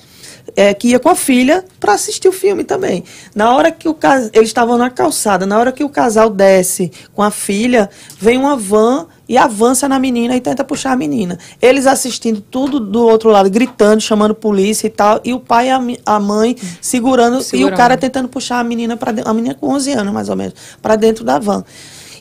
[0.60, 3.06] é, que ia com a filha para assistir o filme também.
[3.34, 4.30] Na hora que o cas...
[4.34, 7.90] eles estavam na calçada, na hora que o casal desce com a filha,
[8.20, 11.40] vem uma van e avança na menina e tenta puxar a menina.
[11.62, 16.00] Eles assistindo tudo do outro lado, gritando, chamando polícia e tal, e o pai e
[16.06, 17.74] a, mãe segurando, e Segurando.
[17.74, 20.56] o cara tentando puxar a menina para a menina com 11 anos mais ou menos,
[20.82, 21.64] para dentro da van.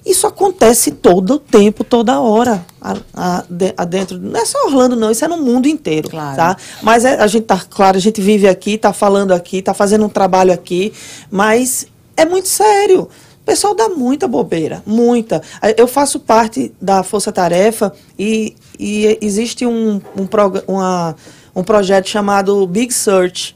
[0.09, 3.45] Isso acontece todo o tempo, toda hora, a, a,
[3.77, 4.19] a dentro.
[4.19, 6.09] Não é só Orlando, não, isso é no mundo inteiro.
[6.09, 6.37] Claro.
[6.37, 6.57] Tá?
[6.83, 10.07] Mas é- a gente tá, claro, a gente vive aqui, tá falando aqui, tá fazendo
[10.07, 10.93] um trabalho aqui,
[11.31, 11.87] mas
[12.17, 13.03] é muito sério.
[13.03, 15.43] O pessoal dá muita bobeira, muita.
[15.77, 21.15] Eu faço parte da Força Tarefa e, e existe um, um, prog- uma-
[21.55, 23.55] um projeto chamado Big Search,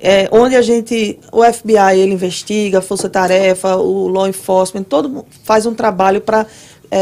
[0.00, 5.26] é, onde a gente, o FBI, ele investiga, a Força Tarefa, o Law Enforcement, todo
[5.44, 6.46] faz um trabalho para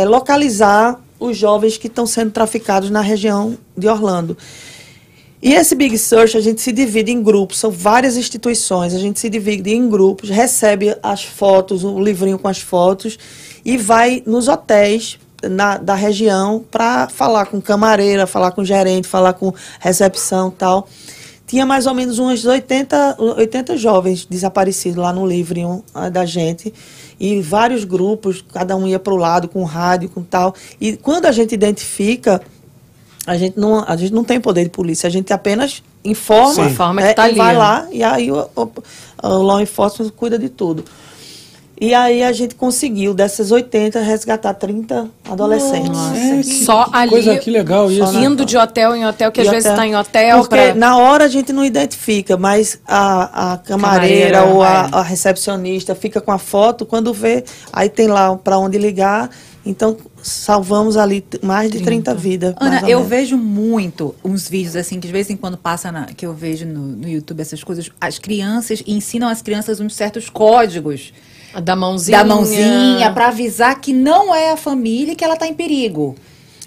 [0.06, 4.36] localizar os jovens que estão sendo traficados na região de Orlando.
[5.40, 9.20] E esse Big Search a gente se divide em grupos, são várias instituições, a gente
[9.20, 13.16] se divide em grupos, recebe as fotos, o livrinho com as fotos
[13.64, 19.32] e vai nos hotéis na- da região para falar com camareira, falar com gerente, falar
[19.34, 20.88] com recepção tal.
[21.48, 26.72] Tinha mais ou menos uns 80, 80 jovens desaparecidos lá no livrinho ah, da gente.
[27.18, 30.54] E vários grupos, cada um ia para o lado, com rádio, com tal.
[30.78, 32.42] E quando a gente identifica,
[33.26, 36.66] a gente não, a gente não tem poder de polícia, a gente apenas informa, Sim.
[36.66, 37.58] Informa que é, tá e ali, vai né?
[37.58, 38.70] lá e aí o, o,
[39.22, 40.84] o law enforcement cuida de tudo.
[41.80, 46.00] E aí a gente conseguiu, dessas 80, resgatar 30 adolescentes.
[46.14, 47.10] É, que- Só que ali.
[47.10, 48.18] Coisa que legal isso.
[48.18, 50.38] Indo de hotel em hotel, que às E vezes está em hotel.
[50.40, 54.88] Porque pra- na hora a gente não identifica, mas a, a camareira, Camareira, ou a,
[54.92, 54.96] é.
[54.96, 59.30] a recepcionista fica com a foto, quando vê, aí tem lá para onde ligar.
[59.64, 62.54] Então, salvamos ali mais de 30 vidas.
[62.58, 63.08] mais Ana, eu menos.
[63.08, 66.64] vejo muito uns vídeos assim que de vez em quando passa na, que eu vejo
[66.66, 67.90] no, no YouTube essas coisas.
[68.00, 71.12] As crianças ensinam as crianças uns certos códigos
[71.62, 72.18] Da mãozinha.
[72.18, 76.14] da mãozinha pra avisar que não é a família que ela tá em perigo.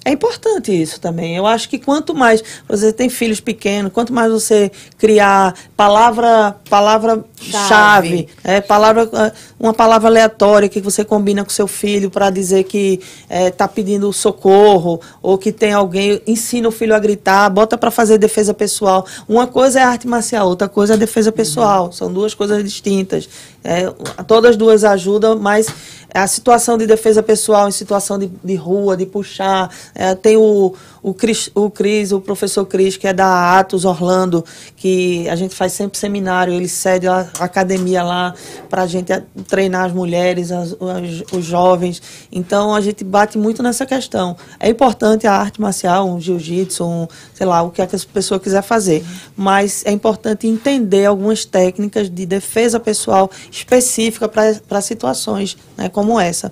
[0.03, 1.35] É importante isso também.
[1.35, 7.23] Eu acho que quanto mais você tem filhos pequenos, quanto mais você criar palavra palavra
[7.39, 7.67] Chave.
[7.67, 12.63] chave, é, palavra ah, uma palavra aleatória que você combina com seu filho para dizer
[12.63, 12.99] que
[13.29, 18.17] está pedindo socorro ou que tem alguém ensina o filho a gritar, bota para fazer
[18.17, 19.05] defesa pessoal.
[19.29, 21.91] Uma coisa é arte marcial, outra coisa é defesa pessoal.
[21.91, 23.29] São duas coisas distintas.
[23.63, 23.87] É,
[24.25, 25.67] todas as duas ajudam, mas
[26.13, 29.69] a situação de defesa pessoal em situação de, de rua, de puxar.
[29.95, 30.73] É, tem o,
[31.03, 34.43] o, Cris, o Cris, o professor Cris, que é da Atos Orlando,
[34.75, 38.33] que a gente faz sempre seminário, ele cede a academia lá
[38.69, 39.11] para a gente
[39.47, 42.01] treinar as mulheres, as- as- os jovens.
[42.31, 44.35] Então a gente bate muito nessa questão.
[44.59, 48.39] É importante a arte marcial, um jiu-jitsu, um, sei lá, o que, é a pessoa
[48.39, 49.03] quiser fazer.
[49.35, 56.51] Mas é importante entender algumas técnicas de defesa pessoal específica para situações né, como essa.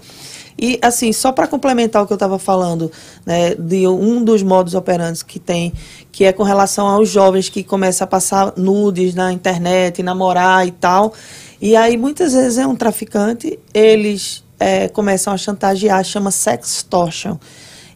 [0.62, 2.92] E, assim, só para complementar o que eu estava falando,
[3.26, 5.72] né, de um dos modos operantes que tem,
[6.12, 10.72] que é com relação aos jovens que começam a passar nudes na internet, namorar e
[10.72, 11.14] tal.
[11.62, 17.38] E aí, muitas vezes, é um traficante, eles eh, começam a chantagear, chama sextortion.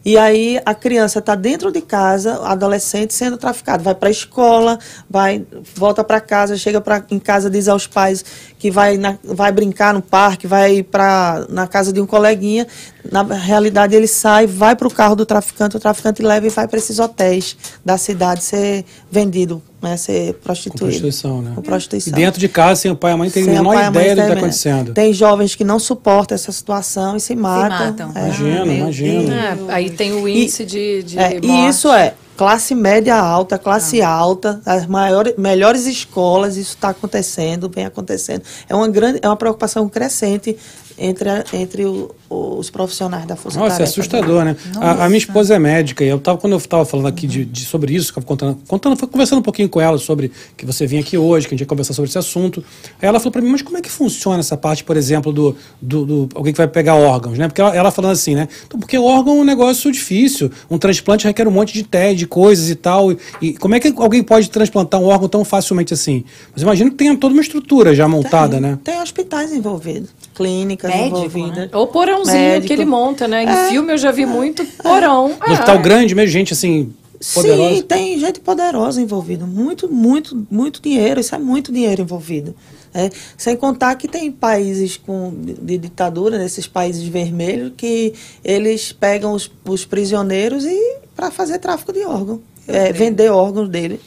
[0.04, 4.78] E aí a criança está dentro de casa, adolescente sendo traficado, vai para a escola,
[5.08, 8.22] vai volta para casa, chega pra, em casa diz aos pais
[8.58, 12.66] que vai na- vai brincar no parque, vai para na casa de um coleguinha.
[13.10, 16.68] Na realidade ele sai, vai para o carro do traficante, o traficante leva e vai
[16.68, 20.78] para esses hotéis da cidade ser vendido, né, ser Com prostituído.
[20.86, 21.52] prostituição, né?
[21.54, 22.12] Com E prostituição.
[22.12, 23.86] dentro de casa, sem o pai e a mãe, tem a Sem menor pai e
[23.86, 24.92] a mãe ideia do que está acontecendo.
[24.94, 27.86] Tem jovens que não suportam essa situação e se matam.
[27.86, 28.12] matam.
[28.14, 28.24] É.
[28.26, 29.34] Imagina, meu imagina.
[29.34, 32.14] É, aí tem o índice de, de É, e isso é.
[32.36, 38.42] classe média alta, classe alta, as maiores, melhores escolas, isso está acontecendo, vem acontecendo.
[38.68, 40.56] É uma grande, é uma preocupação crescente
[40.98, 44.56] entre, a- entre o- os profissionais da Força Nossa, é assustador, né?
[44.76, 47.44] A, a minha esposa é médica e eu tava, quando eu estava falando aqui de,
[47.44, 51.00] de- sobre isso, ficava contando, contando, conversando um pouquinho com ela sobre que você vinha
[51.00, 52.64] aqui hoje, que a gente ia conversar sobre esse assunto.
[53.00, 55.56] Aí ela falou para mim, mas como é que funciona essa parte, por exemplo, do,
[55.80, 57.46] do, do- alguém que vai pegar órgãos, né?
[57.48, 58.48] Porque ela, ela falando assim, né?
[58.66, 62.26] Então, porque órgão é um negócio difícil, um transplante requer um monte de TED, de
[62.26, 63.12] coisas e tal.
[63.12, 66.24] E, e como é que alguém pode transplantar um órgão tão facilmente assim?
[66.52, 68.78] Mas imagino que tenha toda uma estrutura já montada, tem, né?
[68.82, 71.70] Tem hospitais envolvidos, clínicas Médico, envolvidas.
[71.72, 72.66] Ou porãozinho Médico.
[72.66, 73.44] que ele monta, né?
[73.44, 75.34] Em filme eu já vi muito porão.
[75.40, 76.92] Ah, hospital grande mesmo, gente assim,
[77.32, 77.76] poderosa.
[77.76, 79.46] Sim, tem gente poderosa envolvida.
[79.46, 81.20] Muito, muito, muito dinheiro.
[81.20, 82.54] Isso é muito dinheiro envolvido.
[82.92, 83.10] né?
[83.36, 88.14] Sem contar que tem países com, de, de ditadura, nesses países vermelhos, que
[88.44, 92.40] eles pegam os, os prisioneiros e para fazer tráfico de órgão.
[92.66, 94.00] É, vender órgãos dele.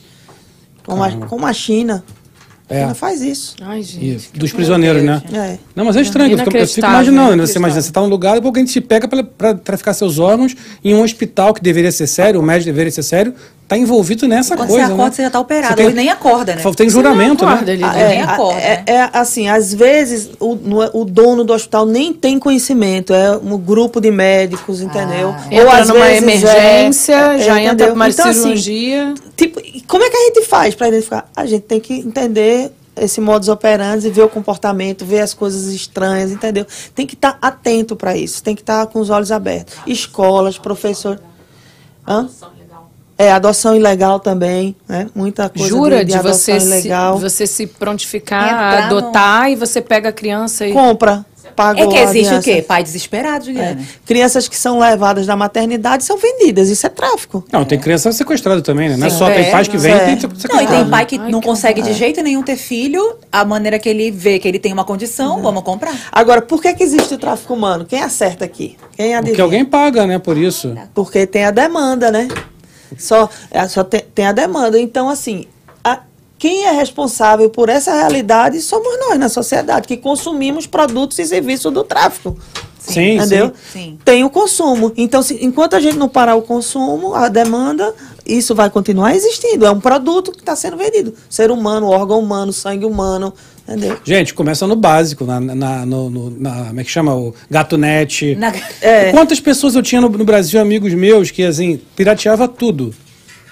[0.86, 2.04] Como a, como a China.
[2.70, 2.80] É.
[2.80, 3.56] A China faz isso.
[3.62, 4.16] Ai, gente.
[4.16, 5.22] Isso, dos prisioneiros, né?
[5.32, 5.58] É.
[5.76, 7.46] Não, mas é estranho, eu fico, eu fico imaginando, né?
[7.46, 10.94] Você imagina, você está num lugar e alguém te pega para traficar seus órgãos em
[10.94, 13.34] um hospital que deveria ser sério, o médico deveria ser sério,
[13.68, 14.86] está envolvido nessa Quando coisa.
[14.88, 15.12] você acorda, né?
[15.12, 15.76] você já tá operado.
[15.76, 16.62] Tem- Ele nem acorda, né?
[16.76, 17.74] Tem juramento, acorda, né?
[17.74, 18.84] ele Ah, nem é, acorda, é, né?
[18.88, 23.58] é assim, às vezes o, no- o dono do hospital nem tem conhecimento, é um
[23.58, 25.36] grupo de médicos, entendeu?
[25.38, 25.48] Ah.
[25.52, 27.86] Entra às numa vezes emergência, é- já é, entra entendeu?
[27.88, 29.14] pra uma Então, assim, cirurgia.
[29.36, 31.30] Tipo, como é que a gente faz para identificar?
[31.36, 36.32] A gente tem que entender esse modus operandi, ver o comportamento, ver as coisas estranhas,
[36.32, 36.66] entendeu?
[36.96, 39.76] Tem que estar atento para isso, tem que estar com os olhos abertos.
[39.86, 41.20] Escolas, professor.
[42.08, 42.30] Hã?
[43.18, 45.08] É, adoção ilegal também, né?
[45.16, 47.18] Muita coisa Jura de, de, de você, adoção se, ilegal.
[47.18, 48.48] você se prontificar a
[48.78, 50.72] Entrar no- adotar e você pega a criança e.
[50.72, 52.62] Compra, pagou É que a existe o quê?
[52.62, 53.46] Pai desesperado, É.
[53.48, 53.82] Juliana.
[54.06, 57.44] Crianças que são levadas da maternidade são vendidas, isso é tráfico.
[57.52, 58.98] Não, tem criança sequestrada também, né?
[58.98, 60.06] Não é só, tem É, pais que vêm e É.
[60.16, 60.18] tem
[60.54, 63.44] Não, e tem pai que Ai, não que consegue de jeito nenhum ter filho, a
[63.44, 65.92] maneira que ele vê que ele tem uma condição, vamos comprar.
[66.12, 67.84] Agora, por que, que existe o tráfico humano?
[67.84, 68.78] Quem acerta aqui?
[68.96, 69.24] Quem adivinha?
[69.32, 70.76] Porque alguém paga, né, por isso.
[70.94, 72.28] Porque tem a demanda, né?
[72.98, 74.80] Só, é, só tem, tem a demanda.
[74.80, 75.46] Então, assim,
[75.84, 76.02] a-
[76.38, 81.74] quem é responsável por essa realidade somos nós na sociedade, que consumimos produtos e serviços
[81.74, 82.38] do tráfico.
[82.80, 83.48] Sim, entendeu?
[83.72, 83.80] sim.
[83.80, 84.00] Sim.
[84.06, 84.94] Tem o consumo.
[84.96, 87.94] Então, se- enquanto a gente não parar o consumo, a demanda,
[88.26, 89.66] isso vai continuar existindo.
[89.66, 91.14] É um produto que está sendo vendido.
[91.30, 93.34] Ser humano, órgão humano, sangue humano,
[93.68, 93.98] entendeu?
[94.04, 97.16] Gente, começa no básico, na, na, no, no- na- como é que chama?
[97.16, 98.36] O GatoNet.
[98.36, 99.12] Na- É.
[99.12, 102.94] Quantas pessoas eu tinha no, no Brasil, amigos meus, que assim, pirateava tudo.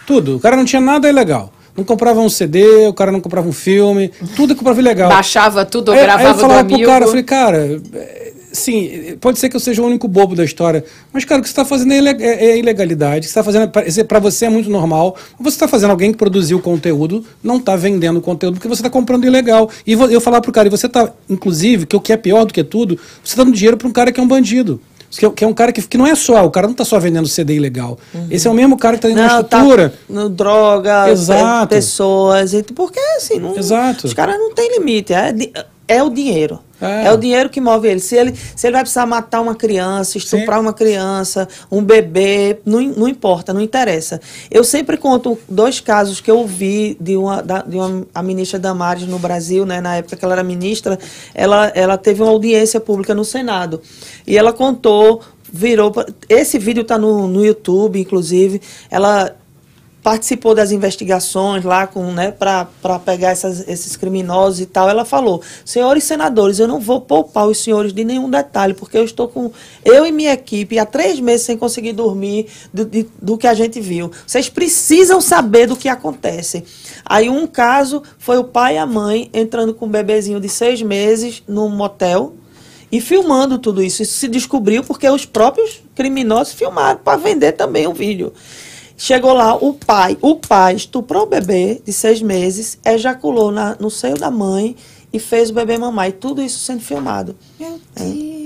[0.07, 0.37] Tudo.
[0.37, 1.51] O cara não tinha nada ilegal.
[1.75, 5.09] Não comprava um CD, o cara não comprava um filme, tudo que comprava ilegal.
[5.09, 6.89] Baixava tudo, ou Aí- aí gravava eu falava pro amigo.
[6.89, 10.43] cara, eu falei, cara, é, sim, pode ser que eu seja o único bobo da
[10.43, 10.83] história,
[11.13, 13.25] mas, cara, o que você está fazendo é, é- é ilegalidade.
[13.27, 15.15] Está fazendo, para você é muito normal.
[15.39, 19.25] Você está fazendo alguém que produziu conteúdo, não está vendendo conteúdo, porque você está comprando
[19.25, 19.69] ilegal.
[19.85, 22.53] E eu falar pro cara, e você está, inclusive, que o que é pior do
[22.53, 24.79] que tudo, você está dando dinheiro para um cara que é um bandido.
[25.11, 26.99] Que é, é um cara que, que não é só, o cara não está só
[26.99, 27.97] vendendo CD ilegal.
[28.29, 29.93] Esse é o mesmo cara que está dentro da tá estrutura.
[30.09, 31.67] no droga, Exato.
[31.69, 34.07] pe- pessoas, porque assim, não, Exato.
[34.07, 35.33] os caras não têm limite, é,
[35.87, 36.59] é o dinheiro.
[36.81, 37.05] É.
[37.05, 37.13] É.
[37.13, 37.99] o dinheiro que move ele.
[37.99, 38.35] Se, ele.
[38.55, 43.53] se ele vai precisar matar uma criança, estuprar uma criança, um bebê, não, não importa,
[43.53, 44.19] não interessa.
[44.51, 48.59] Eu sempre conto dois casos que eu vi de uma, da, de uma a ministra
[48.59, 50.99] Damares no Brasil, né, na época que ela era ministra,
[51.33, 53.81] ela, ela teve uma audiência pública no Senado.
[54.27, 55.21] E ela contou,
[55.51, 55.93] virou.
[56.27, 58.61] Esse vídeo está no, no YouTube, inclusive.
[58.91, 59.33] Ela
[60.05, 62.67] participou das investigações lá com, né, para
[63.03, 64.87] pegar essas- esses criminosos e tal.
[64.87, 69.03] Ela falou: senhores senadores, eu não vou poupar os senhores de nenhum detalhe, porque eu
[69.03, 69.51] estou com
[69.83, 73.55] eu e minha equipe há três meses sem conseguir dormir do, de- do que a
[73.55, 74.11] gente viu.
[74.27, 76.63] Vocês precisam saber do que acontece.
[77.03, 80.83] Aí um caso foi o pai e a mãe entrando com um bebezinho de seis
[80.83, 82.35] meses num motel.
[82.91, 84.03] E filmando tudo isso.
[84.03, 88.31] Isso se descobriu porque os próprios criminosos filmaram para vender também o vídeo.
[88.97, 93.89] Chegou lá, o pai, o pai estuprou o bebê de seis meses, ejaculou na, no
[93.91, 94.75] seio da mãe
[95.11, 96.09] e fez o bebê mamar.
[96.09, 97.35] E tudo isso sendo filmado.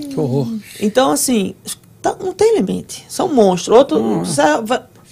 [0.10, 0.47] Que horror.
[0.82, 1.54] Então, assim,
[2.02, 3.06] tá- não tem limite.
[3.08, 3.78] São monstros.
[3.78, 3.97] Outro,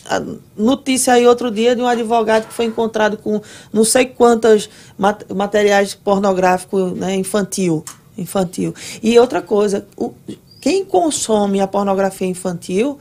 [0.10, 0.22] a
[0.58, 3.40] notícia aí outro dia de um advogado que foi encontrado com
[3.74, 7.84] não sei quantos mat- materiais pornográficos né, infantil,
[8.18, 8.74] infantil.
[9.04, 10.14] E outra coisa, o-
[10.62, 12.98] quem consome a pornografia infantil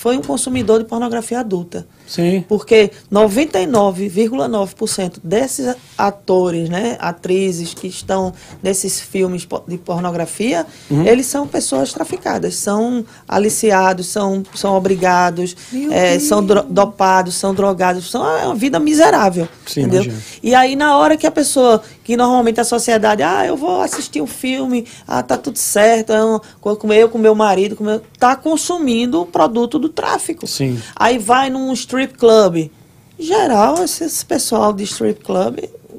[0.00, 1.86] foi um consumidor de pornografia adulta.
[2.10, 2.44] Sim.
[2.48, 8.32] Porque 99,9% desses atores, né, atrizes que estão
[8.62, 11.06] nesses filmes de pornografia, Uhum.
[11.06, 15.56] eles são pessoas traficadas, são aliciados, são, são obrigados,
[15.92, 20.12] eh, são dro- dopados, são drogados, são é uma vida miserável, Sim, entendeu?
[20.42, 24.20] E aí na hora que a pessoa, que normalmente a sociedade, ah, eu vou assistir
[24.20, 27.84] um filme, ah, tá tudo certo, é um, com com eu, com meu marido, com
[27.84, 30.46] meu, tá consumindo o produto do tráfico.
[30.46, 30.80] Sim.
[30.96, 31.70] Aí vai num
[32.02, 32.70] strip club.
[33.18, 35.58] Em geral, esses pessoal de strip club,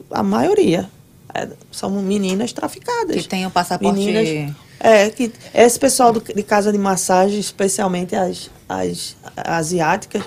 [0.10, 0.90] a maioria,
[1.34, 3.22] é, são meninas traficadas.
[3.22, 8.16] Que tem o passaporte- Meninas, é, que esse pessoal do- de casa de massagem, especialmente
[8.16, 10.24] as, as asiáticas,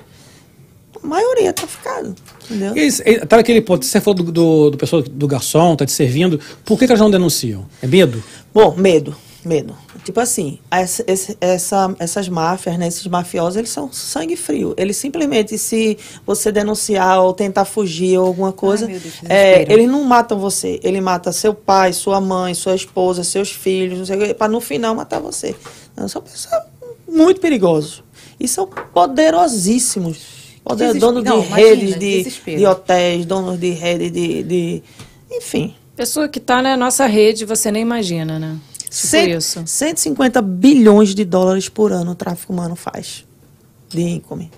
[1.03, 2.15] a maioria é traficado.
[2.45, 2.77] Entendeu?
[2.77, 5.85] E esse- e- tá naquele ponto, você falou do, do, do pessoal do garçom, tá
[5.85, 6.39] te servindo.
[6.65, 7.67] Por que, que elas não denunciam?
[7.83, 8.23] É medo?
[8.53, 9.17] Bom, medo,
[9.47, 9.77] medo.
[10.05, 11.05] Tipo assim, essa,
[11.41, 14.75] essa- essas máfias, né, esses mafiosos, eles são sangue frio.
[14.77, 19.89] Eles simplesmente, se você denunciar ou tentar fugir ou alguma coisa, meu Deus, é, eles
[19.89, 20.81] não matam você.
[20.83, 24.49] Ele mata seu pai, sua mãe, sua esposa, seus filhos, não sei o quê, pra
[24.49, 25.55] no final matar você.
[25.97, 26.63] Não, são pessoas
[27.09, 28.03] muito perigosos.
[28.39, 28.67] E são
[29.37, 30.19] poderosíssimos.
[30.65, 32.59] Poder, donos de não, imagina, redes de, desespero.
[32.59, 34.83] de hotéis, donos de rede de, de.
[35.31, 35.75] Enfim.
[35.95, 38.57] Pessoa que tá na nossa rede, você nem imagina, né?
[38.95, 39.63] Tipo Cento- isso.
[39.67, 43.25] 150 bilhões de dólares por ano o tráfico humano faz
[43.89, 44.51] de income.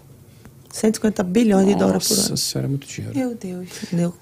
[0.72, 2.36] 150 bilhões de dólares por Nossa ano.
[2.36, 3.18] senhora, é muito dinheiro.
[3.18, 3.68] Meu Deus.
[3.82, 4.14] Entendeu?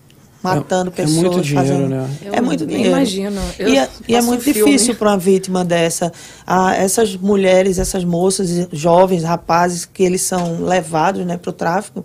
[0.43, 1.17] Matando é pessoas.
[1.17, 1.89] muito dinheiro, fazendo...
[1.89, 2.19] né?
[2.33, 2.97] É Eu muito nem dinheiro.
[2.97, 3.41] imagino.
[3.59, 6.13] Eu e é, e é muito um difícil para uma vítima dessa.
[6.47, 12.05] Ah, essas mulheres, essas moças, jovens, rapazes que eles são levados né, para o tráfico,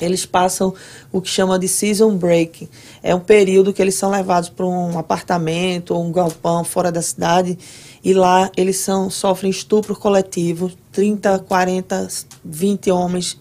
[0.00, 0.74] eles passam
[1.12, 2.68] o que chama de season break.
[3.02, 7.00] É um período que eles são levados para um apartamento ou um galpão fora da
[7.02, 7.58] cidade
[8.04, 12.08] e lá eles são, sofrem estupro coletivo, 30, 40,
[12.44, 13.38] 20 homens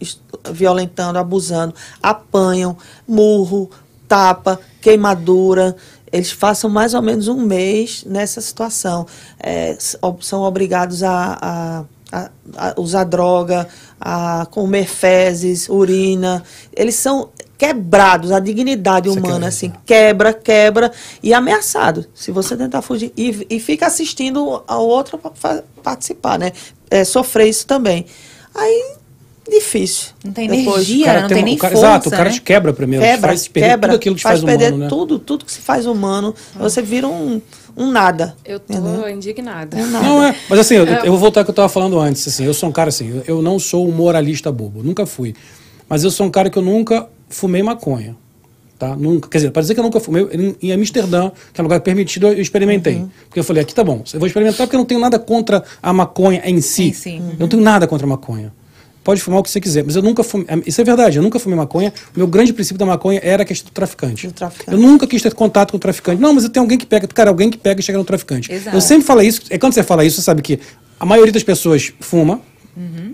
[0.51, 2.77] violentando, abusando, apanham,
[3.07, 3.69] murro,
[4.07, 5.75] tapa, queimadura.
[6.11, 9.05] Eles passam mais ou menos um mês nessa situação.
[9.39, 9.77] É,
[10.21, 13.67] são obrigados a- a a, a usar droga,
[13.99, 16.43] a comer fezes, urina.
[16.75, 20.91] Eles são quebrados, a dignidade Você humana, quer assim, quebra, quebra
[21.23, 22.05] e ameaçado.
[22.13, 23.13] Se você tentar fugir.
[23.15, 26.51] E, e fica assistindo ao outro para participar, né?
[26.89, 28.05] É, sofrer isso também.
[28.53, 28.93] Aí,
[29.49, 30.09] difícil.
[30.23, 32.31] Não tem Depois, energia, não tem tem nem o cara- força, exato, o cara né?
[32.31, 34.67] te quebra primeiro, te Quebra, faz perder quebra, tudo aquilo que te faz faz perder
[34.73, 34.89] humano, né?
[34.89, 36.35] tudo, tudo que se faz humano.
[36.55, 37.41] Você vira um,
[37.77, 38.35] um nada.
[38.45, 39.09] Eu tô entendeu?
[39.09, 39.77] indignada.
[39.77, 40.05] Um nada.
[40.07, 40.35] Não, é.
[40.49, 42.27] Mas assim, eu, eu vou voltar ao que eu estava falando antes.
[42.27, 45.35] Assim, eu sou um cara assim, eu- não sou um moralista bobo, nunca fui.
[45.89, 48.15] Mas eu sou um cara que eu nunca fumei maconha.
[48.77, 48.93] Tá?
[48.95, 49.29] Nunca.
[49.29, 51.79] Quer dizer, para dizer que eu nunca fumei, em, em Amsterdã, que é um lugar
[51.79, 52.95] permitido, eu experimentei.
[52.95, 53.09] Uhum.
[53.29, 55.63] Porque eu falei, aqui tá bom, eu vou experimentar porque eu não tenho nada contra
[55.81, 56.89] a maconha em si.
[56.89, 57.15] Em si.
[57.15, 58.51] Eu não tenho nada contra a maconha.
[59.05, 60.47] Pode fumar o que você quiser, mas eu nunca fumei.
[60.65, 61.93] Isso é verdade, eu nunca fumei maconha.
[62.15, 64.25] O meu grande princípio da maconha era a questão do traficante.
[64.25, 64.71] Do traficante.
[64.71, 66.19] Eu nunca quis ter contato com o traficante.
[66.19, 67.07] Não, mas eu tenho alguém que pega.
[67.07, 68.51] Cara, alguém que pega e chega no traficante.
[68.51, 68.75] Exato.
[68.75, 69.41] Eu sempre falo isso.
[69.51, 70.59] É quando você fala isso, você sabe que
[70.99, 72.41] a maioria das pessoas fuma.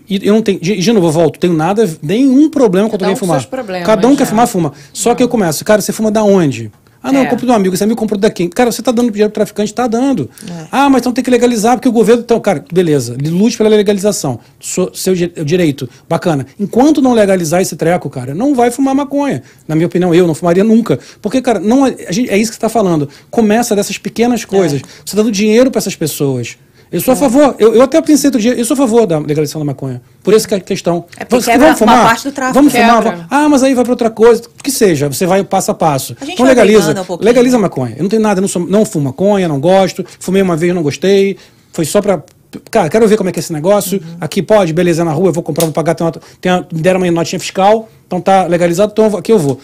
[0.10, 0.62] E eu não tenho.
[0.62, 3.46] De, de novo, eu volto, tenho nada, nenhum problema com alguém um fumar.
[3.86, 4.30] Cada um quer né?
[4.30, 4.72] fumar, fuma.
[4.94, 6.72] Só que eu começo, cara, você fuma da onde?
[7.04, 7.36] Ah, não, É.
[7.36, 8.48] de um amigo, esse amigo comprou daqui.
[8.48, 10.30] Cara, você tá dando dinheiro pro traficante, tá dando.
[10.72, 12.22] Ah, mas então tem que legalizar, porque o governo.
[12.22, 14.40] Então, cara, beleza, lute pela legalização.
[14.60, 16.46] So- seu di- direito, bacana.
[16.60, 19.42] Enquanto não legalizar esse treco, cara, não vai fumar maconha.
[19.68, 21.00] Na minha opinião, eu não fumaria nunca.
[21.22, 23.10] Porque, cara, não, é- gente- é isso que você tá falando.
[23.32, 24.82] Começa dessas pequenas coisas.
[25.04, 26.56] Você tá dando dinheiro para essas pessoas.
[26.92, 29.18] Eu sou a favor, eu, eu até pensei outro dia, eu sou a favor da
[29.18, 30.02] legalização da maconha.
[30.22, 31.06] Por essa que é a questão.
[31.16, 32.06] É porque Vamos- quebra vamos uma fumar?
[32.06, 32.54] parte do tráfico.
[32.56, 32.96] Vamos fumar?
[32.98, 33.12] Quebra.
[33.12, 34.44] vamos- Ah, mas aí vai para outra coisa.
[34.62, 36.16] Que seja, você vai passo a passo.
[36.20, 36.94] A gente Então vai legaliza.
[37.10, 37.96] um legaliza a maconha.
[37.98, 40.06] Eu não tenho nada, eu não, sou, não fumo maconha, não gosto.
[40.20, 41.38] Fumei uma vez, não gostei.
[41.72, 42.22] Foi só pra.
[42.70, 43.98] Cara, quero ver como é que é esse negócio.
[43.98, 44.18] Uhum.
[44.20, 45.96] Aqui pode, beleza, é na rua, eu vou comprar, vou pagar.
[45.96, 46.12] Tem uma,
[46.42, 49.58] tem uma- me deram uma notinha fiscal, então tá legalizado, então aqui eu vou.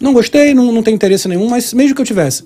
[0.00, 2.44] Não gostei, não, não tenho interesse nenhum, mas mesmo que eu tivesse.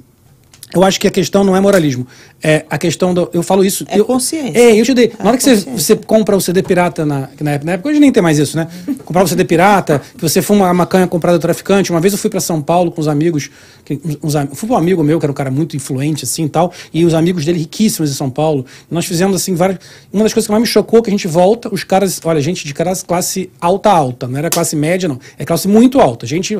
[0.74, 2.06] Eu acho que a questão não é moralismo.
[2.42, 3.30] É a questão do.
[3.32, 3.84] Eu falo isso.
[3.88, 4.58] É eu, consciência.
[4.58, 5.12] É, eu te dei.
[5.18, 5.96] Na hora que você, consciência.
[5.96, 8.56] você compra o CD pirata na, na época, na época, hoje nem tem mais isso,
[8.56, 8.66] né?
[9.04, 11.90] Comprar o CD pirata, que você fuma a maconha comprada do traficante.
[11.90, 13.48] Uma vez eu fui para São Paulo com os amigos,
[13.84, 16.48] que, uns, fui com um amigo meu, que era um cara muito influente, assim e
[16.48, 18.66] tal, e os amigos dele riquíssimos em São Paulo.
[18.90, 19.78] Nós fizemos, assim, várias.
[20.12, 22.40] Uma das coisas que mais me chocou é que a gente volta, os caras, olha,
[22.40, 25.18] gente de caras classe alta, alta, não era classe média, não.
[25.38, 26.26] É classe muito alta.
[26.26, 26.58] Gente.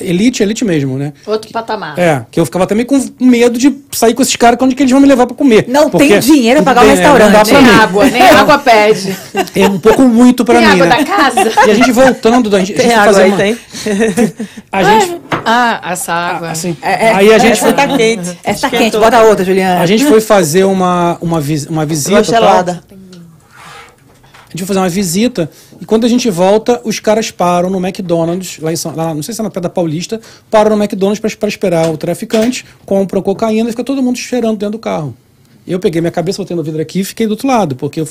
[0.00, 1.12] Elite, elite mesmo, né?
[1.26, 1.98] Outro patamar.
[1.98, 4.90] É, que eu ficava também com medo de sair com esses caras, onde que eles
[4.92, 5.66] vão me levar pra comer.
[5.68, 7.48] Não Porque tem dinheiro pra pagar o tem, é, não dá restaurante.
[7.50, 7.80] pra Nem mim.
[7.80, 9.16] água, nem água pede.
[9.56, 10.96] É um pouco muito pra Tem mim, água né?
[10.98, 11.52] da casa?
[11.66, 13.58] E a gente voltando, da gente, a Tem gente foi água fazer aí, uma- tem?
[14.72, 16.50] A gente, Ah, essa água.
[16.50, 18.38] assim, É, é, aí a gente, Essa tá quente.
[18.44, 19.80] Essa tá quente, bota outra, Juliana.
[19.80, 22.24] a gente foi fazer uma, uma, vis- uma visita tal.
[22.24, 22.82] gelada.
[24.52, 25.48] A gente foi fazer uma visita
[25.80, 29.22] e quando a gente volta, os caras param no McDonald's, lá em São, lá, não
[29.22, 30.20] sei se é na Pedra Paulista,
[30.50, 34.72] param no McDonald's para esperar o traficante, compram cocaína e fica todo mundo esperando dentro
[34.72, 35.16] do carro.
[35.66, 38.08] Eu peguei minha cabeça, botei no vidro aqui e fiquei do outro lado, porque eu,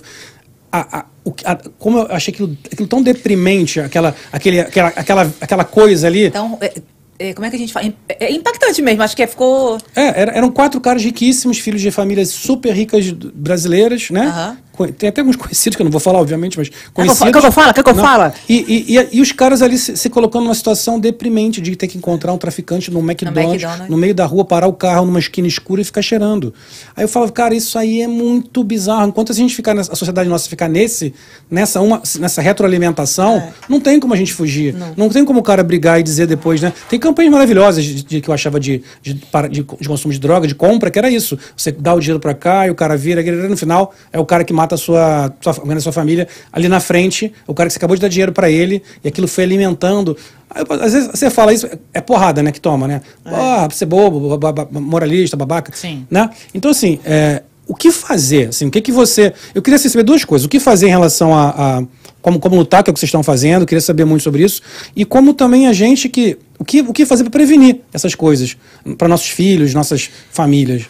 [0.71, 5.33] a, a, o, a, como eu achei aquilo, aquilo tão deprimente, aquela, aquele, aquela, aquela,
[5.41, 6.27] aquela coisa ali.
[6.27, 6.73] Então, é,
[7.19, 7.91] é, como é que a gente fala?
[8.07, 9.77] É, é impactante mesmo, acho que ficou.
[9.93, 14.27] É, era- eram quatro caras riquíssimos, filhos de famílias super ricas brasileiras, né?
[14.27, 14.57] Aham.
[14.87, 17.19] Tem até alguns conhecidos, que eu não vou falar, obviamente, mas que eu conhecidos.
[17.19, 17.31] falo?
[17.33, 17.73] Quer que eu fale?
[17.73, 18.03] Quer que eu Não.
[18.03, 18.33] fale?
[18.47, 21.97] E, e, e, os caras ali se, se colocando numa situação deprimente de ter que
[21.97, 23.99] encontrar um traficante no McDonald's, no, McDonald's.
[23.99, 26.53] meio da rua, parar o carro numa esquina escura e ficar cheirando.
[26.95, 29.07] Aí eu falava, cara, isso aí é muito bizarro.
[29.09, 31.13] Enquanto a gente ficar nessa, a sociedade nossa ficar nesse,
[31.49, 33.53] nessa, uma, nessa retroalimentação, É.
[33.67, 34.75] não tem como a gente fugir.
[34.95, 35.09] Não.
[35.09, 36.71] tem como o cara brigar e dizer depois, né?
[36.89, 40.19] Tem campanhas maravilhosas de, de- que eu achava de, de, para- de, de consumo de
[40.19, 41.37] droga, de compra, que era isso.
[41.55, 44.43] Você dá o dinheiro pra cá e o cara vira, no final é o cara
[44.43, 47.73] que mata a sua, sua, alguém da sua família ali na frente, o cara que
[47.73, 50.15] você acabou de dar dinheiro pra ele, e aquilo foi alimentando.
[50.49, 53.01] Aí, às vezes você fala isso, é porrada, né, que toma, né?
[53.25, 54.39] Ah, você é bobo,
[54.79, 55.71] moralista, babaca.
[55.75, 56.05] Sim.
[56.09, 56.29] Né?
[56.53, 58.49] Então, assim, é, o que fazer?
[58.49, 59.31] Assim, o que, que você.
[59.53, 60.45] Eu queria saber duas coisas.
[60.45, 61.49] O que fazer em relação a.
[61.79, 61.83] a-
[62.21, 64.43] como, como lutar, que é o que vocês estão fazendo, eu queria saber muito sobre
[64.43, 64.61] isso.
[64.93, 66.37] E como também a gente que.
[66.57, 68.57] O que, o que fazer para prevenir essas coisas
[68.97, 70.83] para nossos filhos, nossas famílias?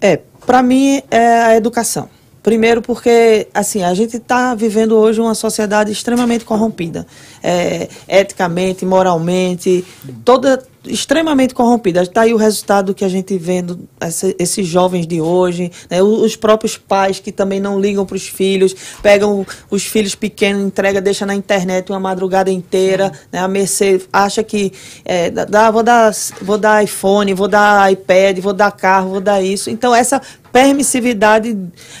[0.00, 2.08] É, para mim é a educação.
[2.42, 7.06] Primeiro porque, assim, a gente está vivendo hoje uma sociedade extremamente corrompida.
[7.42, 9.84] É, eticamente, moralmente,
[10.24, 12.02] toda extremamente corrompida.
[12.02, 16.34] Está aí o resultado que a gente vendo essa- esses jovens de hoje, né, os
[16.34, 21.24] próprios pais que também não ligam para os filhos, pegam os filhos pequenos, entrega, deixa
[21.24, 24.72] na internet uma madrugada inteira, né, a mercê acha que
[25.04, 29.40] é, dá, vou dar vou dar iPhone, vou dar iPad, vou dar carro, vou dar
[29.42, 29.70] isso.
[29.70, 30.20] Então essa
[30.52, 31.56] permissividade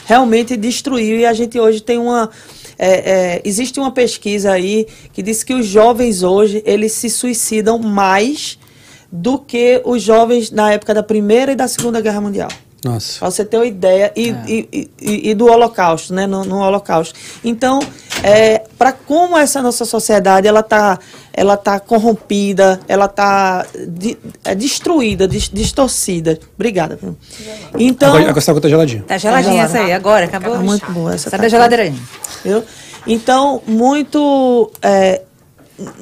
[0.06, 2.28] realmente destruiu e a gente hoje tem uma
[2.78, 7.78] é, é, existe uma pesquisa aí que diz que os jovens hoje eles se suicidam
[7.78, 8.58] mais
[9.12, 12.48] do que os jovens na época da Primeira e da Segunda Guerra Mundial.
[12.84, 13.20] Nossa.
[13.20, 16.26] Pra você ter uma ideia, e, e, e- e- e do Holocausto, né?
[16.26, 17.14] No, no Holocausto.
[17.44, 17.78] Então,
[18.24, 20.98] é, para como essa nossa sociedade ela tá,
[21.32, 26.40] ela tá corrompida, ela tá de- é, destruída, dis- distorcida.
[26.56, 26.98] Obrigada.
[27.78, 29.04] Então, Agora, agora essa água tá geladinha.
[29.06, 30.54] Tá geladinha essa aí, agora, acabou.
[30.54, 31.94] Tá muito boa essa Sai tá da geladeira aí.
[32.44, 32.64] Viu?
[33.06, 34.72] Então, muito.
[34.82, 35.22] é,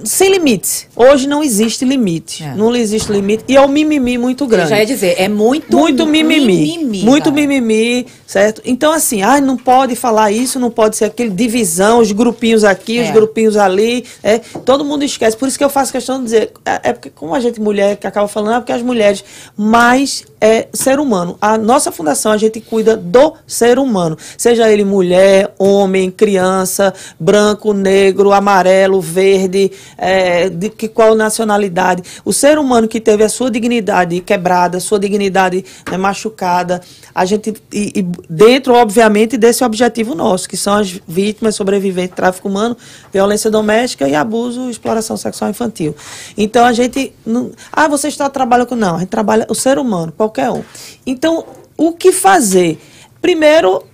[0.05, 0.87] sem limites.
[0.95, 2.43] Hoje não existe limite.
[2.45, 2.55] É.
[2.55, 3.45] Não existe limite.
[3.49, 4.71] E é um mimimi muito Eu grande.
[4.71, 7.03] já ia dizer, é muito, muito mimimi.
[7.03, 7.37] muito cara.
[7.37, 8.63] mimimi, certo?
[8.65, 13.01] Então, assim, ah, não pode falar isso, não pode ser aquele divisão, os grupinhos aqui,
[13.01, 13.13] os É.
[13.13, 14.05] grupinhos ali.
[14.23, 15.37] É, todo mundo esquece.
[15.37, 17.97] Por isso que eu faço questão de dizer, é, é porque, como a gente mulher
[17.97, 19.25] que acaba falando, é porque as mulheres,
[19.57, 21.37] mais é ser humano.
[21.41, 24.17] A nossa fundação, a gente cuida do ser humano.
[24.39, 32.05] Seja ele mulher, homem, criança, branco, negro, amarelo, verde, é, de que qual nacionalidade.
[32.25, 36.81] O ser humano que teve a sua dignidade quebrada, a sua dignidade né, machucada,
[37.13, 42.17] a gente, e, e dentro, obviamente, desse objetivo nosso, que são as vítimas sobreviventes de
[42.17, 42.77] tráfico humano,
[43.13, 45.95] violência doméstica e abuso e exploração sexual infantil.
[46.37, 47.13] Então a gente.
[47.25, 48.77] Não, ah, você está trabalhando com.
[48.77, 50.63] Não, a gente trabalha o ser humano, qualquer um.
[51.07, 51.45] Então,
[51.77, 52.79] o que fazer?
[53.21, 53.85] Primeiro,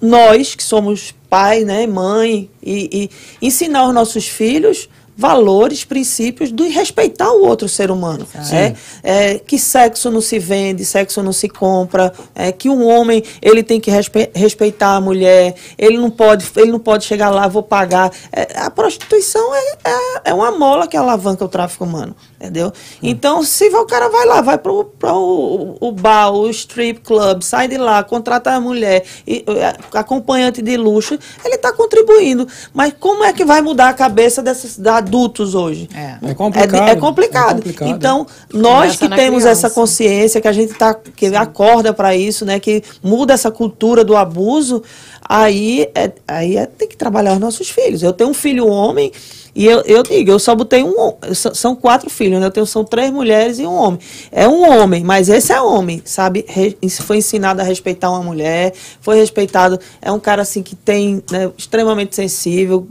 [0.00, 3.10] nós que somos pai, né, mãe, e,
[3.40, 4.88] e ensinar os nossos filhos
[5.20, 8.26] valores, princípios do respeitar o outro ser humano.
[8.56, 13.22] É, é, que sexo não se vende, sexo não se compra, é, que um homem
[13.42, 17.46] ele tem que respe- respeitar a mulher, ele não pode, ele não pode chegar lá,
[17.46, 18.10] vou pagar.
[18.32, 22.16] É, a prostituição é, é, é uma mola que alavanca o tráfico humano.
[22.40, 22.72] Entendeu?
[23.02, 27.68] Então, se o cara vai lá, vai para o, o bar, o strip club, sai
[27.68, 29.44] de lá, contrata a mulher, e,
[29.92, 32.48] acompanhante de luxo, ele está contribuindo.
[32.72, 35.86] Mas como é que vai mudar a cabeça desses da adultos hoje?
[35.94, 36.30] É.
[36.30, 36.88] É complicado.
[36.88, 37.50] É, é complicado.
[37.50, 37.88] É complicado.
[37.90, 39.66] Então, nós Começa que temos criança.
[39.66, 44.02] essa consciência, que a gente tá, que acorda para isso, né, que muda essa cultura
[44.02, 44.82] do abuso,
[45.28, 48.02] aí, é, aí é, tem que trabalhar os nossos filhos.
[48.02, 49.12] Eu tenho um filho homem
[49.54, 52.46] e eu, eu digo, eu só botei um, são quatro filhos, né?
[52.46, 54.00] Eu tenho são três mulheres e um homem.
[54.30, 56.44] É um homem, mas esse é homem, sabe?
[56.48, 61.22] Re- foi ensinado a respeitar uma mulher, foi respeitado, é um cara assim que tem,
[61.30, 62.86] né, extremamente sensível,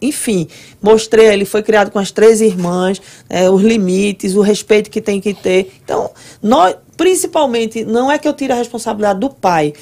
[0.00, 0.48] enfim,
[0.82, 5.20] mostrei, ele foi criado com as três irmãs, é, os limites, o respeito que tem
[5.20, 5.72] que ter.
[5.84, 6.10] Então,
[6.42, 9.72] nós, principalmente, não é que eu tire a responsabilidade do pai,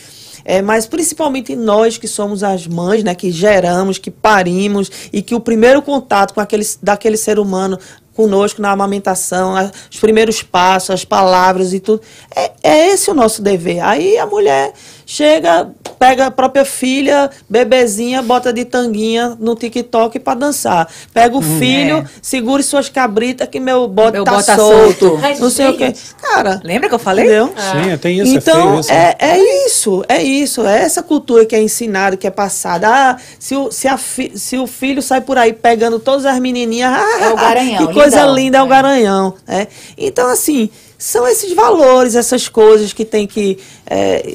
[0.45, 5.34] é, mas principalmente nós que somos as mães, né, que geramos, que parimos e que
[5.34, 7.78] o primeiro contato com aquele, daquele ser humano
[8.14, 9.55] conosco na amamentação,
[9.91, 12.03] os primeiros passos, as palavras e tudo,
[12.34, 13.80] é, é esse o nosso dever.
[13.80, 14.74] Aí a mulher
[15.07, 15.70] chega,
[16.01, 20.88] pega a própria filha, bebezinha, bota de tanguinha no TikTok pra dançar.
[21.12, 22.05] Pega o filho, é.
[22.22, 25.09] segure suas cabritas que meu bote Meu tá bote tá solto.
[25.11, 25.20] solto.
[25.22, 25.92] Ai, Não sei o quê.
[26.22, 27.26] Cara, Lembra que eu falei?
[27.26, 27.48] entendeu?
[27.55, 28.90] Sim, tem isso, é então, feio isso.
[28.92, 30.66] é, é isso, é isso.
[30.66, 32.88] É essa cultura que é ensinada, que é passada.
[32.88, 36.38] Ah, se o, se, a fi- se o filho sai por aí pegando todas as
[36.40, 38.34] menininhas, ah, É o garanhão, que coisa lindão.
[38.34, 38.68] linda é o É.
[38.68, 39.34] garanhão.
[39.46, 39.68] né?
[39.98, 43.59] Então, assim, são esses valores, essas coisas que tem que...
[43.86, 44.34] é,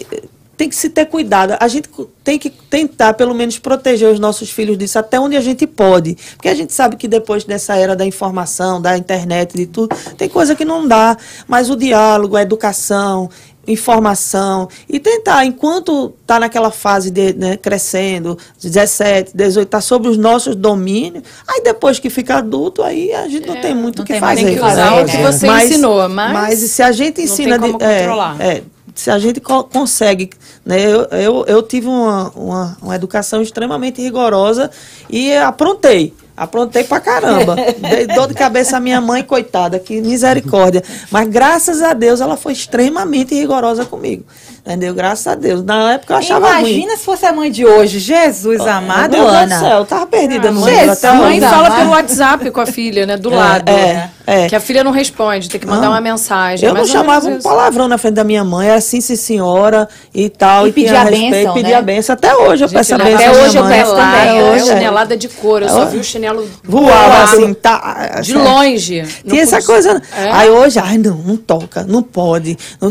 [0.57, 1.55] tem que se ter cuidado.
[1.59, 1.89] A gente
[2.23, 6.17] tem que tentar, pelo menos, proteger os nossos filhos disso até onde a gente pode.
[6.35, 10.29] Porque a gente sabe que depois dessa era da informação, da internet, de tudo, tem
[10.29, 11.17] coisa que não dá.
[11.47, 13.29] Mas o diálogo, a educação,
[13.67, 20.17] informação e tentar, enquanto está naquela fase de né, crescendo, 17, 18, está sobre os
[20.17, 24.05] nossos domínios, aí depois que fica adulto, aí a gente não tem muito o não
[24.05, 24.43] que tem fazer.
[24.43, 27.71] nem que usar fazer, o que você ensinou, mas se a gente não ensina tem
[27.71, 28.41] como de- é, controlar.
[28.41, 28.61] é,
[28.95, 30.31] se a gente co- consegue,
[30.65, 30.81] né?
[30.81, 34.71] Eu, eu, eu tive uma, uma, uma educação extremamente rigorosa
[35.09, 36.13] e aprontei.
[36.37, 37.55] Aprontei pra caramba.
[37.77, 40.83] Dei dor de cabeça à minha mãe, coitada, que misericórdia.
[41.09, 44.25] Mas graças a Deus ela foi extremamente rigorosa comigo.
[44.65, 44.95] Entendeu?
[44.95, 45.63] Graças a Deus.
[45.63, 46.71] Na época eu achava ruim.
[46.71, 47.99] Imagina se fosse a mãe de hoje.
[47.99, 49.55] Jesus amado, Meu Deus Ana.
[49.55, 52.59] do céu, eu tava perdida no Jesus, mundo até A mãe fala pelo WhatsApp com
[52.59, 53.15] a filha, né?
[53.15, 53.69] Do lado.
[53.69, 54.49] é, é.
[54.49, 55.91] Que a filha não responde, tem que mandar Não.
[55.91, 56.67] uma mensagem.
[56.67, 60.29] Eu não chamava um palavrão na frente da minha mãe, era assim, sim, senhora e
[60.29, 60.67] tal.
[60.67, 61.75] E pedir tinha a respeito, bênção, pedir né?
[61.75, 62.13] a benção.
[62.13, 63.15] Até hoje eu Gente, peço a benção.
[63.15, 64.73] Até hoje eu peço também, é, hoje é.
[64.73, 65.65] chinelada de couro.
[65.65, 68.19] Eu só vi o chinelo Voava voar assim, tá.
[68.21, 69.01] de longe.
[69.23, 70.01] Não Tinha essa podia- coisa.
[70.17, 70.31] É.
[70.31, 72.57] Aí hoje, ai, não, não toca, não pode.
[72.81, 72.89] Não,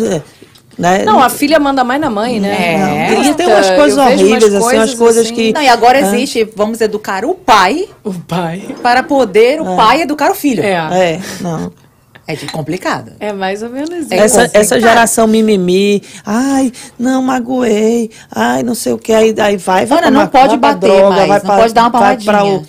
[0.77, 1.05] né?
[1.05, 3.07] Não, a filha manda mais na mãe, né?
[3.09, 3.15] É.
[3.15, 5.35] Grita, tem umas coisas vejo umas horríveis, assim, umas coisas assim.
[5.35, 5.53] que.
[5.53, 8.75] Não, e agora existe, vamos educar o pai O pai.
[8.83, 10.63] para poder o pai educar o filho.
[10.65, 10.73] É.
[11.15, 11.73] É, não.
[12.27, 13.13] É de complicado.
[13.21, 14.09] É mais ou menos isso.
[14.15, 19.59] É essa, essa geração mimimi, ai, não magoei, ai, não sei o que, aí, aí
[19.59, 22.17] vai, vai Ana, não pode bater droga, mais, vai não pra, pode dar uma vai
[22.17, 22.61] pra palmadinha.
[22.61, 22.67] o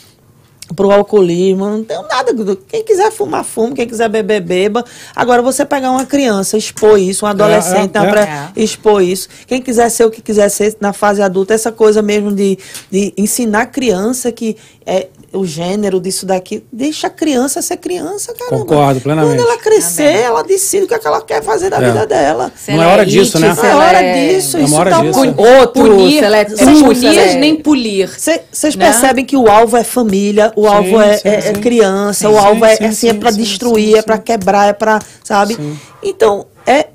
[0.74, 2.34] pro alcoolismo, não tem nada.
[2.68, 4.84] Quem quiser fumar, fume, quem quiser beber, beba.
[5.16, 8.09] Agora, você pegar uma criança, expor isso, um adolescente, é, é.
[8.09, 9.28] pré- expor isso.
[9.45, 12.57] Quem quiser ser o que quiser ser na fase adulta, essa coisa mesmo de,
[12.89, 18.33] de ensinar a criança que é o gênero disso daqui, deixa a criança ser criança,
[18.33, 18.65] caramba.
[18.65, 19.36] Concordo plenamente.
[19.38, 21.91] Quando ela crescer, ela decide o que, é que ela quer fazer da É.
[21.91, 22.51] vida dela.
[22.55, 23.53] Se Não é hora it, disso, né?
[23.55, 25.19] Não é hora é- disso, É uma hora tá disso.
[25.19, 28.09] Outro, punir, é tudo, punir se ela é- nem polir.
[28.17, 28.86] Vocês né?
[28.86, 31.53] percebem que o alvo é família, o alvo é, sim, é- é sim.
[31.53, 34.01] criança, Sim, o alvo sim, é sim, assim, é sim, para sim, destruir, sim, é
[34.01, 34.21] para sim.
[34.23, 35.55] quebrar, é para, sabe?
[35.55, 35.77] Sim.
[36.03, 36.88] Então, é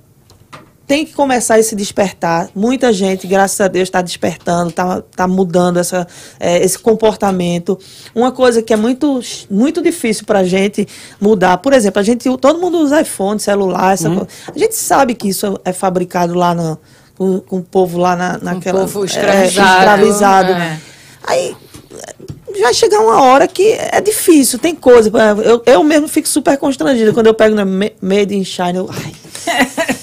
[0.91, 2.51] tem que começar esse despertar.
[2.53, 6.05] Muita gente, graças a Deus, está despertando, está tá mudando essa,
[6.41, 7.79] é, esse comportamento.
[8.13, 10.89] Uma coisa que é muito, muito difícil para a gente
[11.21, 11.59] mudar.
[11.59, 14.27] Por exemplo, a gente, todo mundo usa iPhone, celular, essa coisa.
[14.53, 16.77] A gente sabe que isso é fabricado lá no,
[17.17, 18.81] com, com o povo lá na, naquela.
[18.81, 19.79] povo é, escravizado.
[19.79, 20.53] escravizado.
[20.55, 20.81] É.
[21.23, 21.57] Aí
[22.61, 25.09] vai chegar uma hora que é difícil, tem coisa.
[25.45, 28.79] Eu, eu mesmo fico super constrangida quando eu pego na Ma- Made in China.
[28.79, 29.15] Eu, ai,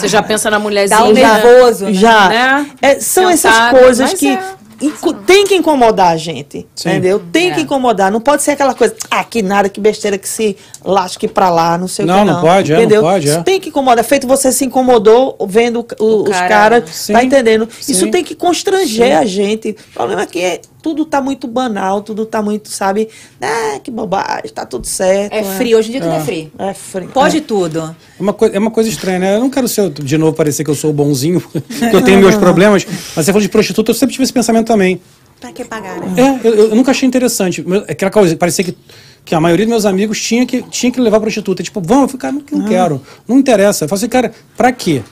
[0.00, 0.98] Você já pensa na mulherzinha.
[1.00, 1.92] Dá um nervoso, né?
[1.94, 2.28] já.
[2.28, 2.70] Né?
[2.82, 4.42] É, são essas Sentada, coisas que é.
[4.80, 6.66] inco- tem que incomodar a gente.
[6.74, 6.88] Sim.
[6.88, 7.20] Entendeu?
[7.32, 7.54] Tem É.
[7.54, 8.10] que incomodar.
[8.10, 11.76] Não pode ser aquela coisa, ah, que nada, que besteira, que se lasque pra lá,
[11.76, 12.24] não sei Não, o que.
[12.24, 13.02] não Não, pode, é, não entendeu?
[13.02, 13.32] pode, é.
[13.32, 14.04] Isso tem que incomodar.
[14.04, 17.12] Feito você se incomodou vendo o- O os cara- caras, Sim.
[17.12, 17.68] tá entendendo?
[17.80, 18.10] Isso Sim.
[18.10, 19.70] tem que constranger a gente.
[19.90, 23.08] O problema é que é- tudo tá muito banal, tudo tá muito, sabe?
[23.40, 25.32] Ah, que bobagem, tá tudo certo.
[25.32, 26.52] É frio, hoje em dia tudo é frio.
[26.58, 27.08] É frio.
[27.08, 27.80] Pode tudo.
[28.18, 29.36] É uma, coi- é uma coisa estranha, né?
[29.36, 31.40] Eu não quero ser, de novo, parecer que eu sou o bonzinho,
[31.90, 34.66] que eu tenho meus problemas, mas você falou de prostituta, eu sempre tive esse pensamento
[34.66, 35.00] também.
[35.40, 36.38] Pra que pagar, né?
[36.42, 37.62] É, eu, eu nunca achei interessante.
[37.66, 38.76] Meu- Aquela coisa, parecia que,
[39.24, 41.62] que a maioria dos meus amigos tinha que, tinha que levar prostituta.
[41.62, 43.84] Tipo, vamos, eu falei, cara, não, não quero, não interessa.
[43.84, 45.02] Eu falei assim, cara, pra quê?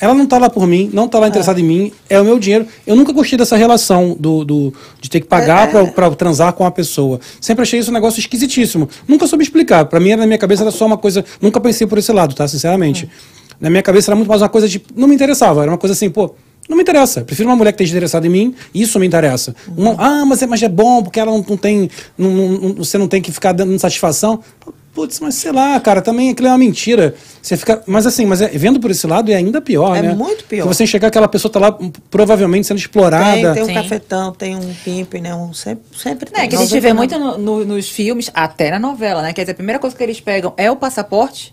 [0.00, 2.38] Ela não tá lá por mim, não tá lá interessada em mim, é o meu
[2.38, 2.66] dinheiro.
[2.86, 6.64] Eu nunca gostei dessa relação do, do- de ter que pagar pra, pra transar com
[6.66, 7.20] a pessoa.
[7.40, 8.88] Sempre achei isso um negócio esquisitíssimo.
[9.06, 9.84] Nunca soube explicar.
[9.86, 11.24] Pra mim, era- na minha cabeça, era só uma coisa.
[11.40, 12.46] Nunca pensei por esse lado, tá?
[12.48, 13.08] Sinceramente.
[13.60, 14.88] Na minha cabeça era muito mais uma coisa tipo.
[14.96, 15.62] Não me interessava.
[15.62, 16.34] Era uma coisa assim, pô.
[16.68, 17.20] Não me interessa.
[17.20, 19.54] Prefiro uma mulher que esteja interessada em mim, isso me interessa.
[19.76, 21.90] Uma, ah, mas é, mas é bom, porque ela não, não tem.
[22.16, 24.40] não- não- você não tem que ficar dando satisfação.
[24.94, 27.16] Putz, mas sei lá, cara, também aquilo é uma mentira.
[27.42, 27.82] Você fica.
[27.84, 30.14] Mas assim, mas é- vendo por esse lado é ainda pior, É né?
[30.14, 30.62] muito pior.
[30.62, 33.52] Se você enxergar aquela pessoa tá lá, hum, provavelmente sendo explorada.
[33.52, 33.74] Tem, tem um Sim.
[33.74, 35.34] cafetão, tem um pimp, né?
[35.34, 36.50] Um, sempre, sempre Não, é tem.
[36.50, 36.96] que a gente vê não.
[36.96, 39.32] muito no- no- nos filmes, até na novela, né?
[39.32, 41.52] Quer dizer, a primeira coisa que eles pegam é o passaporte,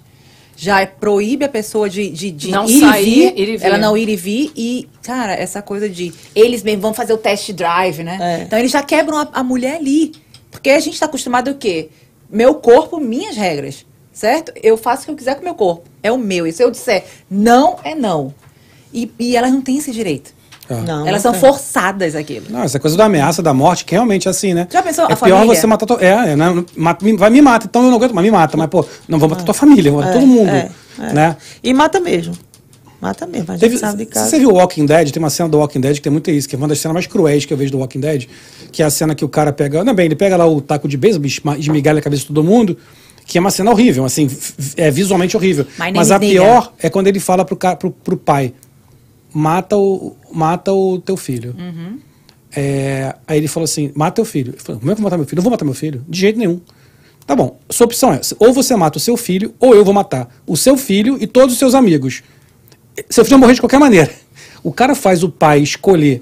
[0.55, 3.57] já é- proíbe a pessoa de, de, de Não ir, sair, e vir, ir e
[3.57, 3.65] vir.
[3.65, 7.17] ela não ir e vir, e, cara, essa coisa de eles mesmos vão fazer o
[7.17, 8.19] test drive, né?
[8.21, 8.43] É.
[8.43, 10.11] Então eles já quebram a, a mulher ali.
[10.51, 11.89] Porque a gente está acostumado o quê?
[12.31, 13.85] Meu corpo, minhas regras.
[14.13, 14.51] Certo?
[14.61, 15.83] Eu faço o que eu quiser com o meu corpo.
[16.03, 16.45] É o meu.
[16.45, 18.33] E se eu disser não, é não.
[18.93, 20.33] E, e elas não têm esse direito.
[20.69, 21.41] Não, Elas não são tem.
[21.41, 22.45] forçadas aquilo.
[22.49, 24.67] Não, essa coisa da ameaça, da morte, que realmente é assim, né?
[24.71, 25.55] Já pensou é a pior família?
[25.55, 25.97] você matar tua...
[26.01, 26.65] É, é né?
[26.77, 28.55] Mata- me- vai me mata, então eu não aguento, mas me mata.
[28.55, 30.69] Mas, pô, não vou matar tua família, vou matar todo mundo, é,
[30.99, 31.13] é.
[31.13, 31.37] né?
[31.61, 32.33] E mata mesmo.
[33.01, 34.29] Mata mesmo, a gente Teve, sabe de casa.
[34.29, 36.47] você viu o Walking Dead, tem uma cena do Walking Dead que tem muito isso,
[36.47, 38.27] que é uma das cenas mais cruéis que eu vejo do Walking Dead,
[38.71, 40.87] que é a cena que o cara pega, não bem, ele pega lá o taco
[40.87, 41.25] de beisebol,
[41.57, 42.77] esmigalha a cabeça de todo mundo,
[43.25, 44.29] que é uma cena horrível, assim,
[44.77, 45.65] é visualmente horrível.
[45.95, 48.53] Mas a pior é quando ele fala pro, cara, pro, pro pai,
[49.33, 51.55] mata o, mata o teu filho.
[51.57, 51.97] Uhum.
[52.55, 54.51] É, aí ele falou assim, mata teu filho.
[54.51, 55.39] Ele falou, como é que eu vou matar meu filho?
[55.39, 56.05] Eu vou matar meu filho?
[56.07, 56.61] De jeito nenhum.
[57.25, 60.27] Tá bom, sua opção é, ou você mata o seu filho, ou eu vou matar
[60.45, 62.21] o seu filho e todos os seus amigos.
[63.09, 64.09] Seu filho vai morrer de qualquer maneira.
[64.63, 66.21] O cara faz o pai escolher.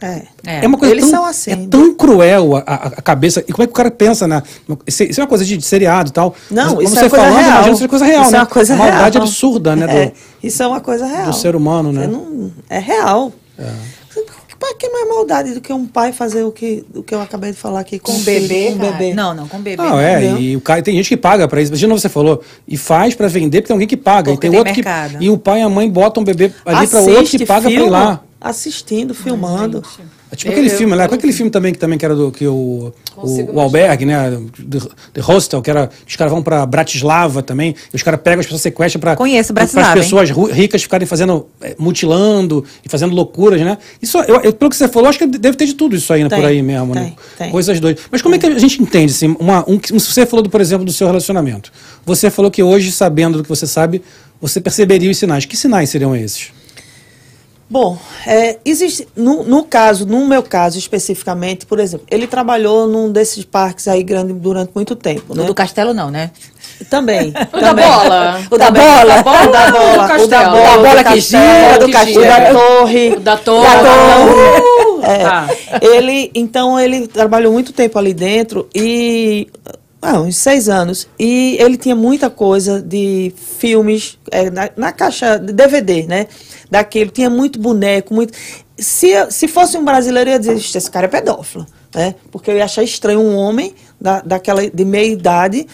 [0.00, 0.22] É.
[0.46, 1.50] É, uma coisa Eles tão, são assim.
[1.50, 3.40] é tão cruel a, a- a cabeça.
[3.48, 4.40] E como é que o cara pensa na.
[4.68, 6.32] no- Isso isso é uma coisa de, de seriado e tal.
[6.50, 7.50] Não, Mas isso você é coisa falando, real.
[7.54, 8.38] imagina isso é coisa real, isso né?
[8.38, 9.26] é uma coisa maldade real.
[9.28, 9.86] absurda, né?
[9.86, 11.26] do- É, isso é uma coisa real.
[11.26, 12.06] do ser humano, né?
[12.06, 13.32] Não- é real.
[14.64, 17.50] Para que mais maldade do que um pai fazer o que, o que eu acabei
[17.50, 19.12] de falar aqui com, um bebê, filho, com um bebê?
[19.12, 19.76] Não, não, com bebê.
[19.76, 20.40] Não, é, Entendeu?
[20.40, 21.70] e o cara, tem gente que paga pra isso.
[21.70, 24.32] Imagina você falou, e faz pra vender porque tem alguém que paga.
[24.32, 25.18] Porque e tem, tem outro mercado.
[25.18, 25.24] que.
[25.26, 27.70] E o pai e a mãe botam o bebê ali pra outro que paga pra
[27.70, 28.22] ir lá.
[28.40, 29.82] Assistindo, filmando.
[29.98, 32.04] É tipo Eu- aquele eu- filme lá, eu- qual aquele filme também que também que
[32.04, 34.38] era do que o, o, o albergue, né?
[34.70, 34.78] The,
[35.14, 35.90] The Hostel, que era.
[36.06, 39.14] Os caras vão pra Bratislava também, e os caras pegam as pessoas sequestram Para
[39.54, 41.46] Bratislava, as pessoas ru- ricas ficarem fazendo.
[41.60, 43.78] eh, mutilando e fazendo loucuras, né?
[44.02, 46.22] Isso, eu, eu- pelo que você falou, acho que deve ter de tudo isso aí,
[46.22, 47.02] né, Tem, por aí mesmo, né?
[47.04, 47.50] tem, tem.
[47.50, 48.02] Coisas doidas.
[48.10, 50.60] Mas como é que a gente entende, assim, uma, um, um- você falou, do, por
[50.60, 51.72] exemplo, do seu relacionamento.
[52.04, 54.02] Você falou que hoje, sabendo do que você sabe,
[54.40, 55.44] você perceberia os sinais.
[55.44, 56.48] Que sinais seriam esses?
[57.74, 63.10] Bom, é, existe, no, no caso, no meu caso especificamente, por exemplo, ele trabalhou num
[63.10, 65.42] desses parques aí grande durante muito tempo, O né?
[65.42, 66.30] do castelo não, né?
[66.88, 67.34] Também.
[67.52, 68.40] O da bola.
[68.48, 68.80] O da Também.
[68.80, 69.14] bola.
[69.20, 70.04] O da bola.
[70.04, 72.24] O da O da bola, bola do que gira, castelo, do o castelo.
[72.26, 73.08] da torre.
[73.10, 73.66] O da torre.
[73.66, 75.02] Da torre.
[75.02, 75.18] É.
[75.24, 75.48] Tá.
[75.82, 79.48] Ele, então, ele trabalhou muito tempo ali dentro e.
[80.06, 81.08] Ah, uns seis anos.
[81.18, 86.26] E ele tinha muita coisa de filmes é, na, na caixa de DVD, né?
[86.70, 87.08] Daquele.
[87.10, 88.36] Tinha muito boneco, muito.
[88.78, 92.14] Se, se fosse um brasileiro, eu ia dizer, "Ixi, esse cara é pedófilo, né?
[92.30, 95.66] Porque eu ia achar estranho um homem da, daquela de meia idade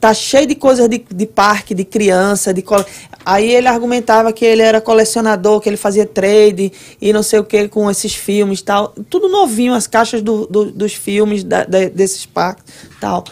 [0.00, 2.84] tá cheio de coisas de, de parque, de criança, de cole...
[3.24, 6.70] aí ele argumentava que ele era colecionador, que ele fazia trade
[7.00, 10.70] e não sei o que com esses filmes tal, tudo novinho, as caixas do, do-
[10.70, 12.64] dos filmes da- da- desses parques
[13.00, 13.24] tal.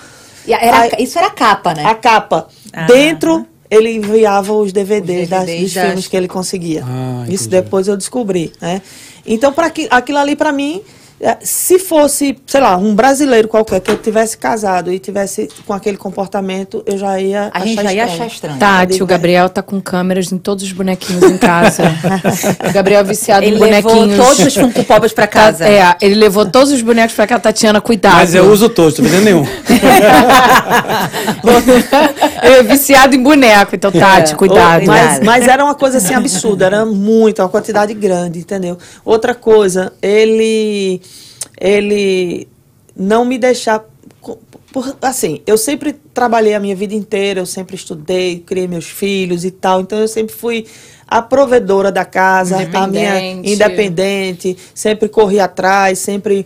[0.46, 1.84] E era- Aí- isso era a capa, né?
[1.84, 2.48] A capa.
[2.72, 2.84] Ah.
[2.86, 6.84] Dentro ele enviava os DVDs, Os das- DVDs dos das- filmes que ele conseguia.
[6.86, 8.82] Ah, Isso depois eu descobri, né?
[9.26, 10.82] Então, para aquilo ali para mim,
[11.40, 15.96] se fosse, sei lá, um brasileiro qualquer que eu tivesse casado e tivesse com aquele
[15.96, 18.58] comportamento, eu já ia A gente já ia achar estranho.
[18.58, 21.82] Tati, o Gabriel tá com câmeras em todos os bonequinhos em casa.
[22.68, 24.26] o Gabriel é viciado Ele em levou bonequinhos.
[24.26, 25.66] todos os Funko Pops pra casa.
[25.66, 28.16] É, ele levou todos os bonecos pra cá, Tatiana, cuidado.
[28.16, 29.44] Mas eu uso todos, tô vendendo nenhum.
[32.42, 34.36] ele é viciado em boneco, então, Tati, É.
[34.36, 34.84] cuidado.
[34.86, 35.24] Mas, Cuidado.
[35.24, 38.76] mas era uma coisa assim absurda, era muito, uma quantidade grande, entendeu?
[39.04, 41.00] Outra coisa, ele
[41.60, 42.48] ele
[42.96, 43.84] não me deixar
[44.72, 49.44] por- assim, eu sempre trabalhei a minha vida inteira, eu sempre estudei, criei meus filhos
[49.44, 50.66] e tal, então eu sempre fui
[51.06, 52.72] a provedora da casa, a minha
[53.52, 54.56] Independente.
[54.74, 56.44] sempre corri atrás, sempre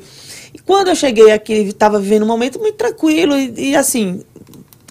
[0.52, 4.22] e quando eu cheguei aqui, estava vivendo um momento muito tranquilo e, e assim,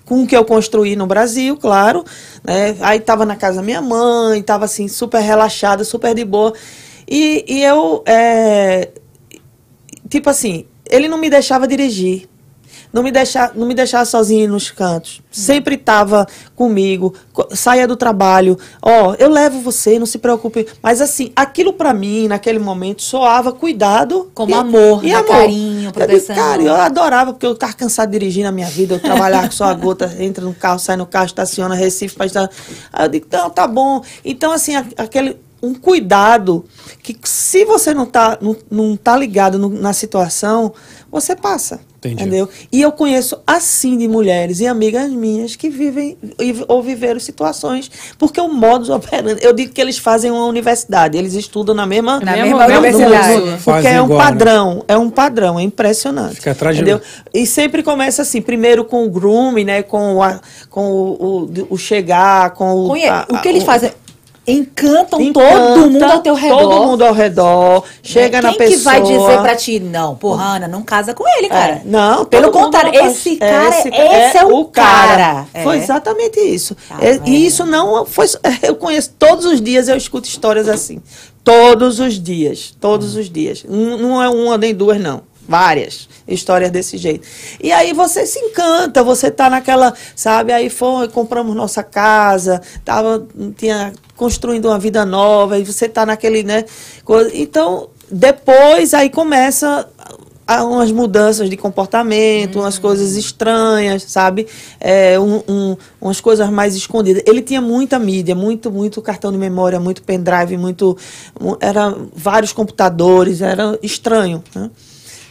[0.05, 2.03] com o que eu construí no Brasil, claro,
[2.43, 2.75] né?
[2.79, 6.53] Aí tava na casa da minha mãe, tava assim, super relaxada, super de boa.
[7.07, 8.89] E, e eu, é,
[10.09, 12.27] tipo assim, ele não me deixava dirigir.
[12.93, 15.21] Não me, deixava, não me deixava sozinho nos cantos.
[15.29, 17.13] Sempre estava comigo.
[17.33, 18.57] co- Saía do trabalho.
[18.81, 20.65] Ó, eu levo você, não se preocupe.
[20.81, 24.31] Mas assim, aquilo para mim, naquele momento, soava cuidado.
[24.33, 25.09] Como amor, né?
[25.27, 26.33] Carinho, Eu proteção.
[26.35, 28.95] digo, cara, eu adorava, porque eu estava cansado de dirigir na minha vida.
[28.95, 32.49] Eu trabalhava com só a gota, entra no carro, sai no carro, estaciona, Recife, estar.
[32.93, 34.01] Aí eu digo, não, tá bom.
[34.23, 35.37] Então, assim, aquele.
[35.61, 36.65] Um cuidado
[37.01, 40.71] que se você não tá, não, não tá ligado no- na situação,
[41.11, 41.79] você passa.
[41.97, 42.21] Entendi.
[42.21, 42.47] Entendeu?
[42.71, 47.89] E eu conheço assim de mulheres e amigas minhas que vivem e- ou viveram situações,
[48.19, 52.19] porque o modus operandi, eu digo que eles fazem uma universidade, eles estudam na mesma
[52.19, 53.41] Na mesma universidade.
[53.41, 53.57] curso.
[53.63, 54.25] porque é um igual, né?
[54.25, 56.35] padrão, é um padrão, é impressionante.
[56.35, 57.01] Fica atrás de- entendeu?
[57.33, 60.39] E sempre começa assim, primeiro com o grooming, né, com o, a-
[60.69, 63.91] com o, o, o chegar, com o Conhe- a- o que eles fazem?
[64.47, 66.57] Encantam Encanta todo mundo ao teu redor.
[66.59, 67.83] Todo mundo ao redor.
[68.01, 68.77] Chega Quem na pessoa.
[68.77, 71.73] que vai dizer pra ti, não, porra, Ana, não casa com ele, cara.
[71.73, 75.45] É, não, pelo contrário, esse cara, esse, esse é, o cara.
[75.63, 75.79] Foi É.
[75.79, 76.75] exatamente isso.
[76.87, 77.27] Tá É, vendo?
[77.27, 78.25] e isso não foi.
[78.63, 81.01] Eu conheço todos os dias, eu escuto histórias assim.
[81.43, 82.75] Todos os dias.
[82.79, 83.63] Todos os dias.
[83.67, 85.21] Não é uma nem duas, não.
[85.47, 87.25] Várias histórias desse jeito.
[87.63, 90.51] E aí você se encanta, você tá naquela, sabe?
[90.51, 93.25] Aí foi, compramos nossa casa, tava,
[93.55, 96.65] tinha construindo uma vida nova, e você tá naquele, né?
[97.05, 99.87] coisa- Então, depois aí começa
[100.65, 104.47] umas mudanças de comportamento, umas coisas estranhas, sabe?
[104.79, 107.21] É, um- um- umas coisas mais escondidas.
[107.25, 110.97] Ele tinha muita mídia, muito, muito cartão de memória, muito pendrive, muito.
[111.39, 114.41] mu- Era vários computadores, era estranho.
[114.55, 114.69] Né?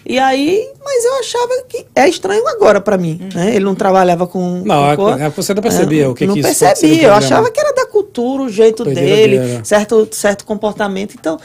[0.09, 3.29] E aí, mas eu achava que é estranho agora para mim.
[3.35, 3.57] Né?
[3.57, 4.63] Ele não trabalhava com.
[4.65, 7.09] Não, com é- é- você não percebia o que Não que isso percebia.
[7.09, 9.65] Eu achava que era da cultura, o jeito dele, dele, é.
[9.65, 11.17] certo, certo comportamento.
[11.19, 11.41] Então,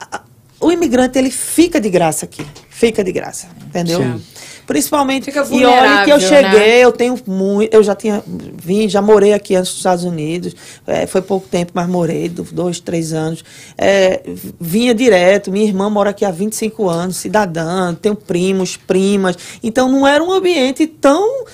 [0.00, 0.22] a-
[0.58, 4.00] o imigrante ele fica de graça aqui, fica de graça, entendeu?
[4.00, 4.22] Sim.
[4.66, 6.78] Principalmente Fica e olha que eu vulnerável, cheguei, né?
[6.80, 10.56] eu tenho muito, eu já tinha vim, já morei aqui antes dos Estados Unidos,
[10.86, 13.44] é, foi pouco tempo, mas morei do- dois, três anos.
[13.78, 14.22] É,
[14.60, 20.06] vinha direto, minha irmã mora aqui há 25 anos, cidadã, tenho primos, primas, então não
[20.06, 21.44] era um ambiente tão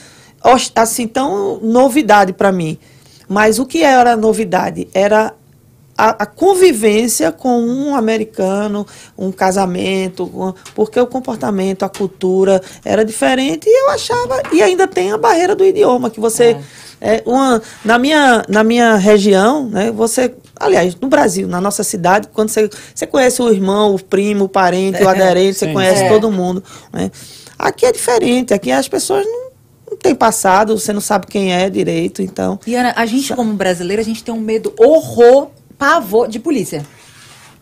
[0.74, 2.78] assim tão novidade para mim.
[3.28, 5.34] Mas o que era novidade era
[6.02, 8.84] a, a convivência com um americano,
[9.16, 15.12] um casamento, porque o comportamento, a cultura era diferente e eu achava e ainda tem
[15.12, 16.56] a barreira do idioma que você
[17.00, 19.92] é, uma, na minha na minha região, né?
[19.92, 24.46] Você aliás no Brasil, na nossa cidade, quando você você conhece o irmão, o primo,
[24.46, 25.72] o parente, o aderente, você Sim.
[25.72, 26.08] conhece É.
[26.08, 27.12] todo mundo, né?
[27.56, 29.50] Aqui é diferente, aqui as pessoas não,
[29.92, 33.52] não têm passado, você não sabe quem é direito, então E Ana, a gente como
[33.52, 35.48] brasileira, a gente tem um medo horror,
[35.82, 36.86] pavor de polícia.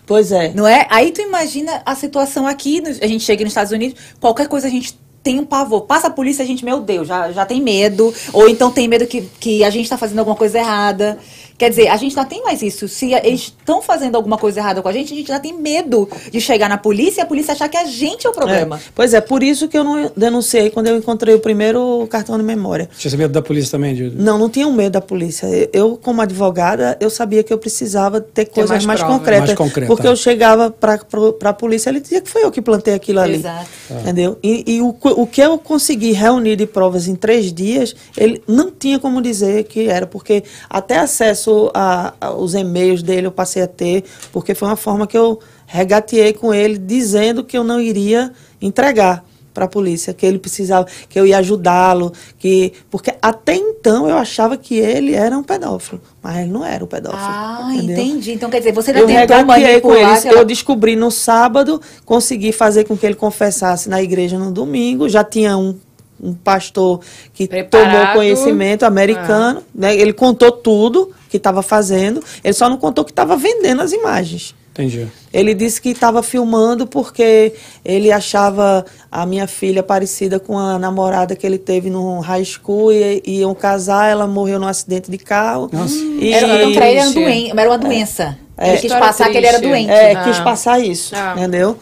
[0.05, 0.53] pois é.
[0.53, 0.87] Não é?
[0.91, 4.71] Aí tu imagina a situação aqui, a gente chega nos Estados Unidos, qualquer coisa a
[4.71, 5.83] gente tem um pavor.
[5.83, 8.13] Passa a polícia, a gente, meu Deus, já, já tem medo.
[8.33, 11.19] Ou então tem medo que, que a gente está fazendo alguma coisa errada.
[11.61, 12.89] Quer dizer, a gente não tem mais isso.
[12.89, 16.09] Se eles estão fazendo alguma coisa errada com a gente, a gente já tem medo
[16.33, 18.79] de chegar na polícia e a polícia achar que a gente é o problema.
[18.79, 18.81] É.
[18.95, 22.43] Pois é, por isso que eu não denunciei quando eu encontrei o primeiro cartão de
[22.43, 22.89] memória.
[22.97, 24.09] Tinha medo da polícia também, de...
[24.09, 25.47] Não, não tinha um medo da polícia.
[25.71, 29.19] Eu, como advogada, eu sabia que eu precisava ter coisas mais mais, prova.
[29.19, 29.49] concretas.
[29.49, 29.87] Mais concreta.
[29.87, 30.99] Porque eu chegava para
[31.45, 33.35] a polícia, ele dizia que foi eu que plantei aquilo ali.
[33.35, 33.69] Exato.
[33.91, 34.39] Entendeu?
[34.43, 38.71] E, e o, o que eu consegui reunir de provas em três dias, ele não
[38.71, 43.67] tinha como dizer que era, porque até acesso a- aos e-mails dele eu passei a
[43.67, 48.33] ter, porque foi uma forma que eu regateei com ele, dizendo que eu não iria
[48.61, 54.09] entregar para a polícia, que ele precisava, que eu ia ajudá-lo, que porque até então
[54.09, 57.21] eu achava que ele era um pedófilo, mas ele não era um pedófilo.
[57.23, 57.97] Ah, entendeu?
[57.99, 58.33] entendi.
[58.33, 62.85] Então, quer dizer, você ainda Eu tentou com aquela- Eu descobri no sábado, consegui fazer
[62.85, 65.09] com que ele confessasse na igreja no domingo.
[65.09, 65.77] Já tinha um,
[66.23, 67.01] um pastor
[67.35, 67.91] que Preparado.
[68.03, 69.63] tomou conhecimento americano.
[69.75, 69.97] né?
[69.97, 72.23] Ele contou tudo que estava fazendo.
[72.45, 74.55] Ele só não contou que estava vendendo as imagens.
[74.73, 75.09] Entendi.
[75.33, 77.53] Ele disse que estava filmando porque
[77.85, 82.93] ele achava a minha filha parecida com a namorada que ele teve no high school
[82.93, 84.09] e iam casar.
[84.09, 85.69] Ela morreu num acidente de carro.
[85.73, 85.95] Nossa.
[85.95, 87.49] E- Era, então, pra ele era, um Triste.
[87.51, 88.39] doen- era uma doença.
[88.57, 88.69] É.
[88.69, 89.71] Ele quis História passar que ele era triste.
[89.71, 89.91] doente.
[89.91, 90.25] É, Ah.
[90.25, 91.35] quis passar isso, Ah.
[91.37, 91.77] entendeu?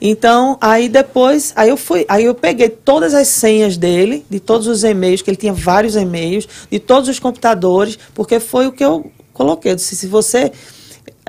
[0.00, 4.66] Então, aí depois, aí eu fui, aí eu peguei todas as senhas dele, de todos
[4.66, 8.84] os e-mails, que ele tinha vários e-mails, de todos os computadores, porque foi o que
[8.84, 9.72] eu coloquei.
[9.72, 10.52] Eu disse, se você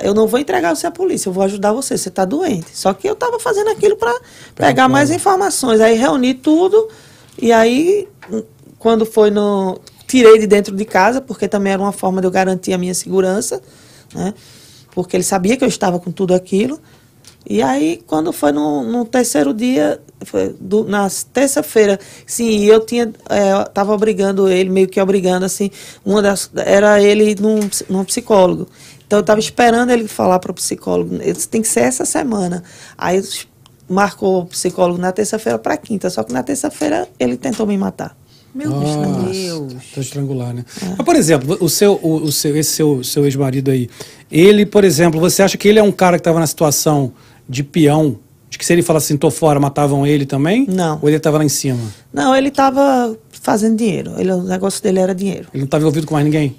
[0.02, 2.68] eu não vou entregar você à polícia, eu vou ajudar você, você está doente.
[2.72, 4.12] Só que eu estava fazendo aquilo para
[4.54, 4.92] pegar claro.
[4.92, 5.80] mais informações.
[5.80, 6.88] Aí reuni tudo
[7.40, 8.08] e aí
[8.78, 12.30] quando foi no tirei de dentro de casa, porque também era uma forma de eu
[12.30, 13.62] garantir a minha segurança,
[14.12, 14.34] né?
[14.92, 16.80] Porque ele sabia que eu estava com tudo aquilo.
[17.48, 23.10] E aí, quando foi no, no terceiro dia, foi do- na terça-feira, sim, eu tinha,
[23.28, 25.70] é, tava obrigando ele, meio que obrigando, assim,
[26.04, 28.68] uma das, era ele num, num psicólogo.
[29.06, 32.62] Então, eu estava esperando ele falar para o psicólogo, isso tem que ser essa semana.
[32.96, 33.20] Aí,
[33.88, 38.16] marcou o psicólogo na terça-feira para quinta, só que na terça-feira ele tentou me matar.
[38.54, 39.72] Meu Nossa, Deus.
[39.72, 40.64] Tentou estrangular, né?
[40.96, 43.88] Mas, por exemplo, o seu, o, o seu, esse seu, seu ex-marido aí,
[44.30, 47.12] ele, por exemplo, você acha que ele é um cara que estava na situação
[47.50, 48.16] de peão,
[48.48, 50.64] de que se ele falasse assim, tô fora, matavam ele também?
[50.68, 51.00] Não.
[51.02, 51.80] Ou ele estava lá em cima?
[52.12, 55.48] Não, ele estava fazendo dinheiro, ele, o negócio dele era dinheiro.
[55.52, 56.54] Ele não estava envolvido com mais ninguém?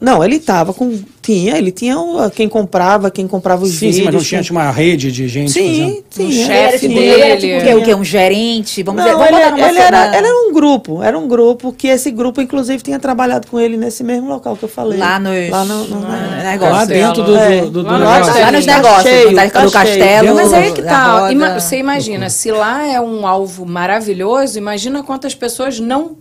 [0.00, 0.98] Não, ele tava com.
[1.20, 1.94] Tinha, ele tinha
[2.34, 3.96] quem comprava, quem comprava os Sim, vídeos.
[3.96, 6.04] sim, mas não quem- tinha uma rede de gente Sim, fazendo.
[6.08, 6.24] sim.
[6.24, 6.46] Um é.
[6.46, 7.06] chefe tipo, dele.
[7.10, 7.74] ele era tipo o quê?
[7.74, 7.94] O quê?
[7.94, 8.82] Um gerente?
[8.82, 11.70] Vamos, Não, vamos ele, botar numa ele era, ele era um grupo, era um grupo
[11.74, 14.98] que esse grupo, inclusive, tinha trabalhado com ele nesse mesmo local que eu falei.
[14.98, 16.74] Lá nos- Lá no, no- no na- negócio.
[16.74, 17.60] Lá dentro do, É.
[17.60, 18.40] do, do, do Lá no negócio.
[18.40, 19.70] Lá nos Tá negócios, cheio, tá do cheio.
[19.70, 20.34] castelo.
[20.34, 21.28] Mas aí que tá.
[21.30, 26.16] ima- você imagina, se lá é um alvo maravilhoso, imagina quantas pessoas não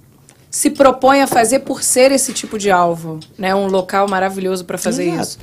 [0.51, 3.53] se propõem a fazer por ser esse tipo de alvo, né?
[3.53, 5.21] Um local maravilhoso para fazer Exato.
[5.21, 5.38] isso.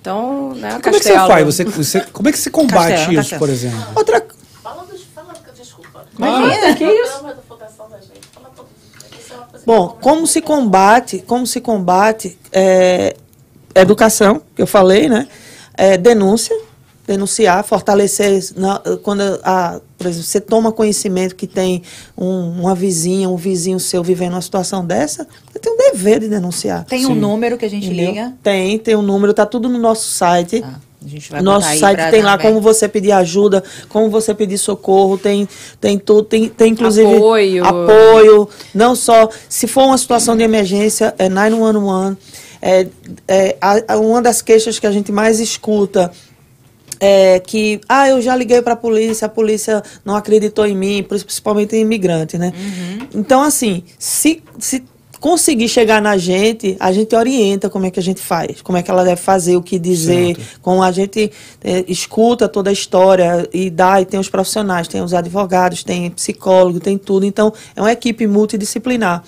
[0.00, 1.26] Então, né, Como é que você Castelo.
[1.28, 1.44] faz?
[1.46, 3.38] Você, você- como é que se combate Castelo, isso, Castelo.
[3.38, 3.86] por exemplo?
[3.94, 4.26] Outra,
[4.62, 5.02] Fala dos.
[5.14, 6.04] Fala, desculpa.
[6.18, 6.74] Imagina.
[6.76, 7.24] que isso?
[9.12, 13.14] Isso é coisa Bom, como se combate, como se combate é,
[13.74, 15.28] educação, que eu falei, né?
[15.76, 16.56] É, denúncia,
[17.14, 21.82] denunciar, fortalecer na- quando a, por exemplo, você toma conhecimento que tem
[22.16, 26.28] um- uma vizinha, um vizinho seu vivendo uma situação dessa, você tem um dever de
[26.28, 26.84] denunciar.
[26.84, 28.10] Tem um número que a gente Entendeu?
[28.10, 28.32] liga.
[28.42, 30.62] Tem, tem um número, tá tudo no nosso site.
[30.64, 34.58] Ah, a gente vai Nosso site tem lá como você pedir ajuda, como você pedir
[34.58, 35.48] socorro, tem,
[35.80, 37.64] tem tudo, tem, tem inclusive Apoio.
[37.64, 42.16] apoio, não só, se for uma situação de emergência, é 911.
[42.62, 42.86] É,
[43.26, 46.12] é, a- a- uma das queixas que a gente mais escuta
[47.00, 51.02] é que, ah, eu já liguei para a polícia, a polícia não acreditou em mim,
[51.02, 52.52] principalmente em imigrante, né?
[53.14, 54.84] Então, assim, se, se
[55.18, 58.82] conseguir chegar na gente, a gente orienta como é que a gente faz, como é
[58.82, 61.30] que ela deve fazer, o que dizer, como a gente
[61.62, 66.10] eh, escuta toda a história e dá, e tem os profissionais, tem os advogados, tem
[66.10, 67.24] psicólogo, tem tudo.
[67.24, 69.22] Então, é uma equipe multidisciplinar.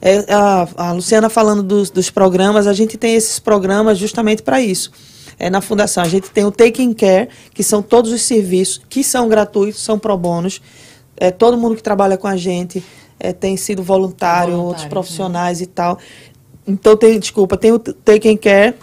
[0.00, 4.60] É, a, a Luciana falando dos, dos programas, a gente tem esses programas justamente para
[4.60, 4.90] isso
[5.38, 6.02] é, na fundação.
[6.02, 9.98] A gente tem o Taking Care, que são todos os serviços que são gratuitos, são
[9.98, 10.60] pro bônus.
[11.16, 12.82] É, todo mundo que trabalha com a gente
[13.20, 15.98] é, tem sido voluntário, Voluntário, outros profissionais e tal.
[16.66, 18.74] Então, tem, desculpa, tem o Taking Care,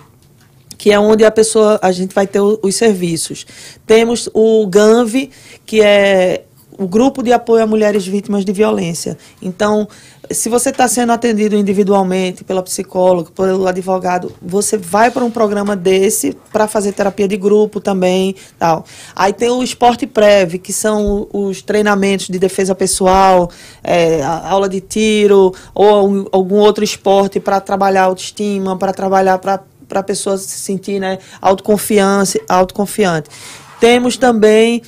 [0.77, 3.45] que é onde a pessoa, a gente vai ter o- os serviços.
[3.85, 5.29] Temos o GANV,
[5.65, 6.43] que é
[6.81, 9.15] o Grupo de Apoio a Mulheres Vítimas de Violência.
[9.39, 9.87] Então,
[10.31, 15.75] se você está sendo atendido individualmente pela psicóloga, pelo advogado, você vai para um programa
[15.75, 18.83] desse para fazer terapia de grupo também, tal.
[19.15, 23.51] Aí tem o Esporte Prev, que são os treinamentos de defesa pessoal,
[23.83, 29.61] é, aula de tiro ou um- algum outro esporte para trabalhar autoestima, para trabalhar para
[29.87, 33.29] para a pessoa se sentir né, autoconfiança, autoconfiante.
[33.77, 34.81] Temos também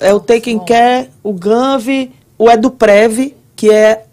[0.00, 4.04] é, o Taking Care, o GANV, o EduPrev, que é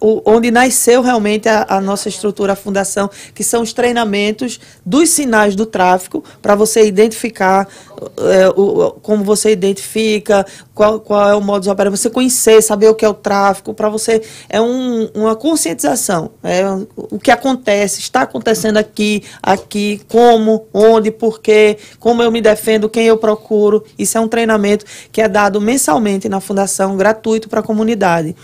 [0.00, 5.54] onde nasceu realmente a, a nossa estrutura, a fundação, que são os treinamentos dos sinais
[5.56, 7.66] do tráfico, para você identificar
[8.18, 10.44] é, o- como você identifica,
[10.74, 13.88] qual, qual é o modus operandi, você conhecer, saber o que é o tráfico, para
[13.88, 14.22] você.
[14.48, 16.30] É um- uma conscientização.
[16.42, 16.62] É
[16.96, 22.88] o que acontece, está acontecendo aqui, aqui, como, onde, por quê, como eu me defendo,
[22.88, 23.84] quem eu procuro.
[23.98, 28.34] Isso é um treinamento que é dado mensalmente na fundação, gratuito para a comunidade.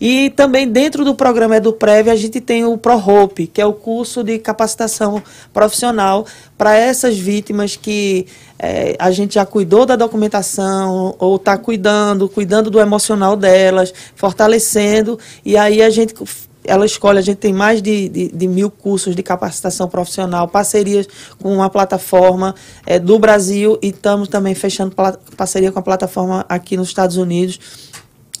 [0.00, 4.22] E também dentro do programa EduPrev a gente tem o ProHope, que é o curso
[4.22, 5.22] de capacitação
[5.52, 6.26] profissional
[6.56, 8.26] para essas vítimas que
[8.58, 15.18] eh, a gente já cuidou da documentação ou está cuidando, cuidando do emocional delas, fortalecendo.
[15.44, 16.14] E aí a gente
[16.64, 21.06] ela escolhe, a gente tem mais de, de, de mil cursos de capacitação profissional, parcerias
[21.38, 22.54] com uma plataforma
[22.86, 24.94] eh, do Brasil e estamos também fechando
[25.36, 27.60] parceria com a plataforma aqui nos Estados Unidos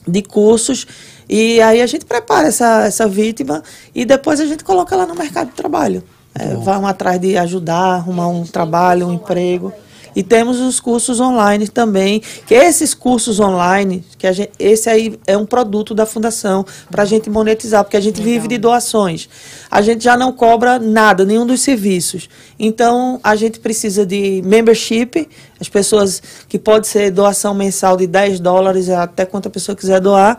[0.08, 0.86] de cursos.
[1.28, 3.62] E aí a gente prepara essa, essa vítima
[3.94, 6.02] e depois a gente coloca ela no mercado de trabalho.
[6.34, 9.72] É, vamos atrás de ajudar, arrumar um trabalho, um emprego.
[10.14, 15.36] E temos os cursos online também, que esses cursos online, que gente, esse aí é
[15.36, 19.28] um produto da fundação para a gente monetizar, porque a gente vive de doações.
[19.70, 22.28] A gente já não cobra nada, nenhum dos serviços.
[22.58, 25.28] Então, a gente precisa de membership,
[25.60, 30.00] as pessoas que pode ser doação mensal de 10 dólares, até quanto a pessoa quiser
[30.00, 30.38] doar.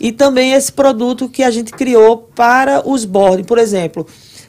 [0.00, 3.44] E também esse produto que a gente criou para os boarding.
[3.44, 4.06] Por exemplo,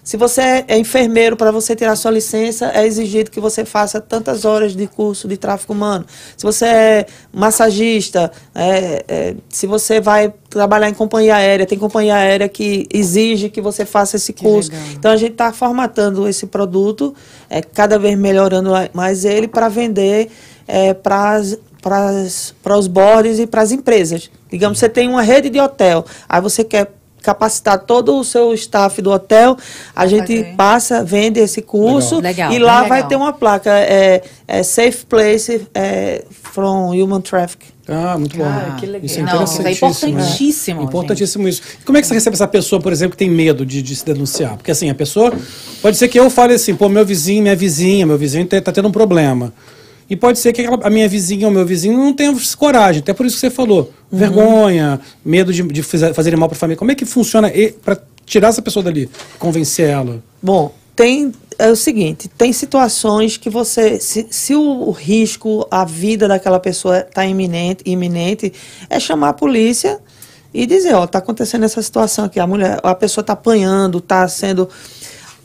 [0.09, 4.43] se você é enfermeiro, para você tirar sua licença, é exigido que você faça tantas
[4.43, 6.03] horas de curso de tráfico humano.
[6.35, 12.15] Se você é massagista, é, é, se você vai trabalhar em companhia aérea, tem companhia
[12.15, 14.71] aérea que exige que você faça esse curso.
[14.93, 17.13] Então a gente está formatando esse produto,
[17.47, 20.31] é, cada vez melhorando mais ele para vender
[20.67, 21.39] é, para
[22.75, 24.31] os boards e para as empresas.
[24.49, 29.01] Digamos, você tem uma rede de hotel, aí você quer capacitar todo o seu staff
[29.01, 29.57] do hotel,
[29.95, 32.51] a gente passa, vende esse curso Legal.
[32.51, 37.21] e Legal, lá bem vai ter uma placa, é, é Safe Place é, from Human
[37.21, 37.79] Trafficking.
[37.91, 38.45] Ah, muito bom.
[38.45, 39.05] Ah, que legal.
[39.05, 40.11] Isso é Não, isso é interessantíssimo.
[40.11, 40.83] importantíssimo, É.
[40.83, 41.61] Importantíssimo isso.
[41.81, 43.95] E como é que você recebe essa pessoa, por exemplo, que tem medo de, de
[43.95, 44.57] se denunciar?
[44.57, 45.33] Porque assim, a pessoa.
[45.81, 48.71] Pode ser que eu fale assim, pô, meu vizinho, minha vizinha, meu vizinho tá, tá
[48.71, 49.51] tendo um problema.
[50.07, 53.25] E pode ser que a minha vizinha ou meu vizinho não tenha coragem, até por
[53.25, 53.91] isso que você falou.
[54.11, 56.77] Vergonha, medo de, de mal para a família.
[56.77, 57.51] Como é que funciona
[57.83, 60.21] para tirar essa pessoa dali, convencer ela?
[60.41, 66.25] Bom, tem é o seguinte, tem situações que você, se, se o, risco, a vida
[66.25, 68.53] daquela pessoa está iminente, iminente,
[68.89, 69.99] é chamar a polícia
[70.53, 74.25] e dizer, ó, tá acontecendo essa situação aqui, a mulher, a pessoa está apanhando, está
[74.29, 74.69] sendo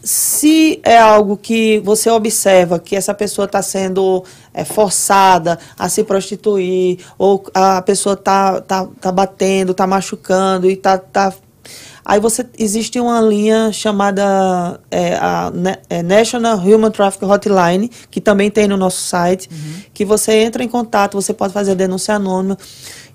[0.05, 4.23] se é algo que você observa que essa pessoa está sendo
[4.55, 10.75] é, forçada a se prostituir, ou a pessoa está tá, tá batendo, está machucando e
[10.75, 10.97] está.
[10.97, 11.35] Tá,
[12.07, 15.51] Aí você existe uma linha chamada é, a
[15.89, 19.49] é, National Human Trafficking Hotline, que também tem no nosso site,
[19.95, 22.59] que você entra em contato, você pode fazer a denúncia anônima.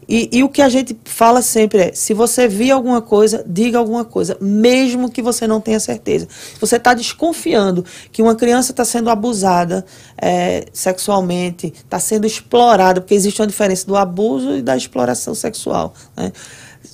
[0.09, 3.77] E, e o que a gente fala sempre é: se você vir alguma coisa, diga
[3.77, 6.27] alguma coisa, mesmo que você não tenha certeza.
[6.55, 9.85] Se você está desconfiando que uma criança está sendo abusada
[10.17, 15.93] é, sexualmente, está sendo explorada, porque existe uma diferença do abuso e da exploração sexual.
[16.17, 16.31] Né?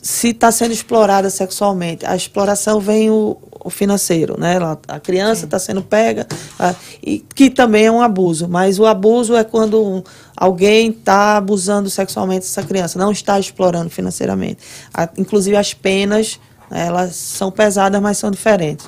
[0.08, 4.58] Se está sendo explorada sexualmente, a exploração vem o, o financeiro, né?
[4.88, 6.28] A criança está sendo pega,
[6.60, 8.48] ah, e que também é um abuso.
[8.48, 10.04] Mas o abuso é quando um-
[10.38, 14.60] alguém está abusando sexualmente dessa criança, não está explorando financeiramente.
[14.94, 18.86] A- inclusive as penas, né, elas são pesadas, mas são diferentes.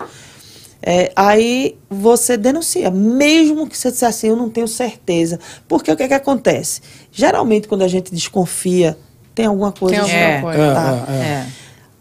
[0.84, 5.40] É, aí você denuncia, mesmo que você disser assim, eu não tenho certeza.
[5.68, 6.80] Porque o que, é que acontece?
[7.12, 8.96] Geralmente, quando a gente desconfia,
[9.38, 9.96] tem alguma coisa.
[9.96, 10.74] Tem alguma É, coisa.
[10.74, 11.06] Tá.
[11.10, 11.18] É, é.
[11.24, 11.46] É.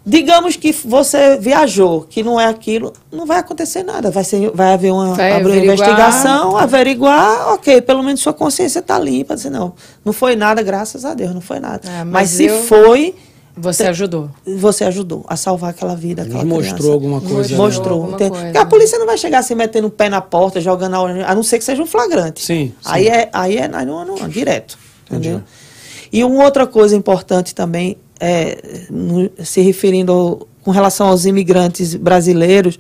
[0.09, 4.09] Digamos que você viajou, que não é aquilo, não vai acontecer nada.
[4.11, 5.75] Vai, ser, vai haver uma, Vai abrir uma averiguar.
[5.91, 9.35] investigação, averiguar, ok, pelo menos sua consciência está limpa.
[9.35, 9.73] Dizer, não,
[10.05, 11.81] não foi nada, graças a Deus, não foi nada.
[11.89, 13.17] É, mas mas se eu- foi,
[13.57, 14.31] Você ajudou.
[14.57, 16.71] você ajudou a salvar aquela vida, aquela Ele criança.
[16.71, 17.51] mostrou alguma coisa.
[17.51, 17.57] né?
[17.57, 17.93] Mostrou.
[18.03, 18.31] alguma entende?
[18.31, 18.45] coisa.
[18.47, 21.25] Porque a polícia não vai chegar assim metendo o pé na porta, jogando a ordem,
[21.25, 22.45] a não ser que seja um flagrante.
[22.45, 23.11] Sim, Aí sim.
[23.11, 24.79] é, aí é 911, direto.
[25.11, 25.39] Entendeu?
[25.39, 25.66] Entendi.
[26.13, 31.95] E uma outra coisa importante também, é, no- se referindo ao- com relação aos imigrantes
[31.95, 32.79] brasileiros,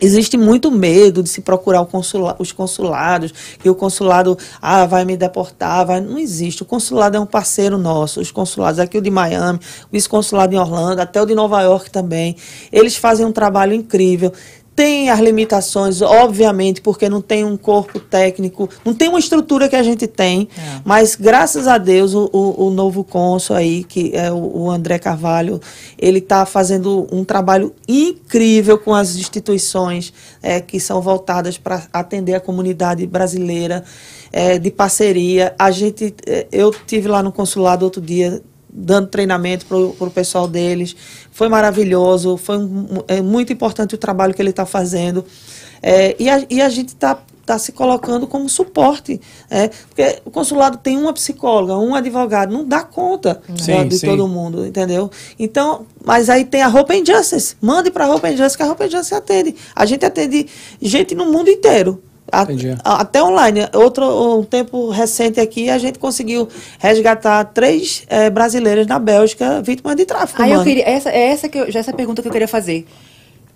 [0.00, 5.16] Existe muito medo de se procurar consula- os consulados, que o consulado ah, vai me
[5.16, 5.84] deportar.
[5.84, 6.00] Vai...
[6.00, 6.62] Não existe.
[6.62, 8.20] O consulado é um parceiro nosso.
[8.20, 11.90] Os consulados, aqui o de Miami, o vice-consulado em Orlando, até o de Nova York
[11.90, 12.36] também.
[12.72, 14.32] Eles fazem um trabalho incrível.
[14.78, 19.74] Tem as limitações, obviamente, porque não tem um corpo técnico, não tem uma estrutura que
[19.74, 20.80] a gente tem, É.
[20.84, 25.00] mas graças a Deus o, o, o novo cônsul aí, que é o, o André
[25.00, 25.60] Carvalho,
[25.98, 32.36] ele está fazendo um trabalho incrível com as instituições é, que são voltadas para atender
[32.36, 33.82] a comunidade brasileira
[34.32, 35.56] é, de parceria.
[35.58, 40.46] A gente, é, eu tive lá no consulado outro dia dando treinamento para o pessoal
[40.48, 40.94] deles.
[41.30, 45.24] Foi maravilhoso, foi um- é muito importante o trabalho que ele está fazendo.
[45.82, 49.18] É, e, a, e a gente está tá se colocando como suporte.
[49.48, 53.98] é, porque o consulado tem uma psicóloga, um advogado, não dá conta Sim, né, de
[53.98, 54.06] sim.
[54.06, 55.10] todo mundo, entendeu?
[55.38, 57.56] Então, mas aí tem a Hope and Justice.
[57.60, 59.54] Mande para a Hope and Justice, que a Hope and Justice atende.
[59.74, 60.46] A gente atende
[60.82, 62.02] gente no mundo inteiro.
[62.30, 62.76] A- Entendi.
[62.84, 63.68] a- até online.
[63.74, 66.48] Outro um tempo recente aqui, a gente conseguiu
[66.78, 70.42] resgatar três eh, brasileiras na Bélgica vítimas de tráfico.
[70.42, 72.86] Aí eu queria, essa, é essa, que eu, já essa pergunta que eu queria fazer.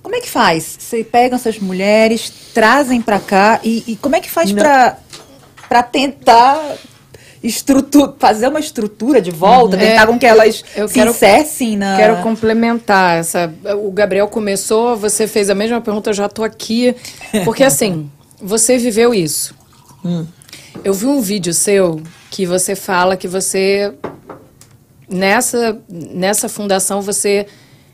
[0.02, 0.76] Como é que faz?
[0.80, 6.60] Você pegam essas mulheres, trazem pra cá e, e como é que faz para tentar
[8.18, 9.82] fazer uma estrutura de volta, Uhum.
[9.82, 11.12] tentar É, com que elas eu se quero-
[11.76, 13.52] na Quero complementar essa.
[13.82, 16.94] O Gabriel começou, você fez a mesma pergunta, eu já tô aqui.
[17.44, 18.08] Porque assim,
[18.42, 19.54] você viveu isso.
[20.82, 23.94] Eu vi um vídeo seu que você fala que você
[25.08, 27.46] nessa nessa fundação você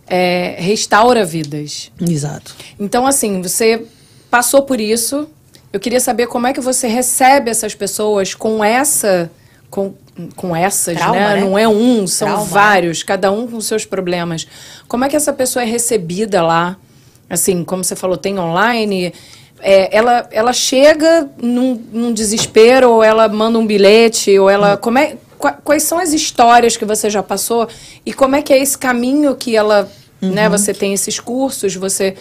[0.09, 1.93] é, restaura vidas.
[2.01, 2.57] Exato.
[2.81, 3.85] Então, assim, você
[4.31, 5.29] passou por isso.
[5.73, 9.31] Eu queria saber como é que você recebe essas pessoas com essa.
[9.71, 9.93] Com,
[10.35, 11.35] com essas, Trauma, né?
[11.35, 11.41] né?
[11.43, 12.51] Não é um, são Trauma, né?
[12.51, 14.49] vários, cada um com seus problemas.
[14.89, 16.79] Como é que essa pessoa é recebida lá?
[17.29, 19.13] Assim, como você falou, tem online.
[19.61, 24.77] É, ela, ela chega num, num desespero, ou ela manda um bilhete, ou ela.
[24.77, 27.69] Como é, qua- quais são as histórias que você já passou?
[28.07, 29.91] E como é que é esse caminho que ela.
[30.21, 32.17] Né, você tem esses cursos, você.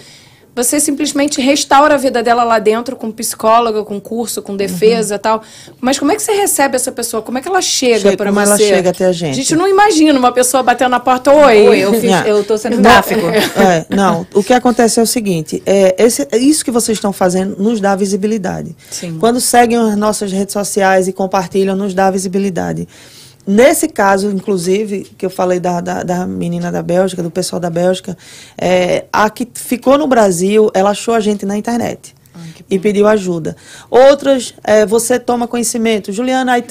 [0.58, 5.20] Você simplesmente restaura a vida dela lá dentro com psicóloga, com curso, com defesa e
[5.20, 5.42] tal.
[5.80, 7.22] Mas como é que você recebe essa pessoa?
[7.22, 8.64] Como é que ela chega Chega- para como você?
[8.64, 9.32] ela chega até a gente?
[9.32, 11.68] A gente não imagina uma pessoa batendo na porta, oi.
[11.70, 12.26] Oi, eu, fiz, Não.
[12.26, 13.22] eu tô sendo Não, gráfico.
[13.28, 17.56] é, não, o que acontece é o seguinte: é, esse- isso que vocês estão fazendo
[17.62, 18.76] nos dá visibilidade.
[18.90, 19.18] Sim.
[19.20, 22.88] Quando seguem as nossas redes sociais e compartilham, nos dá visibilidade.
[23.48, 27.70] Nesse caso, inclusive, que eu falei da, da, da menina da Bélgica, do pessoal da
[27.70, 28.18] Bélgica,
[28.58, 32.17] é, a que ficou no Brasil, ela achou a gente na internet
[32.70, 33.56] e pediu ajuda.
[33.90, 36.12] Outras, é, você toma conhecimento.
[36.12, 36.64] Juliana, aí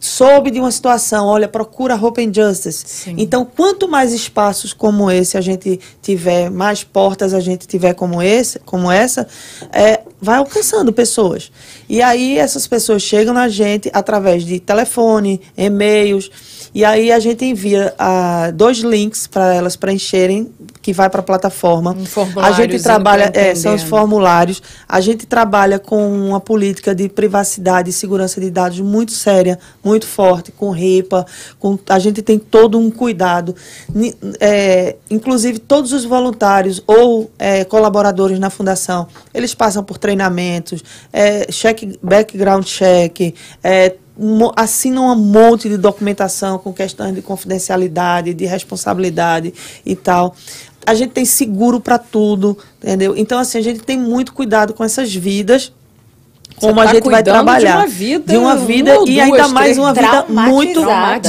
[0.00, 2.84] soube de uma situação, olha, procura Open Justice.
[2.86, 3.14] Sim.
[3.18, 8.20] Então, quanto mais espaços como esse a gente tiver, mais portas a gente tiver como,
[8.20, 9.28] esse, como essa,
[9.72, 11.52] é, vai alcançando pessoas.
[11.88, 16.30] E aí essas pessoas chegam na gente através de telefone, e-mails,
[16.74, 20.50] e aí a gente envia ah, dois links para elas preencherem,
[20.80, 21.92] que vai para a plataforma.
[21.92, 24.62] Um a gente trabalha, é, são os formulários.
[24.88, 30.06] A gente trabalha com uma política de privacidade e segurança de dados muito séria, muito
[30.06, 31.26] forte, com RIPA.
[31.58, 33.54] Com, a gente tem todo um cuidado.
[34.40, 40.82] É, inclusive, todos os voluntários ou é, colaboradores na fundação, eles passam por treinamentos,
[41.12, 43.94] é, check, background check, é,
[44.56, 49.52] assinam um monte de documentação com questões de confidencialidade, de responsabilidade
[49.84, 50.34] e tal.
[50.84, 53.16] A gente tem seguro para tudo, entendeu?
[53.16, 55.72] Então, assim, a gente tem muito cuidado com essas vidas.
[56.56, 57.78] Como tá a gente vai cuidando de trabalhar.
[57.78, 60.82] uma vida, De uma uma vida ou e duas, ainda mais uma vida muito,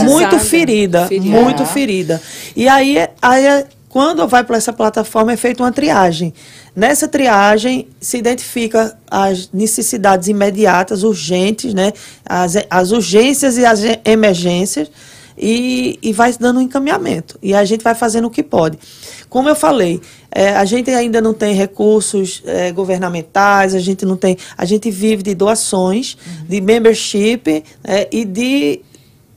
[0.04, 1.08] muito ferida.
[1.08, 1.30] Ferida.
[1.42, 2.22] Muito ferida.
[2.56, 6.34] E aí, aí é- quando vai para essa plataforma, é feita uma triagem.
[6.76, 11.94] Nessa triagem, se identifica as necessidades imediatas, urgentes, né?
[12.26, 14.90] as, as urgências e as emergências,
[15.38, 17.38] e, e vai dando um encaminhamento.
[17.40, 18.80] E a gente vai fazendo o que pode.
[19.30, 20.02] Como eu falei,
[20.32, 24.38] eh, a gente ainda não tem recursos eh, governamentais, a gente não tem.
[24.58, 26.18] A gente vive de doações,
[26.50, 28.82] de membership eh, e de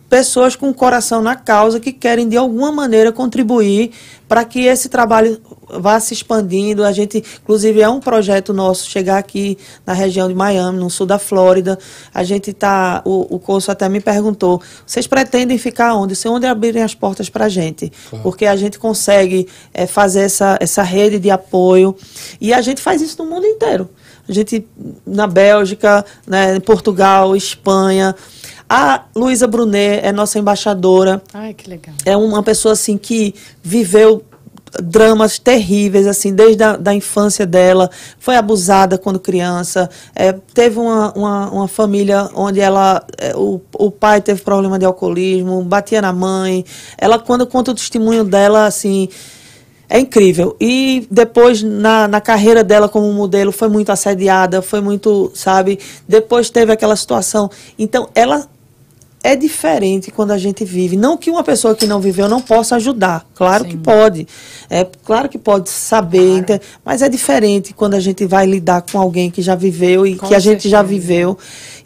[0.09, 3.93] pessoas com o coração na causa que querem de alguma maneira contribuir
[4.28, 6.85] para que esse trabalho vá se expandindo.
[6.85, 11.07] A gente, inclusive, é um projeto nosso chegar aqui na região de Miami, no sul
[11.07, 11.78] da Flórida.
[12.12, 16.16] A gente está, o, o Corso até me perguntou, vocês pretendem ficar onde?
[16.16, 17.93] Se onde abrirem as portas para a gente?
[18.23, 21.97] Porque a gente consegue eh, fazer essa, essa rede de apoio
[22.41, 23.89] e a gente faz isso no mundo inteiro.
[24.28, 24.66] A gente,
[25.07, 28.15] na Bélgica, né, em Portugal, Espanha.
[28.68, 31.22] A Luísa Brunet é nossa embaixadora.
[31.32, 31.94] Ai, que legal.
[32.05, 34.24] É uma pessoa assim que viveu
[34.82, 41.12] dramas terríveis assim desde a da infância dela foi abusada quando criança é, teve uma,
[41.14, 46.12] uma, uma família onde ela é, o, o pai teve problema de alcoolismo batia na
[46.12, 46.64] mãe
[46.98, 49.09] ela quando conta o testemunho dela assim
[49.88, 50.56] é incrível.
[50.60, 55.78] E depois, na, na carreira dela como modelo, foi muito assediada, foi muito, sabe?
[56.09, 57.48] Depois teve aquela situação.
[57.78, 58.48] Então, ela
[59.27, 60.97] é diferente quando a gente vive.
[60.97, 63.27] Não que uma pessoa que não viveu não possa ajudar.
[63.35, 64.27] Claro que pode.
[64.70, 68.98] É claro que pode saber, ente- mas é diferente quando a gente vai lidar com
[68.98, 71.36] alguém que já viveu e Com que a gente já viveu.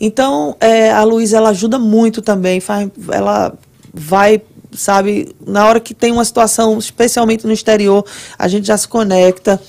[0.00, 2.60] Então, é, a Luísa, ela ajuda muito também.
[2.60, 3.52] Faz, ela
[3.92, 4.40] vai,
[4.72, 8.04] sabe, na hora que tem uma situação, especialmente no exterior,
[8.38, 9.60] a gente já se conecta.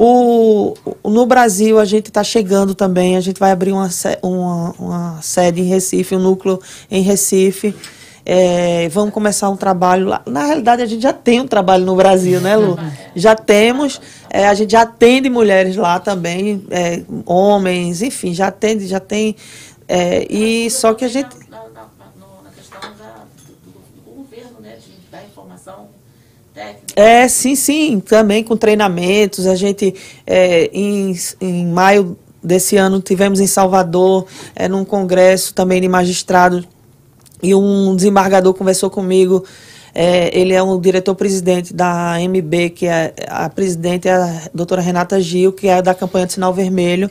[0.00, 3.16] O, no Brasil, a gente está chegando também.
[3.16, 3.88] A gente vai abrir uma,
[4.22, 6.60] uma, uma sede em Recife, um núcleo
[6.90, 7.74] em Recife.
[8.24, 10.22] É, vamos começar um trabalho lá.
[10.26, 12.78] Na realidade, a gente já tem um trabalho no Brasil, né, Lu?
[13.16, 14.00] Já temos.
[14.30, 19.34] é, a gente já atende mulheres lá também, é, homens, enfim, já atende, já tem.
[19.88, 21.34] é, e só que a gente.
[21.50, 25.88] Na, na, na, no- na questão da, do, do governo, né, de dar informação
[26.96, 29.46] É, sim, sim, também com treinamentos.
[29.46, 29.94] A gente,
[30.26, 36.66] é, em, em maio desse ano, tivemos em Salvador, é, num congresso também de magistrados,
[37.42, 39.44] e um desembargador conversou comigo.
[39.94, 45.20] é, ele é um diretor-presidente da MB, que é a presidente é a doutora Renata
[45.20, 47.10] Gil, que é da campanha de Sinal Vermelho.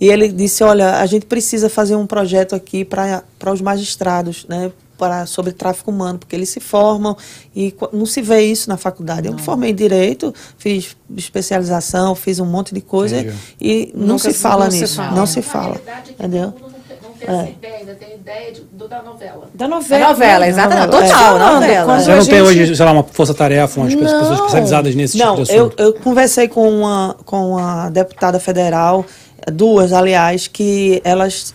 [0.00, 3.22] E ele disse: Olha, a gente precisa fazer um projeto aqui para
[3.52, 4.70] os magistrados, né?
[5.02, 7.16] Para, sobre tráfico humano, porque eles se formam
[7.56, 9.26] e não se vê isso na faculdade.
[9.26, 13.36] Eu me formei em direito, fiz especialização, fiz um monte de coisa Entendi.
[13.60, 14.96] e não Nunca se se- fala não se nisso.
[14.96, 15.10] fala.
[15.16, 15.64] Não se A fala.
[15.74, 16.42] realidade é que Entendeu?
[16.62, 19.48] não tem, não tem ideia, ainda tem ideia de, do, da novela.
[19.52, 20.08] Da É novela.
[20.10, 20.86] novela, exatamente.
[20.92, 21.08] novela.
[21.08, 21.52] Total, É.
[21.54, 21.84] novela.
[21.86, 24.34] Quando Você não tem gente- hoje, sei lá, uma força-tarefa, umas pessoas Não.
[24.34, 25.80] especializadas nesse Não, tipo de eu, assunto?
[25.82, 29.04] eu conversei com uma, com uma deputada federal,
[29.52, 31.52] duas, aliás, que elas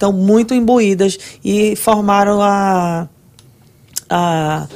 [0.00, 3.06] estão muito imbuídas e formaram a,
[4.08, 4.66] a,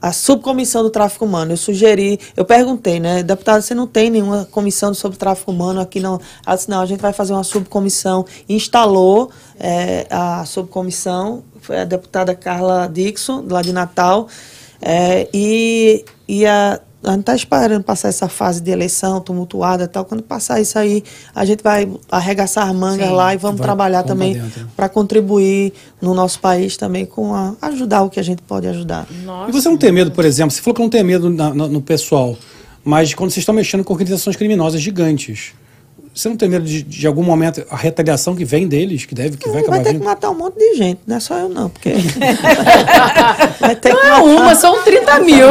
[0.00, 1.52] a subcomissão do tráfico humano.
[1.52, 6.00] Eu sugeri, eu perguntei, né, deputado, você não tem nenhuma comissão sobre tráfico humano aqui
[6.00, 6.18] não?
[6.46, 8.24] Ela disse, não, a gente vai fazer uma subcomissão.
[8.48, 9.30] Instalou
[9.60, 14.26] é, a subcomissão, foi a deputada Carla Dixon, lá de Natal,
[14.80, 19.86] é, e, e a, a gente está esperando passar essa fase de eleição tumultuada e
[19.88, 20.04] tal.
[20.04, 21.02] Quando passar isso aí,
[21.34, 23.14] a gente vai arregaçar as mangas Sim.
[23.14, 24.42] lá e vamos Vai- trabalhar também
[24.76, 25.72] para contribuir
[26.02, 29.06] no nosso país também com a, ajudar o que a gente pode ajudar.
[29.24, 29.50] Nossa.
[29.50, 31.68] E você não tem medo, por exemplo, você falou que não tem medo na- na-
[31.68, 32.36] no pessoal,
[32.84, 35.52] mas quando vocês estão mexendo com organizações criminosas gigantes,
[36.14, 39.36] você não tem medo de, de algum momento a retaliação que vem deles, que deve,
[39.36, 40.04] que vai vai acabar ter que vindo?
[40.04, 41.90] matar um monte de gente, não é só eu não, porque
[43.60, 44.22] vai ter que Não é matar.
[44.24, 45.46] uma, são 30 mil.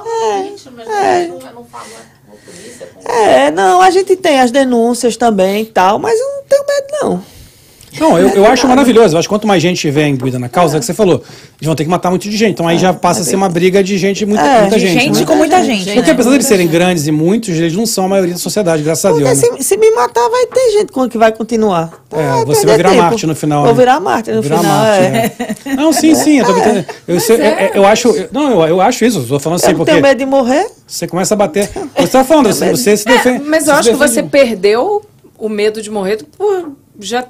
[0.00, 0.88] Vítima, mas
[1.20, 1.84] gente não, não fala
[2.26, 2.86] com a polícia.
[2.86, 3.10] Com...
[3.10, 6.86] É, não, a gente tem as denúncias também e tal, mas eu não tenho medo
[7.02, 7.31] não.
[8.00, 9.14] Não, eu, eu acho maravilhoso.
[9.14, 11.16] Eu acho que quanto mais gente tiver imbuída na causa, é o que você falou,
[11.16, 12.52] eles vão ter que matar muito de gente.
[12.52, 15.00] Então aí já passa a ser uma briga de gente, muita, É, muita de gente.
[15.02, 15.26] Gente né?
[15.26, 15.84] com muita gente.
[15.92, 16.10] Porque né?
[16.12, 19.04] apesar de eles serem grandes e muitos, eles não são a maioria da sociedade, graças
[19.04, 19.40] a Porque Deus.
[19.40, 19.48] né?
[19.58, 21.90] se, se me matar, vai ter gente com- que vai continuar.
[22.12, 23.02] É, Ah, você vai virar tempo.
[23.02, 23.62] Marte no final.
[23.64, 23.78] Vou né?
[23.78, 24.74] virar Marte no Virar final.
[24.74, 25.10] Marte, é.
[25.10, 25.32] né?
[25.76, 26.38] Não, sim, sim.
[26.38, 26.86] Eu, tô entendendo.
[27.08, 27.70] eu, sei- é.
[27.74, 28.08] eu- eu acho.
[28.08, 29.18] eu- Não, eu, eu acho isso.
[29.20, 30.66] Eu tô falando Eu assim, não porque tenho medo de morrer.
[30.86, 31.68] você começa a bater.
[31.96, 33.42] Você tá falando, você, você se defende.
[33.44, 35.02] É, Mas eu se acho que você perdeu
[35.38, 37.24] o medo de morrer por já,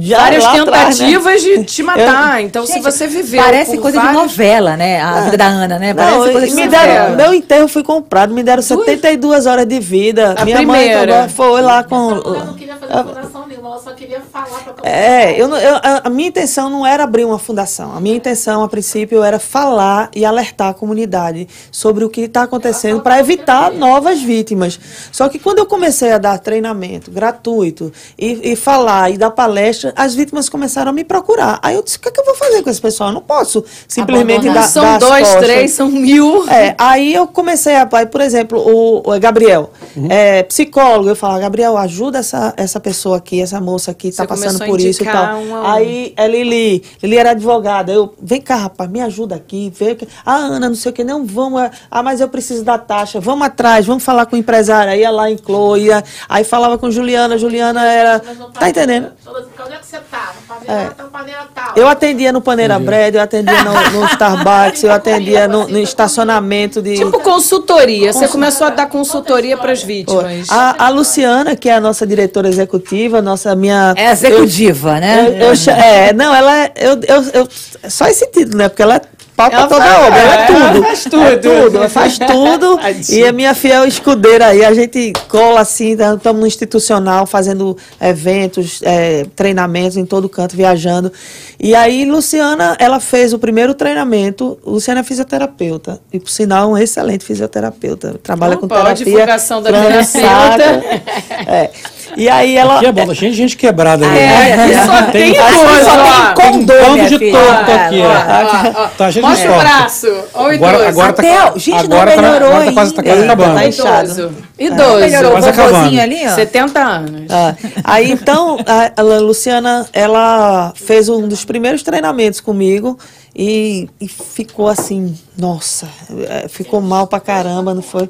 [0.00, 1.06] Já várias lá atrás, né?
[1.06, 2.42] tentativas de te matar.
[2.42, 3.40] Então, se Gente, você viveu.
[3.40, 5.00] Parece coisa de vários- novela, né?
[5.00, 5.94] A vida da Ana, né?
[5.94, 6.82] Parece Não, coisa de me novela.
[6.86, 10.34] deram, meu enterro foi comprado, me deram 72 horas de vida.
[10.36, 10.98] A Minha primeira.
[10.98, 12.16] mãe também foi lá com.
[12.16, 15.76] Essa mulher não queria fazer fundação nenhuma, ela só queria falar para É, eu, eu-
[15.76, 17.94] a, a minha intenção não era abrir uma fundação.
[17.94, 22.42] A minha intenção, a princípio, era falar e alertar a comunidade sobre o que está
[22.42, 24.78] acontecendo para evitar novas vítimas.
[25.12, 29.92] Só que quando eu comecei a dar treinamento gratuito e, e falar e dar palestra,
[29.96, 31.58] as vítimas começaram a me procurar.
[31.62, 33.10] Aí eu disse: o que, é que eu vou fazer com esse pessoal?
[33.10, 34.62] Eu não posso simplesmente Abandonar.
[34.62, 34.68] dar.
[34.68, 35.44] São dar as dois, costas.
[35.44, 36.48] três, são mil.
[36.48, 40.08] É, aí eu comecei a, por exemplo, o, o Gabriel, Uhum.
[40.10, 44.26] é, psicólogo, eu falava, Gabriel, ajuda essa, essa pessoa aqui, essa moça aqui, Você tá
[44.28, 45.36] passando por isso e tal.
[45.40, 45.66] um a um.
[45.66, 50.36] Aí a Lili, Lili era advogada, eu, vem cá, rapaz, me ajuda aqui, que, ah,
[50.36, 53.46] Ana, não sei o que, não, vamos, é, ah, mas eu preciso da taxa, vamos
[53.46, 56.90] atrás, vamos falar com o empresário, aí ia lá em Chloe, ia- aí falava com
[56.90, 58.20] Juliana, Juliana era,
[58.58, 59.08] tá entendendo?
[59.26, 60.32] Onde é que você tá?
[60.46, 61.72] Paneira, tá no paneira tal.
[61.76, 66.80] Eu atendia no Paneira Bread, eu atendia no, no Starbucks, eu atendia no, no estacionamento
[66.80, 66.96] de...
[66.96, 68.12] Tipo consultoria.
[68.12, 70.48] Você começou a dar consultoria para as vítimas.
[70.50, 73.94] A, a Luciana, que é a nossa diretora executiva, nossa minha.
[73.96, 75.26] É executiva, né?
[75.40, 76.72] Eu, eu cha- é, não, ela é.
[76.76, 77.48] Eu, eu, eu-
[77.90, 78.68] só esse título, né?
[78.68, 79.00] Porque ela é
[79.36, 80.56] pau pra Ela toda faz- a obra, ela é é, tudo.
[80.76, 81.22] ela faz tudo.
[81.24, 82.80] É tudo, ela faz tudo.
[83.10, 84.64] E é minha fiel escudeira aí.
[84.64, 91.12] A gente cola assim, estamos no institucional, fazendo eventos, é, treinamentos em todo canto, viajando.
[91.60, 94.58] E aí, Luciana, ela fez o primeiro treinamento.
[94.64, 96.00] Luciana é fisioterapeuta.
[96.12, 98.14] E, por sinal, um excelente fisioterapeuta.
[98.22, 99.04] Trabalha com Opa, a terapia.
[99.04, 100.82] divulgação da trançada.
[101.46, 101.70] É.
[102.16, 102.76] E aí ela.
[102.76, 104.18] Aqui é bom, tá cheio de gente quebrada ali.
[104.18, 104.86] É, né?
[104.86, 107.38] só tem Tem- coisa, só tem um minha de filha.
[107.38, 108.80] torto aqui, ó, ó.
[108.80, 108.88] Ó, ó.
[108.96, 110.06] Tá cheio de Mostra o braço.
[110.34, 110.88] Ó, o Agora, idoso.
[110.88, 113.32] agora tá, Até- gente, não agora tá, melhorou agora tá quase, tá quase ainda.
[113.32, 113.54] acabando.
[113.54, 113.64] Tá.
[114.04, 114.32] Idoso.
[114.58, 114.98] Idoso.
[115.00, 115.74] Melhorou o Quase acabando.
[115.74, 116.34] vovozinho ali, ó.
[116.34, 117.30] 70 anos.
[117.30, 118.56] Ah, aí então,
[118.96, 122.98] a, Luciana, ela fez um dos primeiros treinamentos comigo
[123.34, 128.08] e, e ficou assim, nossa, eh, ficou mal pra caramba, não foi?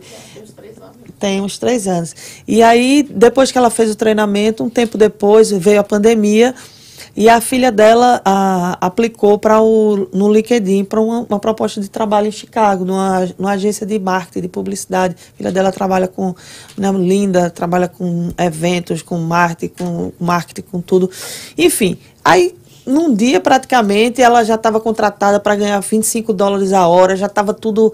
[1.19, 2.15] Tem uns três anos.
[2.47, 6.55] E aí, depois que ela fez o treinamento, um tempo depois veio a pandemia
[7.17, 11.89] e a filha dela a, aplicou para o no LinkedIn para uma, uma proposta de
[11.89, 15.17] trabalho em Chicago, numa, numa agência de marketing, de publicidade.
[15.33, 16.35] A filha dela trabalha com
[16.77, 21.11] né, linda, trabalha com eventos, com marketing, com marketing, com tudo.
[21.57, 27.17] Enfim, aí num dia praticamente ela já estava contratada para ganhar 25 dólares a hora,
[27.17, 27.91] já estava tudo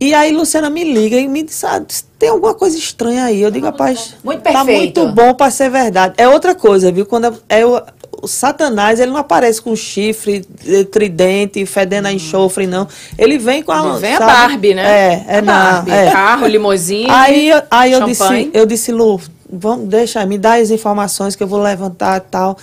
[0.00, 1.82] e aí Luciana me liga e me diz, ah,
[2.18, 3.40] tem alguma coisa estranha aí.
[3.40, 5.00] Eu digo, rapaz, Muito tá perfeito.
[5.00, 6.14] muito bom para ser verdade.
[6.16, 7.06] É outra coisa, viu?
[7.06, 7.80] Quando é, é o,
[8.22, 12.86] o Satanás, ele não aparece com chifre, eh, tridente, fedendo a enxofre, não.
[13.18, 13.86] Ele vem com a...
[13.90, 14.32] Ele vem a sabe?
[14.32, 14.82] Barbie, né?
[14.82, 15.72] É, é A na...
[15.72, 15.90] Barbie.
[15.92, 16.10] é.
[16.10, 17.10] Carro, limousine.
[17.10, 18.44] Aí, eu- aí eu champanhe.
[18.46, 22.20] disse, eu disse, Lu, vamos, deixa, me dá as informações que eu vou levantar e
[22.30, 22.56] tal.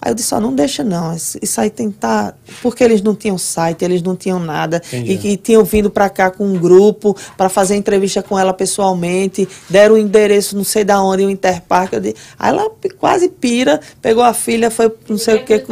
[0.00, 2.34] Aí eu disse, ó, não deixa não, isso aí tem que tá...
[2.62, 4.82] Porque eles não tinham site, eles não tinham nada.
[4.88, 5.12] Entendi.
[5.12, 9.48] E que tinham vindo para cá com um grupo para fazer entrevista com ela pessoalmente,
[9.70, 11.94] deram o endereço não sei da onde, o Interpark.
[11.94, 15.64] Eu disse, aí ela quase pira, pegou a filha, foi não sei o que...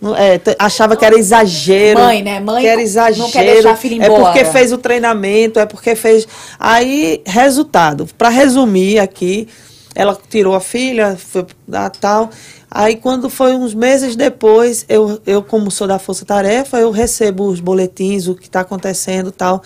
[0.00, 2.00] Não, é, achava que era exagero.
[2.00, 2.38] Mãe, né?
[2.38, 3.30] Mãe que era não exagero.
[3.30, 4.24] quer deixar a filha É embora.
[4.24, 6.28] porque fez o treinamento, é porque fez.
[6.58, 8.06] Aí, resultado.
[8.18, 9.48] Para resumir aqui,
[9.94, 12.28] ela tirou a filha, foi a tal.
[12.76, 17.46] Aí, quando foi uns meses depois, eu, eu como sou da Força Tarefa, eu recebo
[17.46, 19.62] os boletins, o que está acontecendo tal.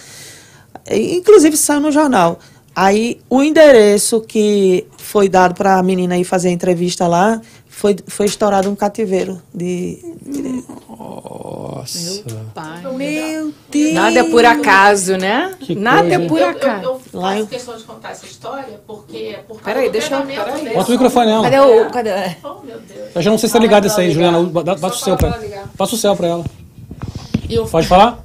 [0.90, 2.38] Inclusive, saiu no jornal.
[2.76, 7.40] Aí, o endereço que foi dado para a menina ir fazer a entrevista lá,
[7.78, 9.98] foi, foi estourado um cativeiro de...
[10.26, 12.24] de- Nossa.
[12.54, 12.82] Pai.
[12.92, 13.94] Meu Deus.
[13.94, 15.54] Nada é por acaso, né?
[15.60, 16.82] Que Nada coisa, é por Eu, eu, acaso.
[16.84, 20.14] eu Lá faço questão de contar essa história porque é por causa Peraí, do deixa
[20.16, 20.74] eu- peraí.
[20.74, 21.42] Bota o microfone nela.
[21.44, 21.90] Cadê o.
[21.90, 22.10] Cadê?
[22.42, 23.08] Oh, meu Deus.
[23.14, 24.38] Eu já não sei se tá ligado isso aí, Ah, Juliana.
[24.38, 24.50] ligar.
[24.52, 25.64] Bota bota o céu pra ela.
[25.76, 26.44] Passa o céu pra ela.
[27.48, 28.24] Eu Pode falar?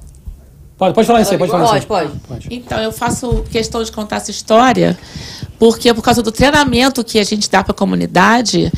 [0.76, 2.08] Pode, pode falar isso aí, pode falar Pode, isso aí.
[2.08, 2.20] pode.
[2.26, 2.48] Pode.
[2.50, 4.98] Então, eu faço questão de contar essa história
[5.58, 8.72] porque por causa do treinamento que a gente dá para a comunidade,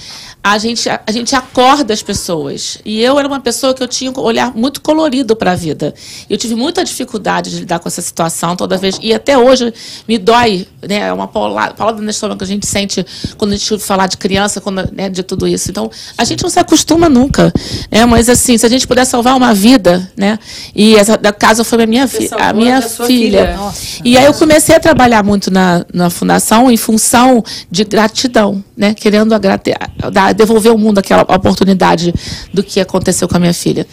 [0.46, 2.78] a gente, a, gente acorda as pessoas.
[2.84, 5.92] E eu era uma pessoa que eu tinha um olhar muito colorido para a vida.
[6.30, 8.96] Eu tive muita dificuldade de lidar com essa situação toda vez.
[9.02, 9.74] E até hoje
[10.06, 11.08] me dói, né?
[11.08, 13.04] É uma paulada, paulada no estômago que a gente sente
[13.36, 15.68] quando a gente ouve falar de criança, quando, né, de tudo isso.
[15.68, 17.52] Então, a gente não se acostuma nunca.
[17.90, 18.06] Né?
[18.06, 20.38] Mas, assim, se a gente puder salvar uma vida, né?
[20.72, 23.06] E essa da casa foi a minha, fi, a minha filha.
[23.06, 23.56] filha.
[23.56, 24.00] Nossa.
[24.04, 28.94] E aí eu comecei a trabalhar muito na, na fundação em função de gratidão, né?
[28.94, 32.12] Querendo dar- devolver ao mundo aquela oportunidade
[32.52, 33.86] do que aconteceu com a minha filha.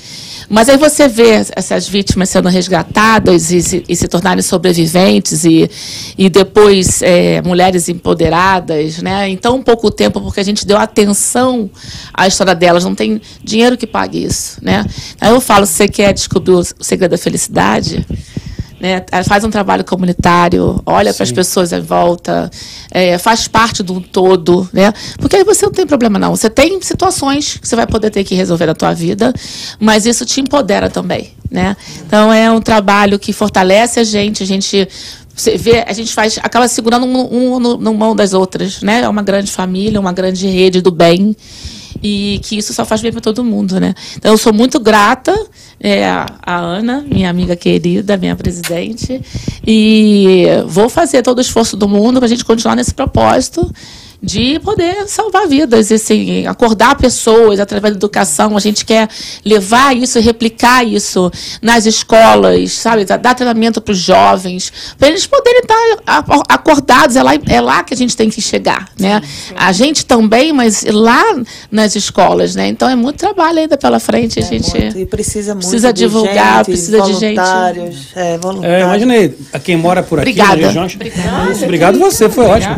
[0.49, 5.69] Mas aí você vê essas vítimas sendo resgatadas e se, e se tornarem sobreviventes e,
[6.17, 9.29] e depois é, mulheres empoderadas, né?
[9.29, 11.69] Em tão pouco tempo, porque a gente deu atenção
[12.13, 14.85] à história delas, não tem dinheiro que pague isso, né?
[15.19, 18.05] Aí eu falo, você quer descobrir o segredo da felicidade?
[18.83, 22.51] Né, faz um trabalho comunitário, olha para as pessoas em volta,
[22.91, 24.93] é, faz parte de um todo, né?
[25.19, 26.35] Porque aí você não tem problema não.
[26.35, 29.33] Você tem situações que você vai poder ter que resolver na tua vida,
[29.79, 31.77] mas isso te empodera também, né?
[32.05, 34.85] Então é um trabalho que fortalece a gente, a gente
[35.33, 39.03] você vê, a gente faz, acaba segurando um, um no mão das outras, né?
[39.03, 41.33] É uma grande família, uma grande rede do bem
[42.01, 43.93] e que isso só faz bem para todo mundo, né?
[44.15, 45.33] Então eu sou muito grata
[45.79, 49.21] é, a Ana, minha amiga querida, minha presidente,
[49.65, 53.69] e vou fazer todo o esforço do mundo para a gente continuar nesse propósito
[54.23, 58.55] de poder salvar vidas, e, assim, acordar pessoas através da educação.
[58.55, 59.09] A gente quer
[59.43, 61.29] levar isso e replicar isso
[61.61, 63.03] nas escolas, sabe?
[63.03, 65.75] Dar treinamento para os jovens, para eles poderem estar
[66.47, 67.17] acordados.
[67.17, 69.21] É lá, é lá que a gente tem que chegar, né?
[69.57, 71.23] A gente também, mas lá
[71.69, 72.69] nas escolas, né?
[72.69, 74.39] Então é muito trabalho ainda pela frente.
[74.39, 77.35] A gente muito, e precisa muito precisa divulgar, gente, precisa de gente.
[77.35, 78.79] voluntários, É, voluntários.
[78.79, 80.67] É, imaginei, a quem mora por aqui, Obrigada.
[80.67, 80.97] regiões.
[81.51, 82.75] Isso, obrigado você, foi ótimo.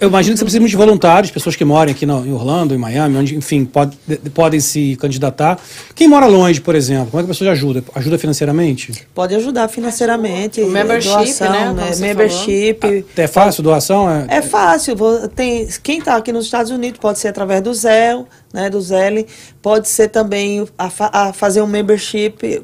[0.00, 2.78] Eu imagino que você precisa de voluntários, pessoas que moram aqui no- em Orlando, em
[2.78, 5.58] Miami, onde, enfim, pode- de- podem se candidatar.
[5.94, 7.82] Quem mora longe, por exemplo, como é que a pessoa ajuda?
[7.96, 9.06] Ajuda financeiramente?
[9.12, 13.06] Pode ajudar financeiramente, O membership, doação, né, você membership.
[13.16, 14.08] É fácil doação?
[14.08, 14.94] É, É fácil.
[15.34, 19.26] Tem, quem está aqui nos Estados Unidos pode ser através do Zelle, né, do Zelle,
[19.60, 20.90] pode ser também a,
[21.28, 22.62] a fazer um membership,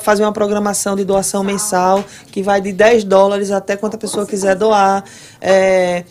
[0.00, 4.24] fazer uma programação de doação mensal, que vai de 10 dólares até quanto a pessoa
[4.24, 5.02] quiser doar.
[5.40, 6.04] É,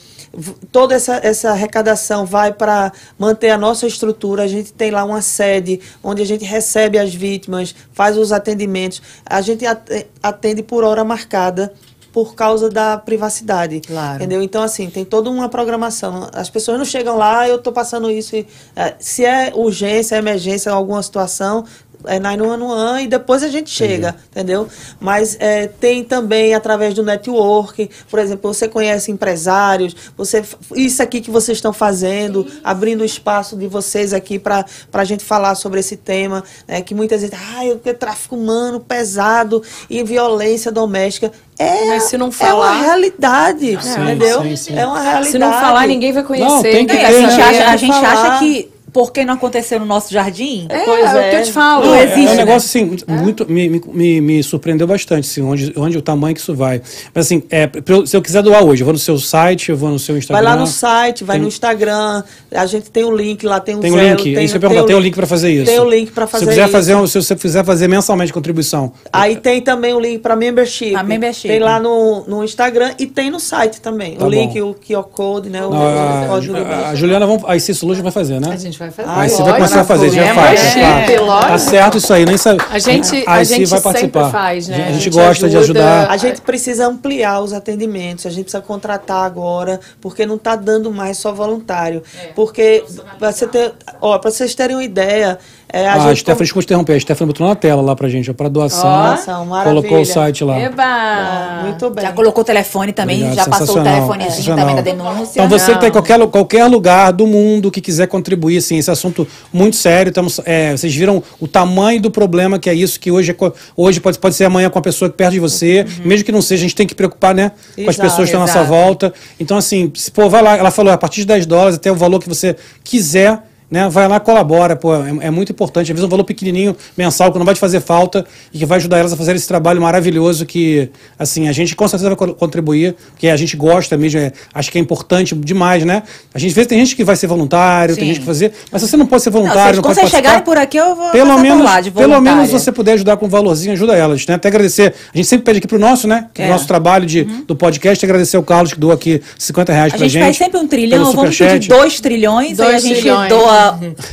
[0.71, 4.43] toda essa, essa arrecadação vai para manter a nossa estrutura.
[4.43, 9.01] A gente tem lá uma sede onde a gente recebe as vítimas, faz os atendimentos.
[9.25, 11.73] A gente ate- atende por hora marcada
[12.13, 13.79] por causa da privacidade.
[13.79, 14.17] Claro.
[14.17, 14.41] Entendeu?
[14.43, 16.29] Então, assim, tem toda uma programação.
[16.33, 18.35] As pessoas não chegam lá, eu estou passando isso.
[18.35, 18.45] e,
[18.75, 21.63] eh, se é urgência, é emergência, alguma situação,
[22.05, 24.67] é 911 e depois a gente chega, entendeu?
[24.99, 30.43] Mas eh, tem também através do network, por exemplo, você conhece empresários, você
[30.75, 35.23] isso aqui que vocês estão fazendo, abrindo o espaço de vocês aqui para a gente
[35.23, 40.71] falar sobre esse tema, né, que muitas vezes, ah, eu tráfico humano pesado e violência
[40.71, 41.31] doméstica.
[41.59, 44.41] É, Mas se não é falar- uma realidade, Sim, entendeu?
[44.41, 44.75] sim, sim.
[44.77, 45.31] É uma realidade.
[45.31, 46.47] Se não falar, ninguém vai conhecer.
[46.49, 47.43] Não, tem que É, ter, a gente, né?
[47.43, 50.67] acha, a gente acha que porque não aconteceu no nosso jardim?
[50.69, 51.39] É, Pois é o que é.
[51.39, 51.85] eu te falo.
[51.85, 52.45] Não É, existe, é um né?
[52.45, 56.53] negócio assim, muito, me, me, me, surpreendeu bastante, assim, onde, onde o tamanho que isso
[56.55, 56.81] vai.
[57.13, 57.69] Mas assim, é,
[58.05, 60.19] se eu quiser doar hoje, eu vou no seu site, eu vou no seu Vai
[60.19, 60.49] Instagram.
[60.49, 62.23] lá no site, vai Tem- no Instagram,
[62.53, 64.57] a gente tem o link lá, tem o Tem o Zelo, link, é isso que
[64.57, 65.65] eu ia perguntar, tem o link para fazer isso.
[65.65, 66.71] Tem o link para fazer se quiser isso.
[66.71, 68.91] fazer, um- se você quiser fazer mensalmente contribuição.
[69.13, 70.95] Aí tem também o link para membership.
[70.95, 71.47] A membership.
[71.47, 74.15] Tem lá no, no Instagram e tem no site também.
[74.15, 74.71] Tá o link, bom.
[74.71, 75.65] o QR Code, né?
[75.65, 78.39] O, Não, o a, código do a, a Juliana, vamos, a IC Solution vai fazer,
[78.39, 78.49] né?
[78.51, 79.09] A gente vai fazer.
[79.09, 80.73] Ah, A IC vai começar a fazer, já É, faz.
[80.73, 81.25] claro.
[81.25, 81.47] lógico.
[81.51, 82.61] Tá certo isso aí, nem sabe.
[82.69, 84.29] A gente- a a gente vai sempre participar.
[84.31, 84.75] faz, né?
[84.75, 85.79] A gente, A gente gosta de ajuda.
[85.79, 86.11] ajudar.
[86.11, 90.91] A gente precisa ampliar os atendimentos, a gente precisa contratar agora, porque não está dando
[90.91, 92.03] mais só voluntário.
[92.23, 92.27] É.
[92.35, 92.83] Porque,
[93.19, 95.37] para você ter, ó, pra vocês terem uma ideia,
[95.73, 98.29] É, a, gente Stephanie, desculpa te interromper, a Stephanie botou na tela lá pra gente,
[98.29, 98.81] ó, pra doação.
[98.81, 99.81] Doação, maravilha.
[99.81, 100.59] colocou o site lá.
[100.59, 100.83] Eba!
[100.83, 102.03] Ah, muito bem.
[102.03, 104.67] Já colocou o telefone também, Obrigado, já passou o telefonezinho sensacional.
[104.67, 105.41] também da denúncia.
[105.41, 105.75] Então você Não.
[105.75, 110.09] está em qualquer, qualquer lugar do mundo que quiser contribuir, assim, esse assunto muito sério.
[110.09, 114.01] Estamos, é, vocês viram o tamanho do problema que é isso, que hoje, é hoje
[114.01, 116.61] pode, pode ser amanhã com a pessoa que perto de você, mesmo que não seja,
[116.61, 117.51] a gente tem que preocupar, né?
[117.75, 119.13] Com as Exato, pessoas que estão à nossa volta.
[119.39, 121.95] Então, assim, se, pô, vai lá, ela falou, a partir de 10 dólares, até o
[121.95, 123.50] valor que você quiser.
[123.71, 125.83] Né, vai lá, colabora, pô, é, é muito importante.
[125.89, 128.77] Às vezes um valor pequenininho, mensal, que não vai te fazer falta e que vai
[128.79, 132.33] ajudar elas a fazer esse trabalho maravilhoso que, assim, a gente com certeza vai co-
[132.33, 136.03] contribuir, porque a gente gosta mesmo, é, acho que é importante demais, né?
[136.33, 138.07] A gente vê, tem gente que vai ser voluntário, tem Sim.
[138.09, 140.09] gente que fazer, mas se você não pode ser Não, voluntário, vocês- não, quando pode
[140.09, 143.15] vocês chegarem por aqui, eu vou pelo menos, lá de pelo menos você puder ajudar
[143.15, 144.35] com um valorzinho, ajuda elas, né?
[144.35, 144.93] Até agradecer.
[145.13, 146.27] A gente sempre pede aqui pro nosso, né?
[146.37, 146.43] É.
[146.43, 146.47] É.
[146.47, 149.97] o nosso trabalho de, do podcast, agradecer o Carlos que doou aqui 50 reais A
[149.97, 150.23] pra gente gente.
[150.23, 153.29] faz sempre um trilhão, vamos pedir dois trilhões, aí a Dois gente trilhões.
[153.29, 153.60] doa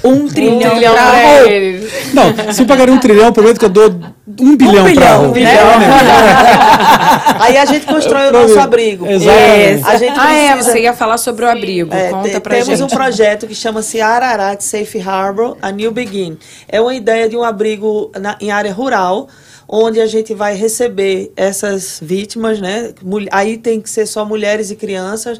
[0.05, 1.47] um trilhão, Trilhão pra pra Rô.
[1.47, 1.91] ele.
[2.15, 3.95] Não, se eu pagaria um trilhão, eu prometo que eu dou
[4.41, 5.35] um bilhão pra bilhão, Rô.
[5.35, 5.51] né?
[7.41, 9.07] Aí a gente constrói o nosso abrigo.
[9.07, 9.85] Exatamente.
[9.87, 11.95] A gente Ah, é, você ia falar sobre o abrigo.
[11.95, 12.83] É, Conta te- pra temos gente.
[12.83, 16.37] um projeto que chama-se Ararat Safe Harbor, a New Begin.
[16.69, 19.29] É uma ideia de um abrigo na- em área rural,
[19.69, 22.91] onde a gente vai receber essas vítimas, né?
[23.31, 25.39] Aí tem que ser só mulheres e crianças.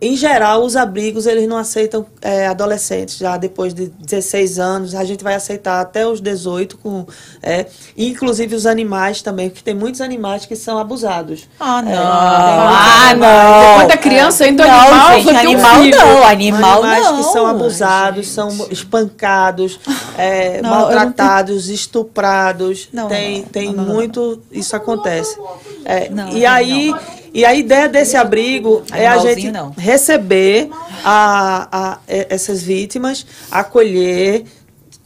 [0.00, 4.94] Em geral, os abrigos eles não aceitam é, adolescentes, já depois de 16 anos.
[4.94, 7.04] A gente vai aceitar até os 18, com,
[7.42, 7.66] é,
[7.96, 11.48] inclusive os animais também, porque tem muitos animais que são abusados.
[11.58, 11.90] Ah, não.
[11.90, 13.74] É, ah, tem- não.
[13.80, 15.98] Quando é criança, ainda não, animal, gente, um animal filho.
[15.98, 17.16] não, animal animais não.
[17.16, 19.80] que são abusados, são espancados,
[20.16, 22.88] é, Não, maltratados, estuprados.
[22.92, 23.84] Não, tem não, tem não.
[23.84, 25.36] muito, isso acontece.
[25.84, 26.50] É, Não, e não.
[26.50, 26.94] aí,
[27.38, 29.70] e a ideia desse abrigo é a gente não.
[29.76, 30.68] receber
[31.04, 34.44] a, a- essas vítimas, acolher,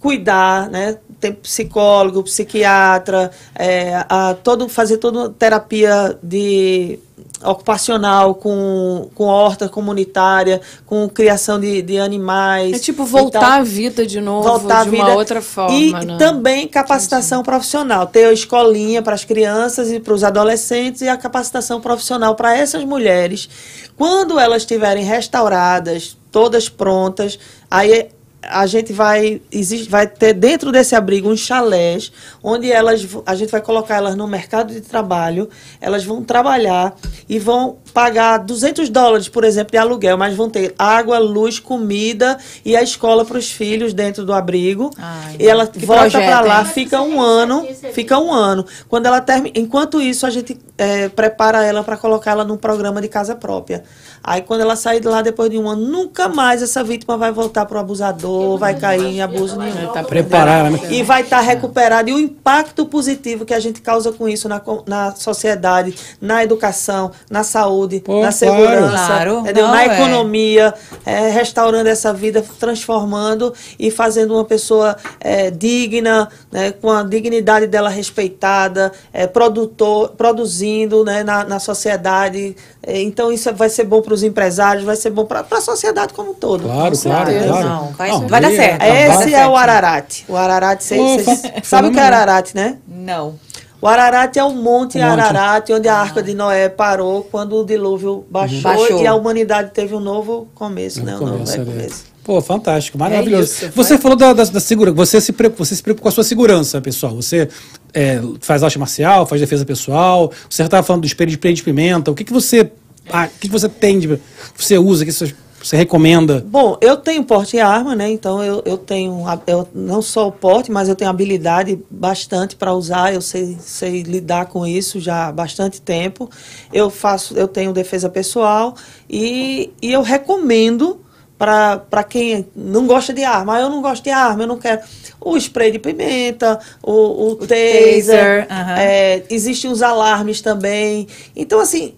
[0.00, 0.96] cuidar, né?
[1.22, 6.98] Tem psicólogo, psiquiatra, é, a, todo, fazer toda terapia de
[7.44, 12.72] ocupacional com, com horta comunitária, com criação de, de animais.
[12.72, 15.16] É tipo voltar à vida de novo, voltar de uma vida.
[15.16, 15.78] outra forma.
[15.78, 16.16] E né?
[16.18, 18.08] também capacitação profissional.
[18.08, 22.56] Ter a escolinha para as crianças e para os adolescentes e a capacitação profissional para
[22.56, 23.48] essas mulheres.
[23.96, 27.38] Quando elas estiverem restauradas, todas prontas,
[27.70, 28.08] aí
[28.42, 32.12] a gente vai existe, vai ter dentro desse abrigo uns chalés
[32.42, 35.48] onde elas a gente vai colocar elas no mercado de trabalho
[35.80, 36.94] elas vão trabalhar
[37.28, 42.38] e vão pagar 200 dólares por exemplo de aluguel mas vão ter água luz comida
[42.64, 46.64] e a escola para os filhos dentro do abrigo Ai, e ela volta para lá
[46.64, 51.64] fica um ano fica um ano quando ela termina enquanto isso a gente eh, prepara
[51.64, 53.84] ela para colocar ela num programa de casa própria
[54.24, 57.32] Aí quando ela sair de lá depois de um ano, nunca mais essa vítima vai
[57.32, 59.88] voltar para o abusador, vai cair em abuso nenhum.
[59.88, 60.78] Tá Preparar ela, né?
[60.90, 62.08] E vai estar recuperada.
[62.08, 67.10] E o impacto positivo que a gente causa com isso na, na sociedade, na educação,
[67.28, 68.32] na saúde, Pô, na claro.
[68.32, 69.38] segurança, Claro.
[69.40, 69.64] entendeu?
[69.66, 69.86] Não, na é.
[69.94, 77.02] economia, é, restaurando essa vida, transformando e fazendo uma pessoa é, digna, né, com a
[77.02, 82.56] dignidade dela respeitada, é, produtor, produzindo né, na, na sociedade.
[82.82, 86.12] É, então isso vai ser bom para os empresários, vai ser bom para a sociedade
[86.12, 86.64] como um todo.
[86.64, 87.68] Claro, claro, claro.
[87.68, 88.82] Não, vai- vai dar certo.
[88.82, 89.56] Esse é o certo.
[89.56, 90.24] Ararat.
[90.28, 91.32] O Ararat, cê- Pô, cê- fa-
[91.62, 92.04] sabe o que é fenomenal.
[92.06, 92.76] Ararat, né?
[92.88, 93.34] Não.
[93.82, 95.00] O Ararat é o Monte monte.
[95.00, 99.02] Ararat, onde a Arca de Noé parou quando o dilúvio baixou, Baixou.
[99.02, 101.16] e a humanidade teve um novo começo, né?
[101.16, 101.72] Um novo Começa, velho né?
[101.72, 102.04] começo.
[102.22, 103.42] Pô, fantástico, maravilhoso.
[103.42, 106.12] isso, você falou da, da, da segurança, você se, preocupa, você se preocupa com a
[106.12, 107.16] sua segurança, pessoal.
[107.16, 107.48] Você
[107.92, 112.08] é, faz arte marcial, faz defesa pessoal, você estava falando do espelho de pimenta.
[112.08, 112.70] O que, que você.
[113.10, 114.16] ah, o que, que você tem de.
[114.56, 115.34] Você usa, o que você,
[115.66, 116.44] você recomenda?
[116.46, 118.10] Bom, eu tenho porte de arma, né?
[118.10, 122.72] Então eu, eu tenho eu, não só o porte, mas eu tenho habilidade bastante para
[122.74, 123.14] usar.
[123.14, 126.28] Eu sei, sei lidar com isso já há bastante tempo.
[126.72, 128.74] Eu faço, eu tenho defesa pessoal
[129.08, 131.00] e, e eu recomendo
[131.38, 133.56] para quem não gosta de arma.
[133.56, 134.80] Ah, eu não gosto de arma, eu não quero.
[135.20, 138.78] O spray de pimenta, o, o, taser, taser, aham.
[138.78, 141.08] é, existem os alarmes também.
[141.34, 141.94] Então, assim,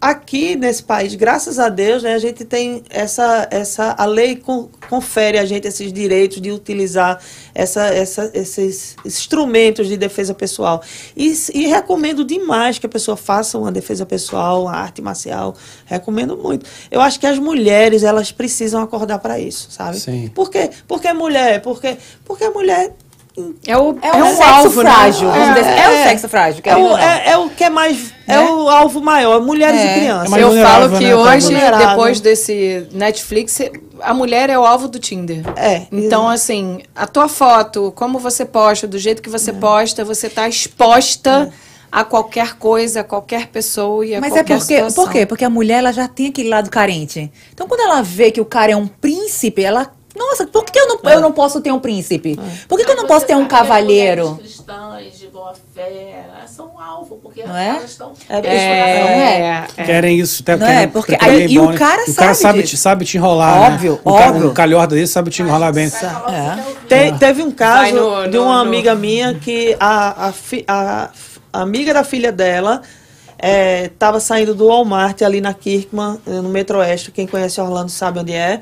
[0.00, 4.68] aqui nesse país, graças a Deus, né, a gente tem essa, essa a lei con-
[4.90, 7.18] confere a gente esses direitos de utilizar
[7.54, 10.82] essa, essa, esses instrumentos de defesa pessoal.
[11.16, 15.54] E, e recomendo demais que a pessoa faça uma defesa pessoal, uma arte marcial.
[15.86, 16.66] Recomendo muito.
[16.90, 19.98] Eu acho que as mulheres, elas precisam acordar para isso, sabe?
[19.98, 20.30] Sim.
[20.34, 20.70] Por quê?
[20.86, 22.92] Porque mulher, porque, porque a mulher
[23.66, 24.90] É, o, É um, sexo alvo, né?
[24.92, 25.28] frágil.
[25.28, 25.80] vamos É.
[25.80, 26.62] É, o sexo frágil.
[26.64, 28.12] É o, é, é o que é mais.
[28.28, 28.48] É Né?
[28.48, 29.90] o alvo maior, mulheres É.
[29.96, 30.32] e crianças.
[30.32, 31.10] É Eu falo que né,
[31.70, 33.60] tá hoje, depois desse Netflix,
[34.00, 35.42] a mulher é o alvo do Tinder.
[35.56, 39.54] É, Então, assim, a tua foto, como você posta, do jeito que você É.
[39.54, 41.50] posta, você tá exposta
[41.90, 45.04] a qualquer coisa, a qualquer pessoa e a Mas é qualquer porque, situação.
[45.04, 45.26] por quê?
[45.26, 47.30] Porque a mulher ela já tem aquele lado carente.
[47.52, 49.90] Então quando ela vê que o cara é um príncipe, ela.
[50.16, 50.63] Nossa, por que
[50.94, 52.38] eu não, eu não posso ter um príncipe?
[52.68, 54.36] Por que, que eu não posso ter um cavalheiro?
[54.36, 57.68] cristãs de boa fé, elas são alvo, porque Não é?
[57.70, 58.12] elas estão.
[58.28, 59.84] É, É, é.
[59.84, 60.42] Querem isso.
[60.42, 60.86] Até Não querem- é?
[60.86, 63.72] Porque querem aí- e o bom, cara o cara sabe sabe, te, sabe te enrolar.
[63.72, 64.00] Óbvio, né?
[64.04, 64.48] Óbvio.
[64.50, 65.86] o calhorda desse sabe te enrolar bem.
[65.86, 65.90] É.
[67.12, 71.10] Te- teve um caso no- de uma no- amiga minha que a, a, fi- a-
[71.52, 72.82] a amiga da filha dela
[73.38, 77.10] estava saindo do Walmart ali na Kirkman, eh, no Metro Oeste.
[77.10, 78.60] Quem conhece Orlando sabe onde é.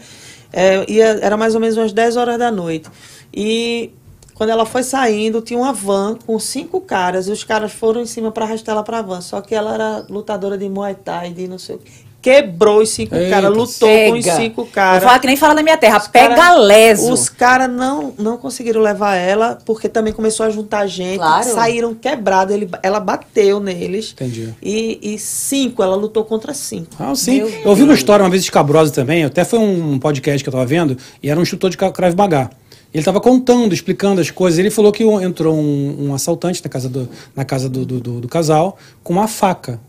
[0.53, 2.91] É, é- era mais ou menos umas 10 horas da noite.
[3.33, 3.91] E
[4.35, 7.29] quando ela foi saindo, tinha uma van com cinco caras.
[7.29, 9.21] E os caras foram em cima para arrastar ela para a van.
[9.21, 11.93] Só que ela era lutadora de Muay Thai, de não sei o quê.
[12.23, 14.37] Quebrou os cinco caras, lutou com os Pega.
[14.37, 15.03] cinco Vou caras.
[15.03, 15.99] falar que nem fala na minha terra.
[15.99, 17.13] Os Pega cara- leso.
[17.13, 21.19] Os caras não, não conseguiram levar ela, porque também começou a juntar gente.
[21.19, 21.45] Claro.
[21.53, 22.55] Saíram quebrados.
[22.55, 24.13] Ele, ela bateu neles.
[24.13, 24.55] Entendi.
[24.63, 26.91] E, e cinco, ela lutou contra cinco.
[26.99, 27.39] Ah, sim.
[27.39, 30.53] Meu Eu ouvi uma história uma vez escabrosa também, até foi um podcast que eu
[30.53, 32.51] tava vendo, e era um instrutor de Krav Maga.
[32.95, 34.59] Ele estava contando, explicando as coisas.
[34.59, 38.21] Ele falou que entrou um, um assaltante na casa, do, na casa do, do, do-
[38.21, 39.81] do casal com uma faca.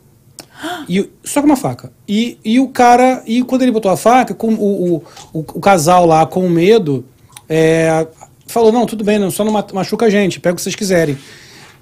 [0.88, 1.92] E, só com uma faca.
[2.08, 5.04] E, e o cara, e quando ele botou a faca, com o, o,
[5.34, 7.06] o, o casal lá com medo,
[7.50, 8.08] é,
[8.48, 10.76] falou: Não, tudo bem, não, só não ma- machuca a gente, pega o que vocês
[10.76, 11.18] quiserem.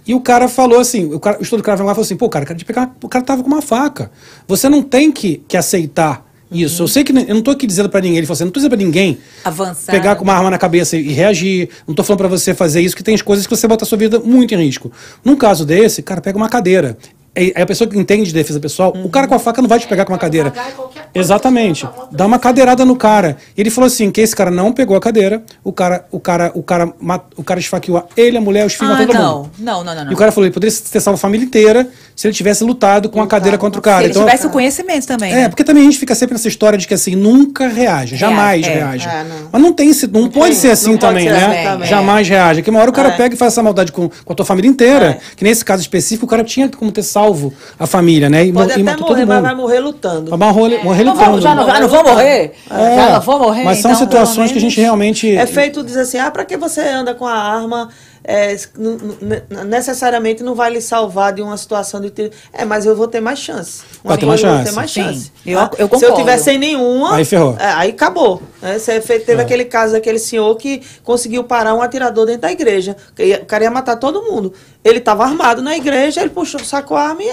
[0.07, 2.43] E o cara falou assim: o, cara, o estudo do cara falou assim: Pô, cara,
[2.43, 4.11] o cara, de pegar, o cara tava com uma faca.
[4.47, 6.81] Você não tem que, que aceitar isso.
[6.83, 7.11] Eu sei que.
[7.11, 8.17] Eu não tô aqui dizendo pra ninguém.
[8.17, 9.91] Ele falou assim: Não tô dizendo pra ninguém Avançar.
[9.91, 11.69] pegar com uma arma na cabeça e reagir.
[11.87, 13.97] Não tô falando pra você fazer isso, que tem coisas que você bota a sua
[13.97, 14.91] vida muito em risco.
[15.23, 16.97] Num caso desse, cara, pega uma cadeira.
[17.33, 19.79] Aí a pessoa que entende de defesa pessoal, o cara com a faca não vai
[19.79, 20.51] te pegar com uma cadeira.
[21.13, 21.87] Exatamente.
[22.11, 23.37] Dá uma cadeirada no cara.
[23.57, 26.61] Ele falou assim, que esse cara não pegou a cadeira, o cara, o cara, o
[26.63, 26.93] cara,
[27.37, 29.37] o cara esfaqueou ele, a mulher, os filhos, Ah, todo não.
[29.37, 29.51] mundo.
[29.59, 29.83] não.
[29.83, 30.11] Não, não, não.
[30.11, 33.09] E o cara falou, ele poderia ter salvo a família inteira se ele tivesse lutado
[33.09, 33.99] com a cadeira contra o cara.
[33.99, 35.31] Se ele Então, tivesse o conhecimento também.
[35.31, 35.49] é, né?
[35.49, 38.73] porque também a gente fica sempre nessa história de que assim, nunca reage, jamais é.
[38.73, 39.07] reage.
[39.07, 39.49] É, não.
[39.51, 41.45] Mas não tem, esse- não, pode ser assim também, ser né?
[41.61, 41.87] assim também.
[41.89, 42.61] Jamais reage.
[42.61, 43.11] Que uma hora o cara É.
[43.17, 45.17] pega e faz essa maldade com, com a tua família inteira.
[45.35, 48.45] Que nesse caso específico, o cara tinha como ter salvo a família, né?
[48.45, 50.35] E, Pode e até matou morrer, todo mas vai morrer lutando.
[50.37, 51.41] Vai morrer, morrer Não lutando.
[51.41, 52.51] já não, já não vou morrer?
[52.69, 53.63] É, Já não vou morrer?
[53.63, 55.35] Mas são então, situações que a gente realmente.
[55.35, 57.89] É feito dizer assim, ah, pra que você anda com a arma?
[58.23, 58.55] É,
[59.65, 62.31] necessariamente não vai lhe salvar de uma situação de tiro.
[62.53, 63.81] É, mas eu vou ter mais chance.
[64.03, 64.55] Vai ter mais chance.
[64.55, 65.31] vou ter mais Sim, chance.
[65.45, 65.71] eu- tá?
[65.77, 67.55] eu Se eu tiver sem nenhuma, Aí ferrou.
[67.59, 68.41] é, aí acabou.
[68.61, 68.77] né?
[68.77, 69.45] Você teve É.
[69.45, 72.95] aquele caso daquele senhor que conseguiu parar um atirador dentro da igreja.
[73.15, 74.53] Que ia- O cara ia matar todo mundo.
[74.83, 77.29] Ele estava armado na igreja, ele puxou, sacou a arma e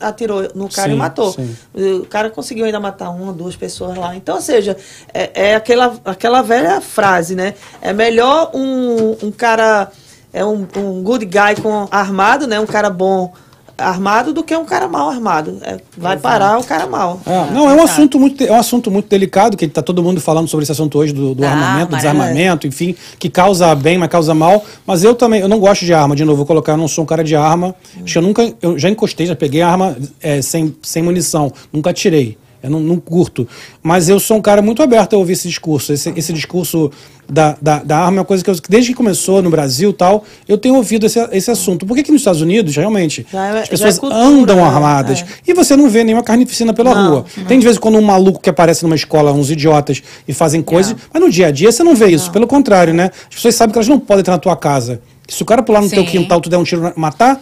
[0.00, 1.32] atirou no cara Sim, e matou.
[1.32, 1.56] sim.
[1.74, 4.14] O cara conseguiu ainda matar uma, duas pessoas lá.
[4.14, 4.76] Então, ou seja,
[5.12, 7.54] é, é aquela, aquela velha frase, né?
[7.80, 9.90] É melhor um, um cara,
[10.32, 12.58] é um, um good guy com armado, né?
[12.58, 13.32] Um cara bom
[13.76, 15.58] armado do que um cara mal armado.
[15.62, 17.20] É, vai parar o cara mal.
[17.26, 20.20] É, não, é um assunto muito, é um assunto muito delicado, que está todo mundo
[20.20, 23.74] falando sobre esse assunto hoje do, do Ah, armamento, do mas- desarmamento, enfim, que causa
[23.74, 24.64] bem, mas causa mal.
[24.86, 27.02] Mas eu também, eu não gosto de arma, de novo, vou colocar, eu não sou
[27.02, 27.74] um cara de arma.
[28.04, 31.90] Acho que eu nunca, eu já encostei, já peguei arma é, sem, sem munição, nunca
[31.90, 32.38] atirei.
[32.62, 33.48] Eu não, não curto.
[33.82, 35.92] Mas eu sou um cara muito aberto a ouvir esse discurso.
[35.92, 36.92] Esse, esse discurso
[37.32, 40.22] da, da, da arma é uma coisa que, eu, desde que começou no Brasil tal,
[40.46, 41.86] eu tenho ouvido esse, esse assunto.
[41.86, 45.24] Por que, que nos Estados Unidos, realmente, é- as pessoas já é cultura, andam armadas
[45.48, 47.24] e você não vê nenhuma carnificina pela Não, rua.
[47.48, 50.60] Tem de vez em quando um maluco que aparece numa escola, uns idiotas, e fazem
[50.60, 52.30] coisas, mas no dia a dia você não vê isso.
[52.30, 53.10] Pelo contrário, né?
[53.30, 55.00] As pessoas sabem que elas não podem entrar na tua casa.
[55.26, 56.10] Se o cara pular no teu Sim.
[56.10, 57.40] quintal, tu der um tiro, matar,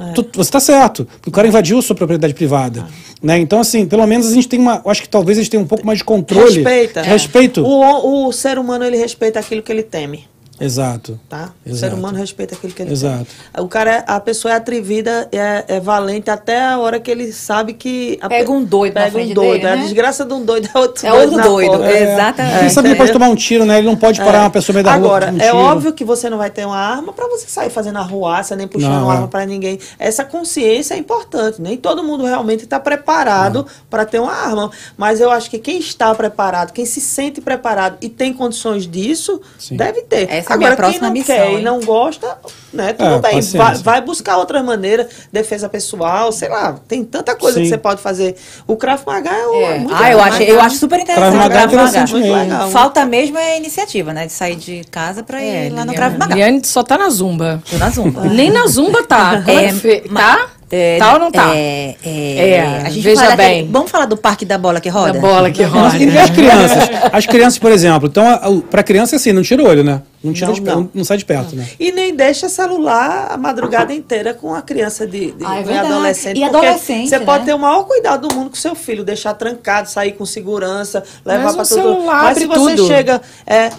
[0.00, 0.12] É.
[0.12, 1.04] tu- você tá certo.
[1.04, 2.86] Porque o cara invadiu a sua propriedade privada.
[3.22, 3.38] Né?
[3.38, 4.80] Então, assim, pelo menos a gente tem uma.
[4.86, 6.62] Acho que talvez a gente tenha um pouco mais de controle.
[6.62, 7.02] Respeita.
[7.02, 7.62] Respeito.
[7.62, 10.24] O, o ser humano, ele respeita aquilo que ele teme.
[10.60, 11.18] Exato.
[11.28, 11.50] Tá?
[11.64, 11.92] O Exato.
[11.92, 13.26] ser humano respeita aquilo que ele Exato.
[13.54, 13.64] tem.
[13.64, 17.32] O cara, é- a pessoa é atrevida, é, é valente até a hora que ele
[17.32, 18.18] sabe que.
[18.20, 19.52] a Pega pe- um doido na Pega um doido.
[19.62, 19.82] dele, A né?
[19.82, 22.12] desgraça de um doido é outro É outro doido, é.
[22.12, 22.58] Exatamente.
[22.60, 23.20] Quem sabe ele pode entendeu?
[23.26, 23.78] tomar um tiro, né?
[23.78, 25.06] Ele não pode parar uma pessoa meio da rua.
[25.06, 27.70] Agora, com um é óbvio que você não vai ter uma arma para você sair
[27.70, 29.16] fazendo arruaça, nem puxando Não, uma é.
[29.16, 29.78] arma para ninguém.
[29.98, 31.60] Essa consciência é importante.
[31.60, 34.70] Nem todo mundo realmente está preparado para ter uma arma.
[34.96, 39.40] Mas eu acho que quem está preparado, quem se sente preparado e tem condições disso,
[39.58, 39.76] Sim.
[39.76, 40.28] deve ter.
[40.30, 41.36] Essa é Essa é a minha Agora, quem próxima não missão.
[41.36, 42.38] quer e não gosta,
[42.72, 42.92] né?
[42.92, 43.20] Tudo É, bem.
[43.20, 43.58] paciência.
[43.62, 46.76] Vai, vai buscar outra maneira, defesa pessoal, sei lá.
[46.88, 47.64] Tem tanta coisa Sim.
[47.64, 48.36] que você pode fazer.
[48.66, 49.78] O Krav Maga é, um, É.
[49.78, 50.32] muito Ah, eu legal.
[50.32, 51.30] acho, eu acho super interessante.
[51.32, 52.70] Krav Maga o Krav é Muito legal.
[52.70, 54.26] Falta mesmo é a iniciativa, né?
[54.26, 56.34] De sair de casa pra ir É, lá no Krav Maga.
[56.34, 57.62] Liliane só tá na zumba.
[57.70, 58.22] Tô na Zumba.
[58.24, 59.42] Nem na zumba tá.
[59.48, 60.46] É, fe- tá?
[60.72, 61.50] É, tá ou não tá?
[61.56, 63.68] É, é, É, a gente veja bem.
[63.70, 65.14] Vamos falar do Parque da Bola que roda?
[65.14, 65.96] Da bola que roda.
[65.96, 66.88] E as crianças?
[67.12, 70.00] As crianças, por exemplo, então, para criança é assim, não tira o olho, né?
[70.22, 70.90] Não, tira Não, de- não.
[70.94, 71.66] não sai de perto, né?
[71.80, 75.78] E nem deixa celular a madrugada inteira com a criança de, de Ah, é e
[75.78, 76.38] adolescente.
[76.38, 77.24] E adolescente, Você né?
[77.24, 81.02] pode ter o maior cuidado do mundo com seu filho, deixar trancado, sair com segurança,
[81.24, 81.74] levar Mas para o tudo.
[81.80, 82.86] celular Mas abre se você tudo.
[82.86, 83.20] chega.
[83.46, 83.70] É,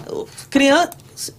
[0.50, 0.90] criança.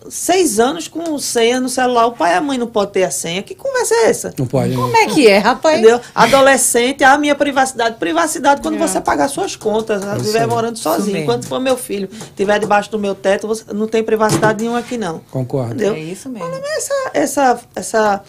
[0.10, 3.12] Seis anos com senha no celular, o pai e a mãe não podem ter a
[3.12, 3.42] senha.
[3.42, 4.34] Que conversa é essa?
[4.38, 4.76] Não pode.
[4.76, 5.00] Como Né?
[5.02, 5.80] é que é, rapaz?
[5.80, 6.00] Entendeu?
[6.14, 7.98] Adolescente, a minha privacidade.
[7.98, 10.16] Privacidade quando você pagar suas contas, né?
[10.18, 11.18] estiver morando sozinho.
[11.18, 14.98] Enquanto for meu filho, estiver debaixo do meu teto, você não tem privacidade nenhuma aqui,
[14.98, 15.20] não.
[15.32, 15.74] Concordo.
[15.76, 15.96] Entendeu?
[15.96, 16.50] É isso mesmo.
[16.50, 18.24] Mas essa, essa, essa,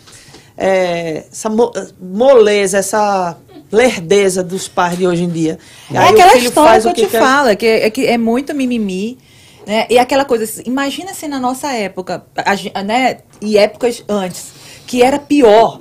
[0.57, 3.37] é, essa mo- moleza, essa
[3.73, 5.59] lerdeza dos pais de hoje em dia.
[5.93, 9.19] É Aí aquela história que eu te falo, é que, é que é muito mimimi.
[9.67, 9.87] Né?
[9.91, 13.19] E aquela coisa, assim, imagina se na nossa época, a né?
[13.41, 14.53] E épocas antes,
[14.87, 15.81] que era pior.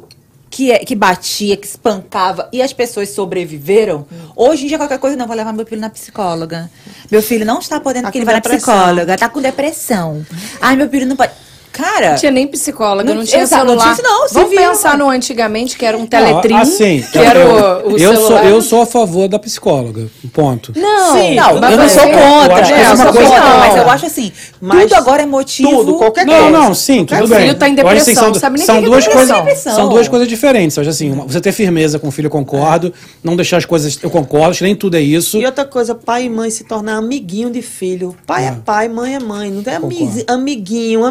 [0.50, 4.06] Que, é, que batia, que espancava e as pessoas sobreviveram.
[4.36, 6.70] Hoje em dia, qualquer coisa, não, vou levar meu filho na psicóloga.
[7.10, 10.24] Meu filho não está podendo Tá porque ele vai na psicóloga, tá com depressão.
[10.62, 11.34] Ai, meu filho não pode.
[11.74, 13.96] Cara, Não tinha nem psicóloga, não, Não- tinha exato, não celular.
[13.96, 15.06] tinha não, Vamos civil, pensar mano.
[15.06, 17.40] no antigamente, que era um teletrim, Não, assim, que era
[17.84, 18.46] o, o eu, sou, celular.
[18.46, 20.08] eu sou a favor da psicóloga.
[20.32, 20.72] Ponto.
[20.76, 22.62] Não, Sim, Não, mas eu não sou eu contra.
[22.64, 22.78] que né?
[22.80, 23.58] é eu uma sou coisa- contra, não.
[23.58, 24.32] mas eu acho assim,
[24.62, 25.70] Mas tudo agora é motivo.
[25.70, 26.50] tudo, qualquer Não, coisa.
[26.52, 27.40] não, sim, tudo bem.
[27.40, 29.04] filho tá em Eu assim, depressão, são, não sabe nem são o que é duas
[29.04, 29.26] depressão.
[29.28, 29.76] coisas, Depressão.
[29.76, 30.78] são duas coisas diferentes.
[30.78, 32.94] Eu acho assim, uma- você ter firmeza com o filho, eu concordo.
[33.24, 34.52] Não deixar as coisas, eu concordo.
[34.52, 35.38] acho que Nem tudo é isso.
[35.38, 38.16] E outra coisa, pai e mãe se tornar amiguinho de filho.
[38.28, 39.50] Pai é, pai, mãe é mãe.
[39.50, 40.24] Não tem ami- Concordo.
[40.36, 41.04] amiguinho,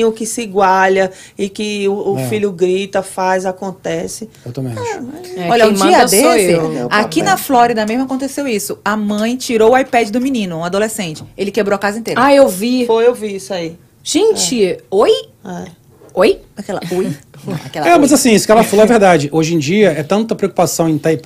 [0.00, 2.28] amiguinho que se igualha e que o, o É.
[2.28, 4.28] filho grita, faz, acontece.
[4.44, 5.00] Eu também acho.
[5.36, 6.88] É, Olha, um dia desse, eu.
[6.90, 8.78] aqui na Flórida mesmo aconteceu isso.
[8.84, 11.22] A mãe tirou o iPad do menino, um adolescente.
[11.36, 12.20] Ele quebrou a casa inteira.
[12.22, 12.86] Ah, eu vi.
[12.86, 13.76] Foi, eu vi isso aí.
[14.02, 15.10] Gente, oi?
[15.44, 15.64] É.
[16.14, 16.40] Oi?
[16.56, 17.16] Aquela, ui.
[17.64, 19.28] Aquela É, mas assim, isso que ela falou é verdade.
[19.32, 21.20] Hoje em dia é tanta preocupação em ter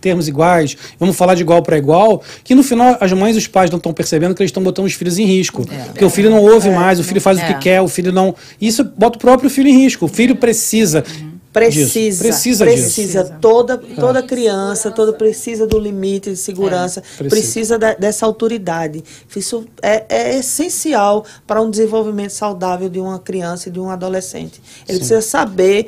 [0.00, 3.46] termos iguais, vamos falar de igual para igual, que no final as mães e os
[3.46, 5.64] pais não estão percebendo que eles estão botando os filhos em risco.
[5.86, 7.46] Porque o filho não ouve mais, o filho faz o É.
[7.54, 8.34] que quer, o filho não.
[8.60, 10.06] Isso bota o próprio filho em risco.
[10.06, 11.04] O filho precisa.
[11.52, 12.24] Precisa.
[12.24, 13.24] Precisa, precisa.
[13.24, 13.34] disso.
[13.40, 17.28] Toda, toda criança, toda precisa do limite de segurança, precisa.
[17.28, 19.04] precisa, da- dessa autoridade.
[19.36, 24.62] Isso é, é essencial para um desenvolvimento saudável de uma criança e de um adolescente.
[24.88, 25.86] Ele precisa saber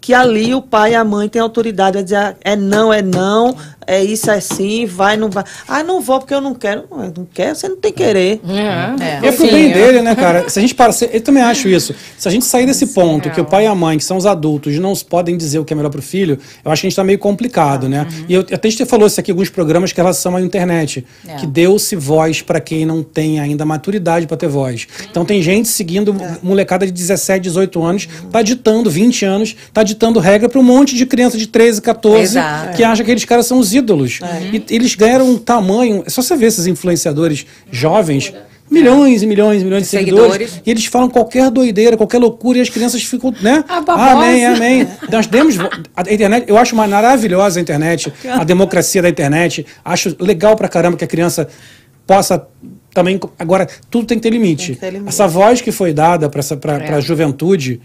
[0.00, 3.54] que ali o pai e a mãe têm autoridade a dizer é não, é não,
[3.88, 5.42] é isso, é sim, vai, não vai.
[5.66, 6.84] Ah, não vou porque eu não quero.
[6.90, 8.40] Não, não quer, você não tem que querer.
[8.48, 9.26] É.
[9.28, 9.74] É pro Enfim, bem é.
[9.74, 10.48] dele, né, cara?
[10.48, 11.94] Se a gente para, se- eu também acho isso.
[12.18, 14.26] Se a gente sair desse ponto que o pai e a mãe, que são os
[14.26, 16.96] adultos, não podem dizer o que é melhor pro filho, eu acho que a gente
[16.96, 18.06] tá meio complicado, né?
[18.28, 20.40] E eu, até a gente falou isso aqui em alguns programas que em relação à
[20.40, 21.36] internet, É.
[21.36, 24.86] que deu-se voz para quem não tem ainda maturidade para ter voz.
[25.10, 30.18] Então tem gente seguindo molecada de 17, 18 anos, tá ditando 20 anos, tá ditando
[30.20, 32.76] regra para um monte de criança de 13, 14 Exato.
[32.76, 34.20] que acha que aqueles caras são os ídolos.
[34.52, 38.32] E eles ganharam um tamanho, é só você ver esses influenciadores jovens,
[38.70, 40.62] milhões e milhões e milhões de seguidores, Seguidores.
[40.66, 43.64] e eles falam qualquer doideira, qualquer loucura, e as crianças ficam, né?
[43.86, 44.86] Amém, amém.
[45.10, 45.56] Nós demos
[45.96, 49.64] a internet, eu acho maravilhosa a internet, a democracia da internet.
[49.84, 51.48] Acho legal pra caramba que a criança
[52.06, 52.46] possa
[52.92, 53.18] também.
[53.38, 54.72] Agora, tudo tem que ter limite.
[54.74, 55.08] Que ter limite.
[55.08, 56.42] Essa voz que foi dada para
[56.84, 56.94] É.
[56.94, 57.80] a juventude,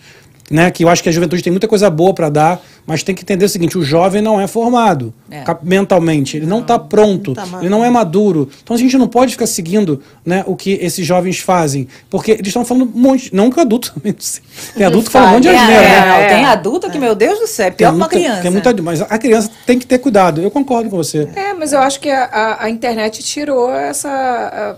[0.51, 0.69] né?
[0.71, 3.21] Que eu acho que a juventude tem muita coisa boa para dar, mas tem que
[3.23, 5.43] entender o seguinte: o jovem não é formado É.
[5.63, 8.49] mentalmente, ele não está pronto, tá ele não é maduro.
[8.61, 12.47] Então a gente não pode ficar seguindo né, o que esses jovens fazem, porque eles
[12.47, 13.33] estão falando um monte.
[13.33, 14.11] Não que adulto também.
[14.13, 14.43] não sei.
[14.75, 15.81] Tem adulto que fala um monte de Tem, asneira.
[15.81, 16.21] né?
[16.21, 16.27] é, É.
[16.27, 18.41] tem adulto que, meu Deus do céu, é Tem pior que uma muita- criança.
[18.41, 20.41] tem muita- mas a criança tem que ter cuidado.
[20.41, 21.27] Eu concordo com você.
[21.35, 24.77] É, mas eu acho que a, a- a internet tirou essa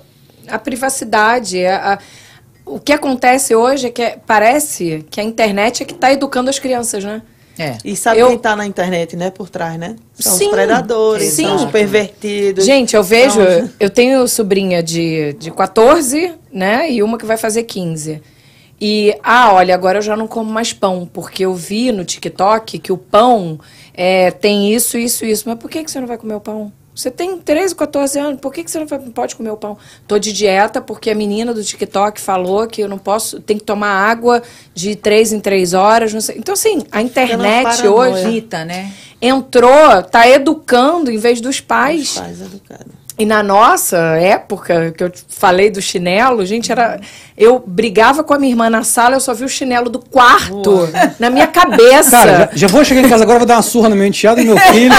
[0.50, 1.66] a, a privacidade.
[1.66, 2.00] a- a-
[2.66, 6.50] o que acontece hoje é que é- parece que a internet é que está educando
[6.50, 7.22] as crianças, né?
[7.58, 7.78] É.
[7.86, 9.30] E sabe Eu- quem está na internet, né?
[9.32, 9.96] Por trás, né?
[10.14, 11.46] São Sim, os predadores, sim.
[11.46, 12.66] são os pervertidos.
[12.66, 16.92] Gente, eu vejo, São- eu tenho sobrinha de, de 14, né?
[16.92, 18.22] E uma que vai fazer 15.
[18.82, 22.78] E, ah, olha, agora eu já não como mais pão, porque eu vi no TikTok
[22.78, 23.58] que o pão
[23.94, 25.48] é, tem isso, isso, isso.
[25.48, 26.74] Mas por que, que você não vai comer o pão?
[26.96, 29.78] Você tem 13, 14 anos, por que, que você não pode comer o pão?
[30.08, 33.66] Tô de dieta porque a menina do TikTok falou que eu não posso, tem que
[33.66, 34.42] tomar água
[34.74, 36.38] de 3 em 3 horas, não sei.
[36.38, 38.12] Então, assim, a internet paranoia.
[38.14, 38.94] hoje né?
[39.22, 42.18] entrou, tá educando em vez dos Os pais.
[42.18, 43.05] pais educados.
[43.18, 47.00] E na nossa época, que eu falei do chinelo, gente, era.
[47.38, 50.90] Eu brigava com a minha irmã na sala, eu só vi o chinelo do quarto
[51.20, 52.12] na minha cabeça.
[52.12, 54.40] Cara, já, já vou chegar em casa agora, vou dar uma surra no meu enteado
[54.42, 54.94] e meu filho.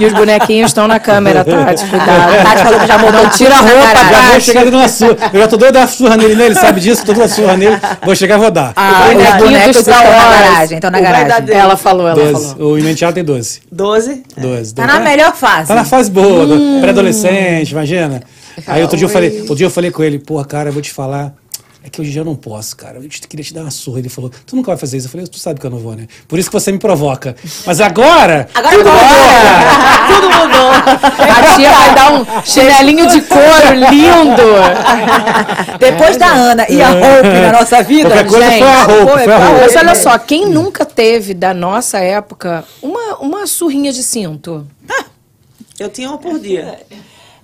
[0.00, 2.32] e os bonequinhos estão na câmera, Tati, cuidado.
[2.44, 5.16] Tati falou que já mudou Não tira a roupa, Já vou chegar dando uma surra.
[5.32, 6.46] Eu já tô doido a dar uma surra nele, né?
[6.46, 7.78] Ele sabe disso, tô dando uma surra nele.
[8.04, 8.72] Vou chegar e vou dar.
[8.76, 11.54] Ah, Os bonequinho dos estão na garagem, estão na O garagem.
[11.54, 12.54] Ela falou, ela 12.
[12.54, 12.72] falou.
[12.72, 13.62] O meu enteado tem 12.
[13.70, 14.22] 12?
[14.36, 14.74] 12.
[14.74, 15.68] Tá na melhor fase.
[15.68, 18.22] Tá na fase boa, do pré-adolescente, imagina.
[18.66, 20.82] Aí outro dia eu falei, outro dia eu falei com ele, porra, cara, eu vou
[20.82, 21.34] te falar.
[21.82, 22.98] É que hoje em dia eu não posso, cara.
[22.98, 24.00] Eu queria te dar uma surra.
[24.00, 25.06] Ele falou, tu nunca vai fazer isso.
[25.06, 26.08] Eu falei, tu sabe que eu não vou, né?
[26.28, 27.34] Por isso que você me provoca.
[27.64, 28.50] Mas agora.
[28.54, 30.06] Agora tudo muda.
[30.06, 30.70] Tudo mudou.
[30.70, 35.78] A tia vai dar um chinelinho de couro lindo.
[35.78, 38.10] Depois da Ana e a Hope na nossa vida.
[38.10, 39.60] Qualquer coisa foi a roupa, foi a roupa.
[39.62, 44.66] Mas olha só, quem nunca teve da nossa época uma, uma surrinha de cinto?
[45.80, 46.78] Eu tinha uma por dia.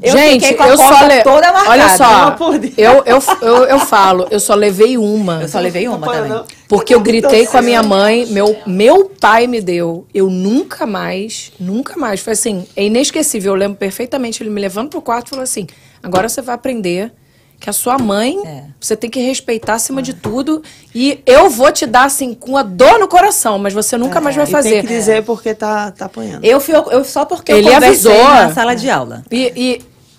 [0.02, 1.22] Eu Gente, fiquei com a eu só le...
[1.22, 1.70] toda marcada.
[1.70, 2.74] Olha só, uma por dia.
[2.76, 5.40] eu, eu, eu, eu falo, eu só levei uma.
[5.40, 6.44] Eu só levei uma também.
[6.68, 10.06] Porque eu gritei com a minha mãe, meu, meu pai me deu.
[10.12, 12.20] Eu nunca mais, nunca mais.
[12.20, 13.54] Foi assim, é inesquecível.
[13.54, 15.66] Eu lembro perfeitamente ele me levando pro quarto e falou assim:
[16.02, 17.10] agora você vai aprender
[17.58, 18.64] que a sua mãe É.
[18.78, 20.62] você tem que respeitar acima de tudo.
[20.94, 24.36] E eu vou te dar, assim, com a dor no coração, mas você nunca mais
[24.36, 24.70] vai E fazer.
[24.70, 26.44] tem que dizer porque tá, tá apanhando.
[26.44, 28.28] Eu, fui, eu só porque Ele eu conversei avisou.
[28.28, 29.22] na sala de aula.
[29.30, 29.52] E,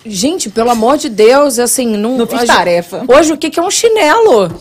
[0.04, 2.18] e, gente, pelo amor de Deus, assim, não.
[2.18, 3.04] Não fiz hoje- tarefa.
[3.08, 4.52] Hoje, o que, que é um chinelo?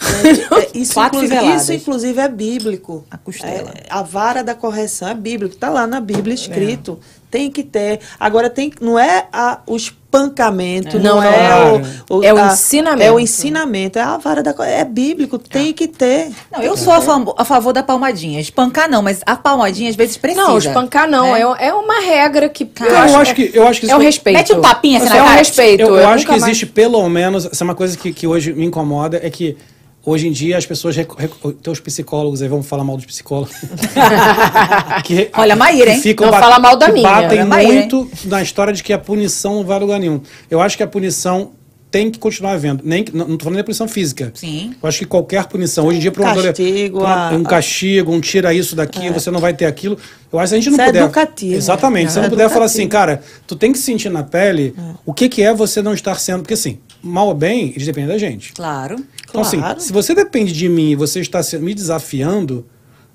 [0.00, 3.04] É, isso, Quatro inclusive, isso, inclusive, é bíblico.
[3.10, 3.70] A costela.
[3.74, 5.54] É, a vara da correção é bíblico.
[5.54, 6.98] Está lá na Bíblia escrito.
[7.34, 7.98] Tem que ter.
[8.20, 11.48] Agora, tem, não é a, o espancamento, não, Não, não, é
[12.08, 12.18] não.
[12.18, 13.02] o, É o a- ensinamento.
[13.02, 13.98] É o ensinamento.
[13.98, 14.54] É a vara da.
[14.64, 15.36] É bíblico.
[15.36, 16.30] Tem que ter.
[16.52, 17.00] Não, eu sou a,
[17.36, 18.40] a favor da palmadinha.
[18.40, 20.46] Espancar não, mas a palmadinha às vezes precisa.
[20.46, 21.32] Não, espancar não.
[21.32, 21.40] né?
[21.58, 22.70] É, é uma regra que.
[22.78, 24.36] Não, eu acho que- eu acho que É o isso- respeito.
[24.36, 25.80] Mete um tapinha assim na É o respeito.
[25.80, 27.46] Eu, eu acho nunca que mais- existe pelo menos.
[27.46, 29.56] Essa é uma coisa que, que hoje me incomoda, é que
[30.04, 30.96] hoje em dia as pessoas.
[30.96, 31.10] Rec,
[31.62, 33.54] teus psicólogos aí, vamos falar mal dos psicólogos.
[35.04, 36.00] que, Olha, Maíra, hein?
[36.00, 37.08] ficam Não fala mal da minha.
[37.08, 40.20] batem Olha, Maíra, muito na história de que a punição não vai a lugar nenhum.
[40.50, 41.52] Eu acho que a punição
[41.90, 42.82] tem que continuar havendo.
[42.84, 44.32] Nem, não estou falando da punição física.
[44.34, 44.74] Sim.
[44.82, 48.12] Eu acho que qualquer punição, hoje em dia, para um Castigo, pra- a- um castigo,
[48.12, 49.96] um tira isso daqui, você não vai ter aquilo.
[50.32, 51.02] Eu acho que se a gente não Isso é puder.
[51.04, 51.54] educativo.
[51.54, 52.10] Exatamente.
[52.10, 54.74] Se É você não puder falar assim, cara, tu tem que sentir na pele
[55.06, 56.40] o que, que é você não estar sendo.
[56.40, 58.52] Porque assim, mal ou bem, eles dependem da gente.
[58.54, 58.96] Claro.
[59.34, 62.64] Então, assim, se você depende de mim e você está me desafiando,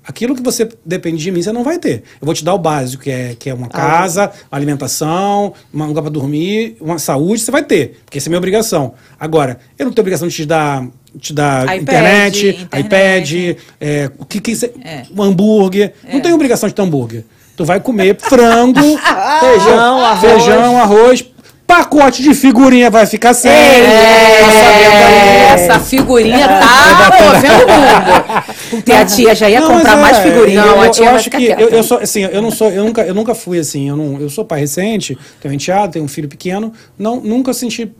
[0.06, 2.02] aquilo que você depende de mim, você não vai ter.
[2.20, 5.84] Eu vou te dar o básico, que é, que é uma casa, uma alimentação, um
[5.86, 8.92] lugar para dormir, uma saúde, você vai ter, porque essa é minha obrigação.
[9.18, 10.86] Agora, eu não tenho obrigação de te dar,
[11.18, 13.46] te dar iPad, internet, internet.
[13.46, 15.04] iPad, é, o que, que você- É.
[15.16, 15.94] um hambúrguer.
[16.12, 17.24] Não tenho obrigação de ter hambúrguer.
[17.56, 18.80] Tu vai comer frango,
[19.40, 20.20] Feijão, arroz.
[20.20, 21.24] feijão, arroz,
[21.70, 23.50] pacote de figurinha vai ficar sem.
[23.50, 28.44] É, essa figurinha tá movendo o mundo.
[28.70, 30.60] Porque a tia já ia Não, comprar mas mais é, figurinha.
[30.60, 32.70] Eu, Não, a eu tia vai acho que eu, eu sou assim, eu não sou,
[32.70, 33.88] eu nunca, eu nunca fui assim.
[33.88, 36.72] Eu não, eu sou pai recente, tenho um enteado, tenho um filho pequeno.
[36.98, 37.90] Não, nunca senti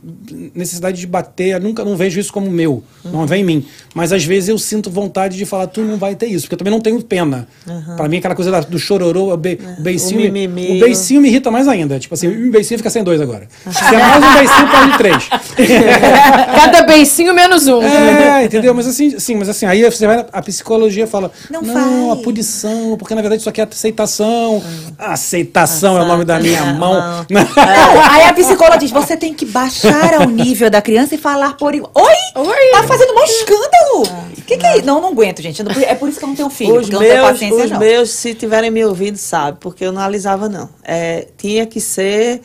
[0.53, 1.59] necessidade de bater.
[1.61, 2.83] Nunca, não vejo isso como meu.
[3.05, 3.65] Não vem em mim.
[3.93, 6.57] Mas às vezes eu sinto vontade de falar, tu não vai ter isso, porque eu
[6.57, 7.47] também não tenho pena.
[7.95, 10.77] Pra mim aquela coisa do chororô, o, be, o beicinho, O mimimi.
[10.77, 11.99] o beicinho me irrita mais ainda.
[11.99, 13.47] Tipo assim, o beicinho fica sem dois agora.
[13.69, 15.29] Se é mais um beicinho, perde três.
[16.55, 17.81] Cada beicinho menos um.
[17.83, 18.73] É, entendeu?
[18.73, 22.95] Mas assim, sim, mas assim, aí você vai, a psicologia fala, Não não, a punição,
[22.97, 24.63] porque na verdade isso aqui é aceitação.
[24.97, 27.25] Aceitação é o nome da minha mão.
[27.29, 27.41] Não,
[28.11, 31.75] aí a psicóloga diz: você tem que baixar ao nível da criança e falar por
[31.75, 31.91] igual.
[31.95, 32.43] Oi?
[32.43, 32.71] Oi?
[32.71, 34.27] Tá fazendo um escândalo!
[34.37, 34.85] O que, que é isso?
[34.85, 35.61] Não, não aguento, gente.
[35.63, 36.75] Não- É por isso que eu não tenho filho.
[36.75, 37.79] Os porque eu não tenho meus, paciência, os não.
[37.79, 40.67] meus, se tiverem me ouvindo, sabe, porque eu não alisava, não.
[40.83, 42.41] É, tinha que ser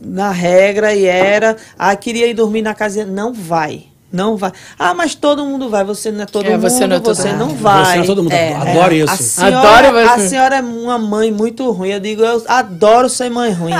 [0.00, 1.56] na regra e era.
[1.78, 3.04] Ah, queria ir dormir na casa.
[3.04, 3.84] Não vai.
[4.12, 4.52] Não vai.
[4.78, 5.84] Ah, mas todo mundo vai.
[5.84, 6.60] Você não é todo É, mundo.
[6.62, 7.96] você não é todo você não vai.
[7.98, 8.32] Você é todo mundo.
[8.32, 9.22] É, Adoro A isso.
[9.24, 10.28] senhora, Adoro a você.
[10.28, 11.90] senhora é uma mãe muito ruim.
[11.90, 13.72] Eu digo, eu adoro ser mãe ruim.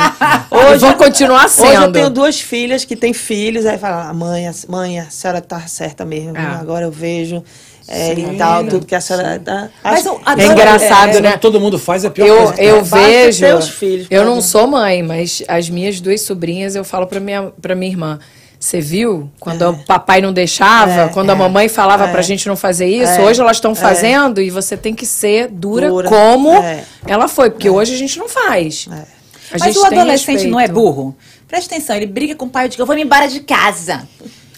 [0.51, 1.69] Hoje vão continuar sendo.
[1.69, 5.09] Hoje eu tenho duas filhas que têm filhos, aí fala, "Ah, mãe, a, mãe, a
[5.09, 6.59] senhora tá certa mesmo, Ah.
[6.61, 7.43] agora eu vejo
[7.89, 9.69] é, e tal, tudo que a senhora tá.
[9.83, 11.37] Mas Acho- eu É engraçado, é, né?
[11.37, 12.63] Todo mundo faz é a pior Eu, coisa.
[12.63, 13.73] eu Basta vejo.
[13.73, 17.75] filhos eu não sou mãe, mas as minhas duas sobrinhas eu falo pra minha, pra
[17.75, 18.19] minha irmã.
[18.59, 19.31] Você viu?
[19.39, 22.11] Quando o papai não deixava, É, quando a é, mamãe falava é.
[22.11, 25.49] pra gente não fazer isso, É, hoje elas estão fazendo e você tem que ser
[25.49, 26.83] dura, Dura, como é.
[27.07, 28.89] ela foi, porque hoje a gente não faz.
[28.91, 31.15] A Mas gente o adolescente não é burro?
[31.47, 34.09] Presta atenção, ele briga com o pai e diz: Eu vou me embora de casa.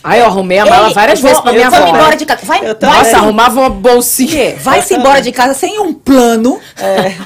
[0.08, 1.96] Aí eu arrumei a mala Ei, várias vou- vezes pra minha Vamos avó.
[1.96, 2.40] embora de casa.
[2.44, 4.56] Vai, Eu vai, Nossa, arrumava uma bolsinha.
[4.60, 6.58] Vai-se embora de casa sem um plano,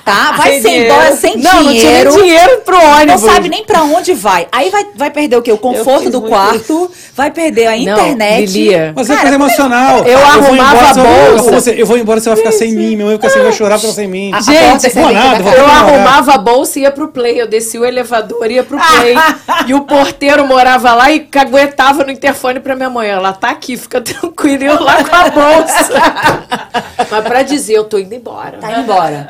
[0.05, 0.33] tá?
[0.37, 0.93] Vai Sem se dinheiro.
[0.95, 2.61] embora sem Não, não tinha dinheiro.
[2.65, 3.21] pro Não ônibus.
[3.21, 4.47] sabe nem pra onde vai.
[4.51, 5.53] Aí vai, vai perder o quê?
[5.53, 8.47] O conforto do quarto, vai perder a Não, internet.
[8.53, 8.93] Lilia.
[8.97, 9.99] Mas é coisa emocional.
[10.05, 11.51] eu vou arrumava embora, a você bolsa.
[11.53, 12.97] você- eu vou embora, você vai ficar sem mim.
[12.97, 14.33] Meu mãe vai ficar sem, vai chorar porque sem mim.
[14.33, 17.09] a- a Gente, vou sempre nada, vou Eu Vamos arrumava a bolsa e ia pro
[17.09, 17.41] play.
[17.41, 19.15] Eu descia o elevador, ia pro play.
[19.67, 23.09] e o porteiro morava lá e caguetava no interfone pra minha mãe.
[23.09, 24.65] Ela tá aqui, fica tranquila.
[24.65, 25.91] E eu lá com a bolsa.
[27.11, 28.59] Mas pra dizer, eu tô indo embora.
[28.59, 29.29] Tá indo embora.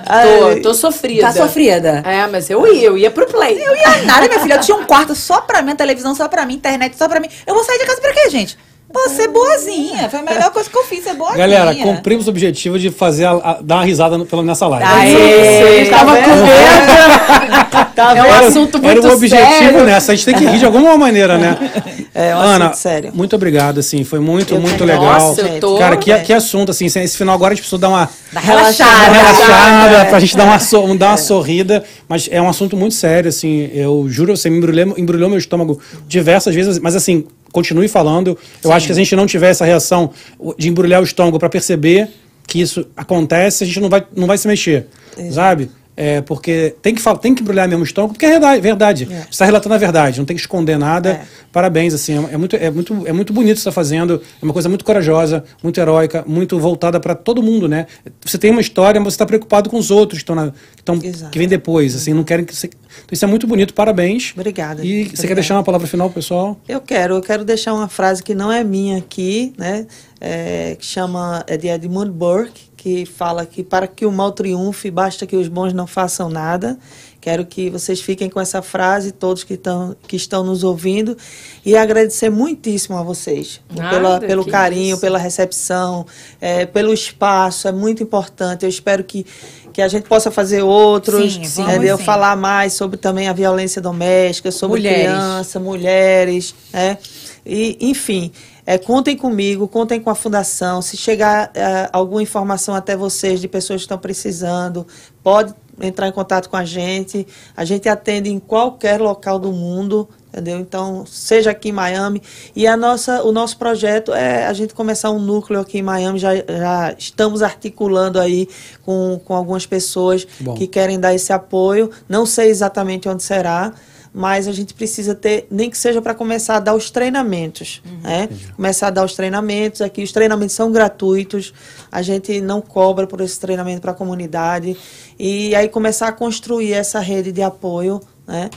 [0.57, 1.23] Tô, tô sofrida.
[1.23, 2.03] Tá sofrida.
[2.05, 3.61] É, mas eu ia, eu ia pro play.
[3.61, 4.55] Eu ia nada, minha filha.
[4.55, 7.19] Eu tinha um quarto só pra mim, a televisão só pra mim, internet só pra
[7.19, 7.29] mim.
[7.47, 8.57] Eu vou sair de casa pra quê, gente?
[8.93, 10.09] Pô, ser boazinha.
[10.11, 11.39] Foi a melhor coisa que eu fiz, ser boazinha.
[11.39, 14.87] Galera, cumprimos o objetivo de fazer a- a- dar uma risada no- pelo- nessa live.
[14.87, 17.73] Aê, Tá tava com medo.
[17.95, 19.85] Tá É um Era- assunto Era muito o objetivo sério.
[19.85, 20.13] nessa.
[20.13, 21.57] A gente tem que rir de alguma maneira, né?
[22.15, 23.11] É um Ana, sério.
[23.15, 24.05] muito obrigado, assim.
[24.05, 25.05] Foi muito, Eu muito que- legal.
[25.05, 26.85] Nossa, eu tô- Cara, que, que assunto, assim.
[26.85, 28.91] Esse final agora a gente precisou dar uma Dá Relaxada.
[29.13, 29.55] relaxada.
[29.55, 30.05] relaxada, é.
[30.05, 31.83] pra gente dar uma, so- dar uma sorrida.
[32.07, 33.71] Mas é um assunto muito sério, assim.
[33.73, 38.37] Eu juro, você me embrulhou, embrulhou meu estômago diversas vezes, mas assim, continue falando.
[38.65, 40.11] Eu acho que se a gente não tiver essa reação
[40.59, 42.09] de embrulhar o estômago pra perceber
[42.47, 44.87] que isso acontece, a gente não vai, não vai se mexer,
[45.31, 45.71] sabe?
[45.95, 48.61] É, porque tem que, falar, tem que embrulhar mesmo o estômago, porque é verdade.
[48.61, 49.05] verdade.
[49.05, 51.11] Você está relatando a verdade, não tem que esconder nada.
[51.11, 51.23] É.
[51.53, 54.23] Parabéns, assim, é, é muito, é, muito, é muito bonito o que você está fazendo,
[54.41, 57.87] é uma coisa muito corajosa, muito heróica, muito voltada para todo mundo, né?
[58.25, 60.53] Você tem uma história, mas você está preocupado com os outros que estão na-
[60.99, 61.31] que, Exato.
[61.31, 62.69] que vêm depois, assim, não querem que você...
[62.69, 64.33] Então isso é muito bonito, parabéns.
[64.35, 64.85] Obrigada.
[64.85, 66.59] E você quer deixar uma palavra final, pessoal?
[66.67, 69.87] Eu quero, eu quero deixar uma frase que não é minha aqui, né?
[70.21, 74.91] É, que chama é de Edmund Burke, que fala que para que o mal triunfe,
[74.91, 76.77] basta que os bons não façam nada.
[77.21, 81.17] Quero que vocês fiquem com essa frase, todos que estão, que estão nos ouvindo,
[81.65, 85.01] e agradecer muitíssimo a vocês Nada, pela, pelo carinho, isso.
[85.01, 86.05] pela recepção,
[86.41, 88.65] é, pelo espaço, é muito importante.
[88.65, 89.25] Eu espero que,
[89.73, 91.97] que a gente possa fazer outros, Sim, vamos entendeu?
[91.97, 92.03] sim.
[92.03, 95.03] falar mais sobre também a violência doméstica, sobre Mulheres.
[95.03, 96.99] criança, mulheres, né?
[97.47, 98.33] E, enfim,
[98.73, 100.81] é, contem comigo, contem com a Fundação.
[100.81, 104.87] Se chegar é, alguma informação até vocês de pessoas que estão precisando,
[105.23, 107.27] pode entrar em contato com a gente.
[107.55, 110.59] A gente atende em qualquer local do mundo, entendeu?
[110.59, 112.23] Então, seja aqui em Miami.
[112.57, 116.19] E a nossa, o nosso projeto é a gente começar um núcleo aqui em Miami.
[116.19, 118.49] Já, já estamos articulando aí
[118.87, 120.55] com, com algumas pessoas Bom.
[120.55, 121.91] que querem dar esse apoio.
[122.09, 123.75] Não sei exatamente onde será,
[124.13, 128.29] mas a gente precisa ter, nem que seja para começar a dar os treinamentos, né?
[128.55, 131.55] Começar a dar os treinamentos aqui, os treinamentos são gratuitos,
[131.91, 134.77] a gente não cobra por esse treinamento para a comunidade
[135.19, 138.51] e aí começar a construir essa rede de apoio, né?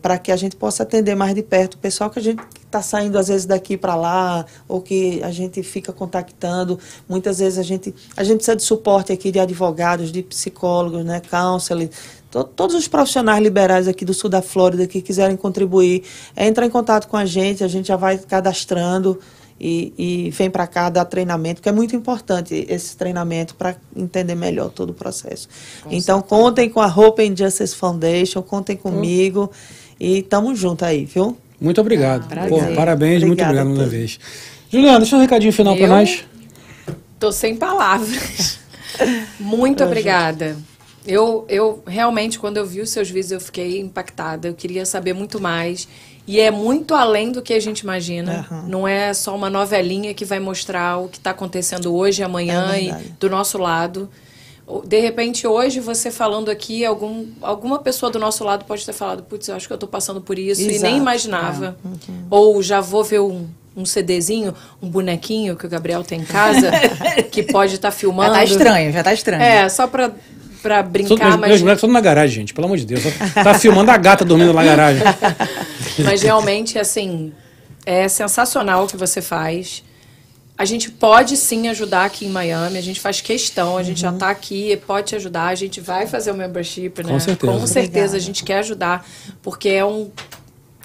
[0.00, 2.82] para que a gente possa atender mais de perto o pessoal que a gente está
[2.82, 6.78] saindo às vezes daqui para lá ou que a gente fica contactando
[7.08, 11.22] muitas vezes a gente a gente precisa de suporte aqui de advogados de psicólogos né
[11.30, 11.90] counseling
[12.32, 16.02] todos os profissionais liberais aqui do sul da Flórida que quiserem contribuir
[16.34, 19.18] é entrar em contato com a gente a gente já vai cadastrando
[19.60, 24.34] e, e vem para cá dar treinamento, porque é muito importante esse treinamento para entender
[24.34, 25.48] melhor todo o processo.
[25.88, 29.52] então, contem com a Hope and Justice Foundation, contem comigo
[30.00, 31.36] e tamo junto aí, viu?
[31.60, 32.26] Muito obrigado.
[32.26, 32.50] prazer.
[32.50, 34.18] Pô, parabéns, muito Obrigada obrigado mais a uma vez.
[34.68, 36.24] Juliana, deixa um recadinho final para nós.
[37.20, 38.58] Tô sem palavras.
[39.38, 40.56] Muito obrigada.
[41.06, 44.48] Eu, eu realmente, quando eu vi os seus vídeos, eu fiquei impactada.
[44.48, 45.88] Eu queria saber muito mais.
[46.26, 48.46] E é muito além do que a gente imagina.
[48.48, 48.64] Aham.
[48.68, 52.82] Não é só uma novelinha que vai mostrar o que está acontecendo hoje, amanhã É
[52.82, 54.08] e do nosso lado.
[54.86, 59.24] De repente, hoje, você falando aqui, algum, alguma pessoa do nosso lado pode ter falado,
[59.24, 60.82] putz, eu acho que eu estou passando por isso e Exato.
[60.84, 61.76] nem imaginava.
[62.30, 66.70] Ou já vou ver um, um CDzinho, um bonequinho que o Gabriel tem em casa,
[67.32, 68.32] que pode estar Já filmando.
[68.32, 69.42] tá estranho, já tá estranho.
[69.42, 70.12] É, só pra,
[70.62, 73.02] pra brincar, meus, mas, meus moleques todos na garagem, gente, pelo amor de Deus.
[73.34, 75.02] Tá filmando a gata dormindo na garagem.
[76.04, 77.32] mas realmente, assim,
[77.84, 79.82] é sensacional o que você faz.
[80.56, 84.10] A gente pode sim ajudar aqui em Miami, a gente faz questão, a gente já
[84.10, 87.12] está aqui, pode te ajudar, a gente vai fazer o membership, né?
[87.12, 87.52] Com certeza.
[87.52, 88.16] Com certeza, Obrigada.
[88.16, 89.06] a gente quer ajudar,
[89.42, 90.10] porque é um,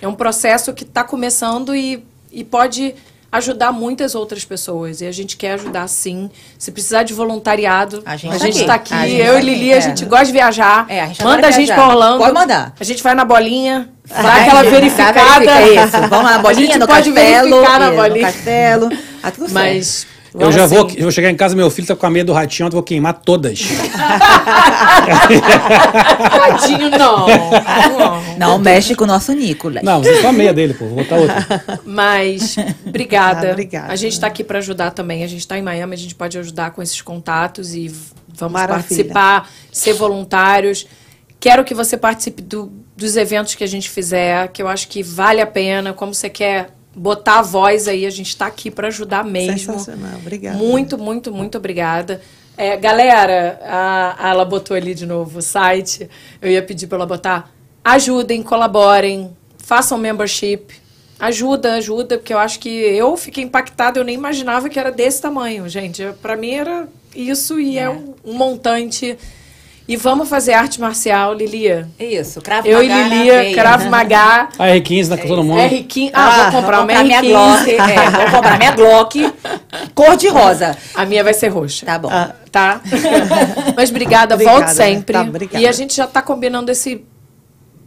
[0.02, 2.96] é um processo que está começando e, e pode
[3.32, 5.02] ajudar muitas outras pessoas.
[5.02, 6.30] E a gente quer ajudar sim.
[6.58, 8.60] Se precisar de voluntariado, A gente a tá aqui.
[8.60, 8.94] está aqui.
[8.94, 9.82] A gente Eu tá e Lili, aqui, a é.
[9.82, 10.86] gente gosta de viajar.
[10.90, 12.18] É, a gente Manda a gente para Orlando.
[12.20, 12.74] Pode mandar.
[12.80, 15.40] A gente vai na bolinha, dá Vai, aquela verificada.
[15.40, 15.92] verifica isso.
[16.10, 17.50] Vamos lá na A bolinha, gente no pode castelo.
[17.50, 18.28] verificar na bolinha.
[18.28, 18.90] No castelo.
[19.22, 20.08] Tá tudo certo.
[20.38, 22.24] Mas Eu já vou, eu vou chegar em casa, meu filho tá com a meia
[22.24, 23.60] do ratinho, eu vou queimar todas.
[26.30, 27.28] Tadinho, não.
[27.28, 28.28] não.
[28.38, 29.84] Não mexe com o nosso Nicolas.
[29.84, 31.82] Não, você só a meia dele, pô, vou botar outra.
[31.84, 32.56] Mas
[32.86, 33.50] Obrigada.
[33.50, 33.92] Ah, obrigada.
[33.92, 35.24] A gente está aqui para ajudar também.
[35.24, 37.88] A gente está em Miami, a gente pode ajudar com esses contatos e
[38.28, 38.84] vamos Maravilha.
[38.84, 40.86] participar, ser voluntários.
[41.40, 45.02] Quero que você participe do- dos eventos que a gente fizer, que eu acho que
[45.02, 45.94] vale a pena.
[45.94, 49.58] Como você quer botar a voz aí, a gente está aqui para ajudar mesmo.
[49.74, 50.58] Sensacional, obrigada.
[50.58, 52.20] Muito, muito, muito obrigada.
[52.58, 56.10] É, galera, a, a- ela botou ali de novo o site.
[56.42, 57.52] Eu ia pedir para ela botar.
[57.86, 59.30] Ajudem, colaborem,
[59.60, 60.66] façam membership.
[61.20, 65.22] Ajuda, ajuda, porque eu acho que eu fiquei impactada, eu nem imaginava que era desse
[65.22, 66.04] tamanho, gente.
[66.22, 69.18] Para mim era isso e é, um, um montante.
[69.88, 71.88] E vamos fazer arte marcial, Lilia.
[71.98, 73.56] Isso, cravo Eu e Lilia, veia.
[73.56, 75.60] Krav Maga, A R15 na todo mundo.
[75.62, 76.12] R15.
[76.14, 77.28] Ah, vou comprar vou uma comprar minha R15.
[77.30, 77.72] Glock.
[77.92, 79.34] É, vou comprar minha Glock
[79.96, 80.78] cor de rosa.
[80.94, 81.86] A minha vai ser roxa.
[81.86, 82.10] Tá bom.
[82.12, 82.82] Ah, Tá?
[83.76, 85.14] Mas obrigada, Obrigada, volte sempre.
[85.14, 85.60] tá, obrigada.
[85.64, 87.06] e a gente já está combinando esse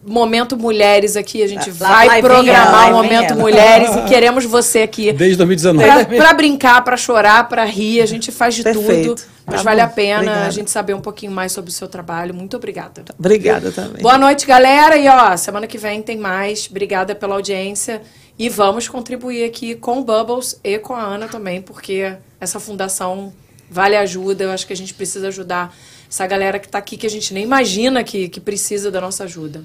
[0.07, 1.43] momento mulheres aqui.
[1.43, 5.13] A gente Lá- vai lá programar o vem momento mulheres e queremos você aqui.
[5.13, 6.05] Desde 2019.
[6.07, 9.15] Pra, pra brincar, pra chorar, pra rir, a gente faz de Perfeito.
[9.17, 9.23] tudo.
[9.47, 10.51] Mas Tá vale bom, a pena a obrigada.
[10.53, 12.33] gente saber um pouquinho mais sobre o seu trabalho.
[12.33, 13.05] Muito obrigada.
[13.19, 14.01] Obrigada também.
[14.03, 14.97] Boa noite, galera.
[14.97, 16.69] E ó, semana que vem tem mais.
[16.71, 18.01] Obrigada pela audiência.
[18.39, 23.33] E vamos contribuir aqui com o Bubbles e com a Ana também, porque essa fundação
[23.69, 24.45] vale ajuda.
[24.45, 25.75] Eu acho que a gente precisa ajudar
[26.09, 29.25] essa galera que tá aqui, que a gente nem imagina que, que precisa da nossa
[29.25, 29.63] ajuda.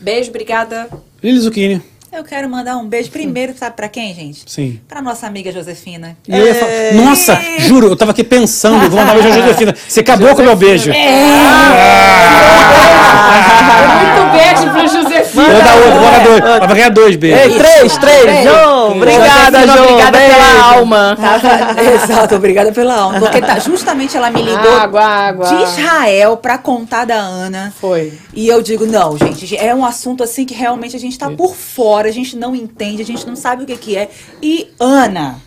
[0.00, 0.88] Beijo, obrigada.
[1.22, 1.80] Lili Zucchini.
[2.16, 4.44] Eu quero mandar um beijo primeiro, sabe pra quem, gente?
[4.46, 4.78] Sim.
[4.86, 6.16] Pra nossa amiga Josefina.
[6.28, 9.42] E eu ia falar- Nossa, juro, eu tava aqui pensando, vou mandar um beijo a
[9.42, 9.74] Josefina.
[9.88, 10.92] Você acabou com o meu beijo.
[13.98, 15.24] Muito beijo pra Josefina.
[15.34, 16.40] Vou dar outro, vou dar dois.
[16.40, 17.56] Ela vai ganhar dois Ei, beijos.
[17.58, 18.24] três, três.
[18.24, 18.48] Beijo.
[18.50, 19.82] Jô, obrigada, Josefina, Jô.
[19.84, 20.34] Obrigada beijo.
[20.34, 21.18] pela alma.
[21.20, 23.18] Tava- Exato, obrigada pela alma.
[23.20, 25.46] Porque tá, justamente ela me ligou Água, água.
[25.48, 27.72] de Israel pra contar da Ana.
[27.80, 28.12] Foi.
[28.32, 31.54] E eu digo, não, gente, é um assunto assim que realmente a gente tá por
[31.54, 34.10] fora, a gente não entende, a gente não sabe o que que é.
[34.42, 35.40] E Ana,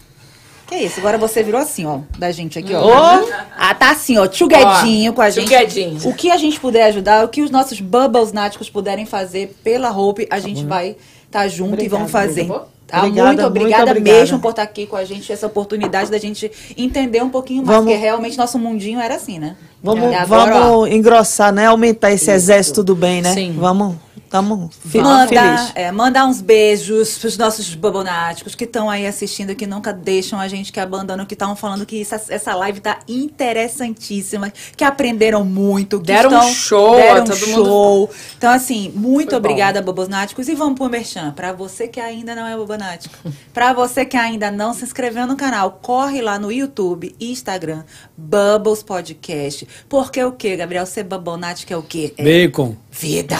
[0.68, 1.00] que é isso?
[1.00, 3.24] Agora você virou assim, ó, da gente aqui, ó.
[3.58, 5.46] Ah, tá assim, ó, tchuguedinho com a gente.
[5.46, 6.10] tchuguedinho.
[6.10, 9.90] O que a gente puder ajudar, o que os nossos bubbles náticos puderem fazer pela
[9.92, 10.90] Hope, a gente vai
[11.26, 12.48] estar tá junto e vamos fazer.
[12.48, 12.66] Tá?
[12.88, 13.00] Tá?
[13.00, 14.20] Obrigada, muito obrigada muito obrigada.
[14.20, 17.78] mesmo por estar aqui com a gente, essa oportunidade da gente entender um pouquinho mais,
[17.78, 19.58] Vamos- porque realmente nosso mundinho era assim, né?
[19.84, 21.66] Vamos, E agora, ó, vamos engrossar, né?
[21.66, 23.34] Aumentar esse exército do bem, né?
[23.34, 23.56] Sim.
[23.60, 23.98] Vamos,
[24.28, 29.92] estamos Mandar, é, mandar uns beijos pros nossos bobonáticos que estão aí assistindo, que nunca
[29.94, 34.84] deixam a gente, que abandonam, que estavam falando que essa, essa live tá interessantíssima, que
[34.84, 38.10] aprenderam muito, que Deram um estão, show, deram um todo mundo- show.
[38.38, 39.48] Então, assim, muito Foi bom.
[39.50, 40.48] obrigada, bobonáticos.
[40.48, 41.32] E vamos pro Merchan.
[41.32, 43.16] Pra você que ainda não é bobonático,
[43.54, 47.84] pra você que ainda não se inscreveu no canal, corre lá no YouTube e Instagram,
[48.18, 49.68] Bubbles Podcast.
[49.90, 50.86] Porque o que, Gabriel?
[50.86, 52.14] Ser bobonático é o quê?
[52.18, 52.76] É Bacon.
[53.00, 53.36] Vida.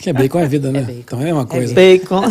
[0.00, 0.86] Que é bacon é vida, né?
[0.88, 1.74] Então é uma coisa.
[1.74, 2.22] Bacon.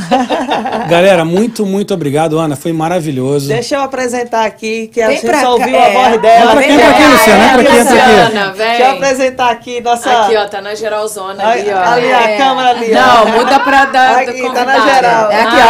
[0.90, 2.56] Galera, muito, muito obrigado, Ana.
[2.56, 3.48] Foi maravilhoso.
[3.48, 5.86] Deixa eu apresentar aqui, que a gente pra só ouviu é.
[5.86, 6.56] a voz dela.
[6.56, 6.92] Vem Vem pra cá.
[6.98, 8.10] aqui, Luciana, vem pra aqui, entra aqui.
[8.10, 8.68] Luciana, vem.
[8.68, 10.22] Deixa eu apresentar aqui nossa...
[10.24, 11.78] Aqui, ó, tá na geralzona ali, ó.
[11.92, 12.38] ali, a É.
[12.38, 12.96] câmera ali, ó.
[13.26, 15.32] Não, muda pra dar Aqui, do tá na geral.
[15.32, 15.70] É aqui, Ah,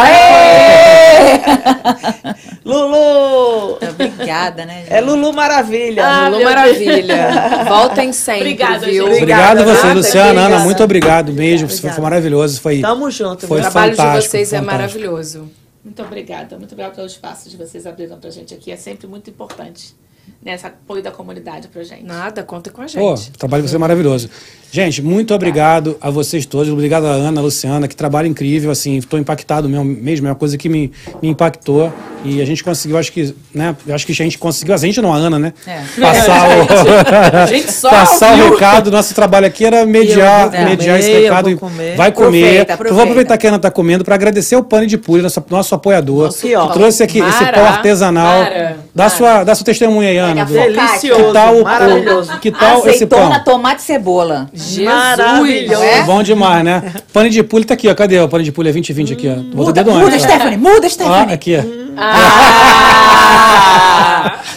[2.35, 2.48] ó.
[2.65, 3.77] Lulu!
[3.81, 4.81] Obrigada, né?
[4.81, 4.93] gente?
[4.93, 6.05] É Lulu Maravilha.
[6.05, 7.29] Ah, Lu Maravilha.
[7.67, 9.05] Voltem sempre, Obrigada, viu?
[9.05, 9.13] gente.
[9.15, 10.41] Obrigado a você, Obrigada, Luciana, Ana.
[10.41, 10.63] obrigada.
[10.65, 11.67] Muito obrigado mesmo.
[11.67, 11.95] Foi, Obrigada.
[11.95, 12.61] foi maravilhoso.
[12.61, 13.47] Foi, Tamo junto.
[13.47, 15.49] Foi O trabalho de fantástico, vocês é maravilhoso.
[15.83, 18.71] Muito obrigada, muito obrigada pelo espaço de vocês abriram pra gente aqui.
[18.71, 19.95] É sempre muito importante
[20.43, 22.03] nessa apoio da comunidade pra gente.
[22.03, 23.29] Nada, conta com a Pô, gente.
[23.29, 24.29] o trabalho de você é maravilhoso.
[24.71, 26.71] Gente, muito obrigado a vocês todos.
[26.71, 28.69] Obrigado a Ana, a Luciana, que trabalho incrível.
[28.69, 30.27] Assim, estou impactado mesmo, mesmo.
[30.27, 30.91] É uma coisa que me,
[31.23, 31.91] me impactou.
[32.23, 33.75] E a gente conseguiu, acho que, né?
[33.87, 35.53] eu Acho que a gente conseguiu, a gente não, a Ana, né?
[35.65, 35.81] É.
[35.99, 36.67] Passar o,
[37.41, 38.53] A gente só passar o ouviu.
[38.53, 38.91] recado.
[38.91, 41.43] Nosso trabalho aqui era mediar, Eu vou mediar esse comer, eu recado.
[41.45, 41.95] vou e comer.
[41.95, 42.27] Vai comer.
[42.27, 43.03] Aproveita, Eu vou aproveita.
[43.03, 46.25] aproveitar que a Ana está comendo para agradecer ao Pane de Pulha, nosso, nosso apoiador,
[46.25, 48.39] Nossa, que trouxe aqui esse Mara, pão artesanal.
[48.43, 49.09] Mara, dá, Mara.
[49.17, 50.28] Sua, dá sua testemunha aí, Ana.
[50.33, 52.39] Do- Delicioso, Que tal o- maravilhoso.
[52.39, 53.19] Que tal esse pão?
[53.19, 54.49] Azeitona, tomate e cebola.
[54.53, 54.85] Jesus!
[54.85, 55.83] Maravilhoso.
[55.83, 56.03] É?
[56.03, 56.93] Bom demais, né?
[57.13, 57.95] Pane de pulha tá aqui, ó.
[57.95, 58.19] Cadê?
[58.19, 59.35] O pane de pulha 2020 aqui, ó.
[59.35, 60.23] Bota Muda, dedo muda antes.
[60.23, 60.27] ó.
[60.27, 61.33] Stephanie, muda, Stephanie.
[61.33, 61.61] aqui, ó.
[61.97, 63.19] Ah!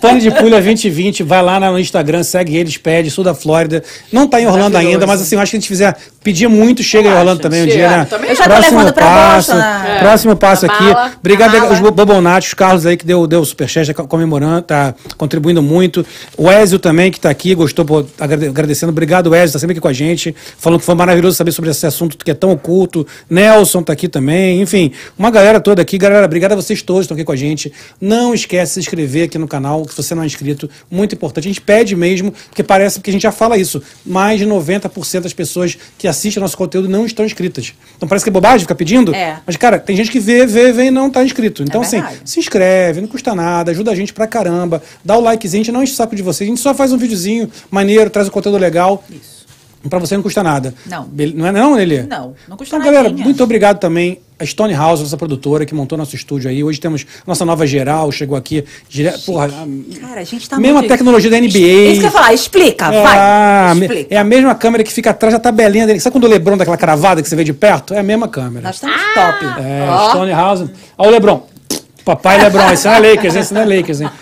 [0.00, 3.82] Pane de Pulha 2020, vai lá no Instagram, segue eles, pede, sul da Flórida.
[4.12, 6.82] Não tá em Orlando ainda, mas assim, eu acho que a gente fizer, pedir muito,
[6.82, 8.06] chega em Orlando também um dia, né?
[8.28, 9.98] Eu já tô Próximo levando pra passo, Boston, né?
[10.00, 10.84] próximo passo aqui.
[11.18, 15.62] Obrigado aos Bobonatos, os Carlos aí que deu, deu o superchat, tá comemorando, tá contribuindo
[15.62, 16.04] muito.
[16.36, 18.90] O Ezio também, que tá aqui, gostou, pô, agrade- agradecendo.
[18.90, 21.86] Obrigado, Ezio, tá sempre aqui com a gente, falando que foi maravilhoso saber sobre esse
[21.86, 23.06] assunto que é tão oculto.
[23.28, 25.98] Nelson tá aqui também, enfim, uma galera toda aqui.
[25.98, 27.72] Galera, obrigado a vocês todos que estão aqui com a gente.
[28.00, 31.14] Não esquece de se inscrever inscrever aqui no canal, se você não é inscrito, muito
[31.14, 31.46] importante.
[31.46, 33.82] A gente pede mesmo, porque parece que a gente já fala isso.
[34.04, 37.74] Mais de 90% das pessoas que assistem nosso conteúdo não estão inscritas.
[37.96, 39.14] Então parece que é bobagem ficar pedindo.
[39.14, 39.40] É.
[39.46, 41.62] Mas, cara, tem gente que vê, vê, vê e não tá inscrito.
[41.62, 42.20] Então, assim, verdade.
[42.24, 44.82] se inscreve, não custa nada, ajuda a gente pra caramba.
[45.04, 46.48] Dá o likezinho, a gente não enche o saco de vocês.
[46.48, 49.04] A gente só faz um videozinho maneiro, traz um conteúdo legal.
[49.10, 49.39] Isso.
[49.88, 50.74] Pra você não custa nada.
[50.86, 51.08] Não.
[51.34, 52.02] Não é não, Nelly?
[52.02, 53.24] Não, não custa Então, galera, nadinha.
[53.24, 56.62] muito obrigado também a Stone House, nossa produtora, que montou nosso estúdio aí.
[56.62, 58.62] Hoje temos nossa nova geral, chegou aqui.
[58.90, 59.10] Dire...
[59.24, 59.48] Porra,
[60.00, 61.48] Cara, a gente tá mesma muito- tecnologia da NBA.
[61.92, 63.72] Isso que eu falar, explica, É, vai.
[63.80, 64.14] explica.
[64.14, 65.98] é a mesma câmera que fica atrás da tabelinha dele.
[66.00, 67.94] Sabe quando o Lebron dá aquela cravada que você vê de perto?
[67.94, 68.66] É a mesma câmera.
[68.66, 69.44] Nós estamos top.
[69.62, 70.10] É, Ó.
[70.10, 70.60] Stone House.
[70.98, 71.46] Olha o Lebron.
[72.04, 74.10] Papai Lebron, esse não é Lakers, esse não é Lakers, hein?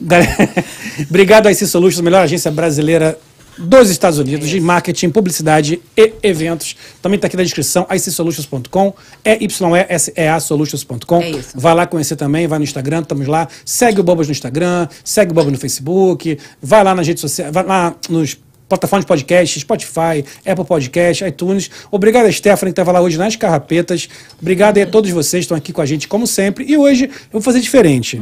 [1.08, 3.18] Obrigado a IC Solutions, a melhor agência brasileira
[3.58, 6.76] dos Estados Unidos de marketing, publicidade e eventos.
[7.00, 11.22] Também está aqui na descrição, icsolutions.com, é y-e-s-e-a solutions.com.
[11.22, 11.50] É isso.
[11.54, 13.48] Vai lá conhecer também, vai no Instagram, estamos lá.
[13.64, 17.52] Segue o Bobas no Instagram, segue o Bobas no Facebook, vai lá nas redes sociais,
[17.52, 18.36] vai lá nos
[18.72, 21.70] plataformas de podcast, Spotify, Apple Podcast, iTunes.
[21.90, 24.08] Obrigado a Stephanie que estava lá hoje nas carrapetas.
[24.40, 26.64] Obrigado a todos vocês que estão aqui com a gente, como sempre.
[26.66, 28.18] E hoje eu vou fazer diferente.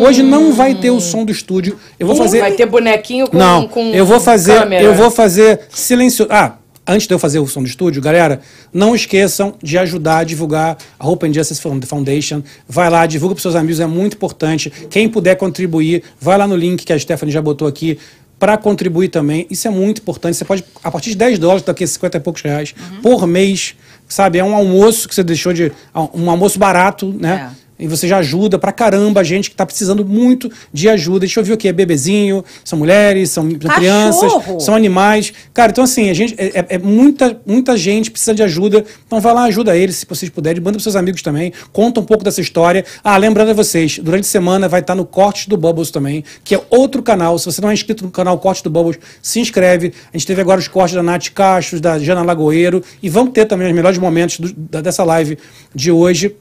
[0.00, 1.78] Hoje não vai ter o som do estúdio.
[1.98, 2.40] Eu vou fazer.
[2.40, 4.82] Vai ter bonequinho com, Não, com eu vou fazer, câmera.
[4.82, 6.26] eu vou fazer silencio.
[6.30, 6.54] Ah,
[6.86, 8.40] antes de eu fazer o som do estúdio, galera,
[8.72, 12.42] não esqueçam de ajudar a divulgar a Open Justice Foundation.
[12.68, 14.70] Vai lá, divulga para seus amigos, é muito importante.
[14.90, 17.98] Quem puder contribuir, vai lá no link que a Stephanie já botou aqui
[18.38, 19.46] para contribuir também.
[19.50, 20.36] Isso é muito importante.
[20.36, 23.74] Você pode, a partir de 10 dólares, daqui a 50 e poucos reais, por mês,
[24.08, 24.38] sabe?
[24.38, 25.72] É um almoço que você deixou de.
[26.14, 27.50] Um almoço barato, né?
[27.78, 31.20] E você já ajuda pra caramba a gente que tá precisando muito de ajuda.
[31.20, 34.32] Deixa eu ver o que é bebezinho, são mulheres, são são crianças,
[34.62, 35.32] são animais.
[35.52, 38.84] Cara, então assim, a gente é, é- é muita, muita gente precisa de ajuda.
[39.06, 40.60] Então vai lá, ajuda eles, se vocês puderem.
[40.62, 41.52] Manda pros seus amigos também.
[41.72, 42.84] Conta um pouco dessa história.
[43.04, 46.54] Ah, lembrando a vocês, durante a semana vai estar no Cortes do Bubbles também, que
[46.54, 47.38] é outro canal.
[47.38, 49.92] Se você não é inscrito no canal Cortes do Bubbles, se inscreve.
[50.12, 52.82] A gente teve agora os cortes da Nath Castros, da Jana Lagoeiro.
[53.02, 55.36] E vão ter também os melhores momentos do- da- dessa live
[55.74, 56.34] de hoje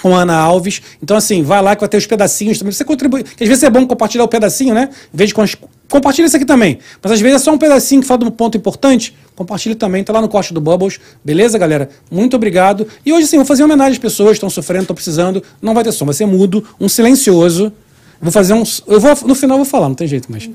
[0.00, 0.82] com a Ana Alves.
[1.02, 2.72] Então, assim, vai lá que vai ter os pedacinhos também.
[2.72, 3.24] Você contribui.
[3.24, 4.90] Porque às vezes é bom compartilhar o pedacinho, né?
[5.12, 5.58] Em vez de
[5.88, 6.78] compartilha isso aqui também.
[7.02, 9.14] Mas às vezes é só um pedacinho que fala de um ponto importante.
[9.34, 10.98] Compartilha também, tá lá no corte do Bubbles.
[11.24, 11.88] Beleza, galera?
[12.10, 12.86] Muito obrigado.
[13.04, 15.42] E hoje, sim, vou fazer uma homenagem às pessoas que estão sofrendo, estão precisando.
[15.60, 17.72] Não vai ter som, vai ser mudo, um silencioso.
[18.20, 18.62] Vou fazer um.
[18.86, 20.48] Eu vou, no final eu vou falar, não tem jeito, mas.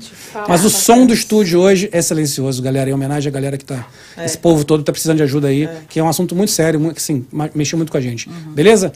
[0.48, 2.90] Mas o som do estúdio hoje é silencioso, galera.
[2.90, 3.86] Em homenagem à galera que tá.
[4.18, 6.96] Esse povo todo tá precisando de ajuda aí, que é um assunto muito sério, muito,
[6.96, 7.24] assim,
[7.54, 8.28] mexeu muito com a gente.
[8.28, 8.92] Beleza?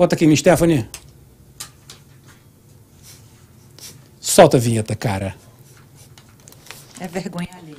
[0.00, 0.88] Bota aqui, Miss Stephanie.
[4.18, 5.36] Solta a vinheta, cara.
[6.98, 7.76] É vergonha alheia.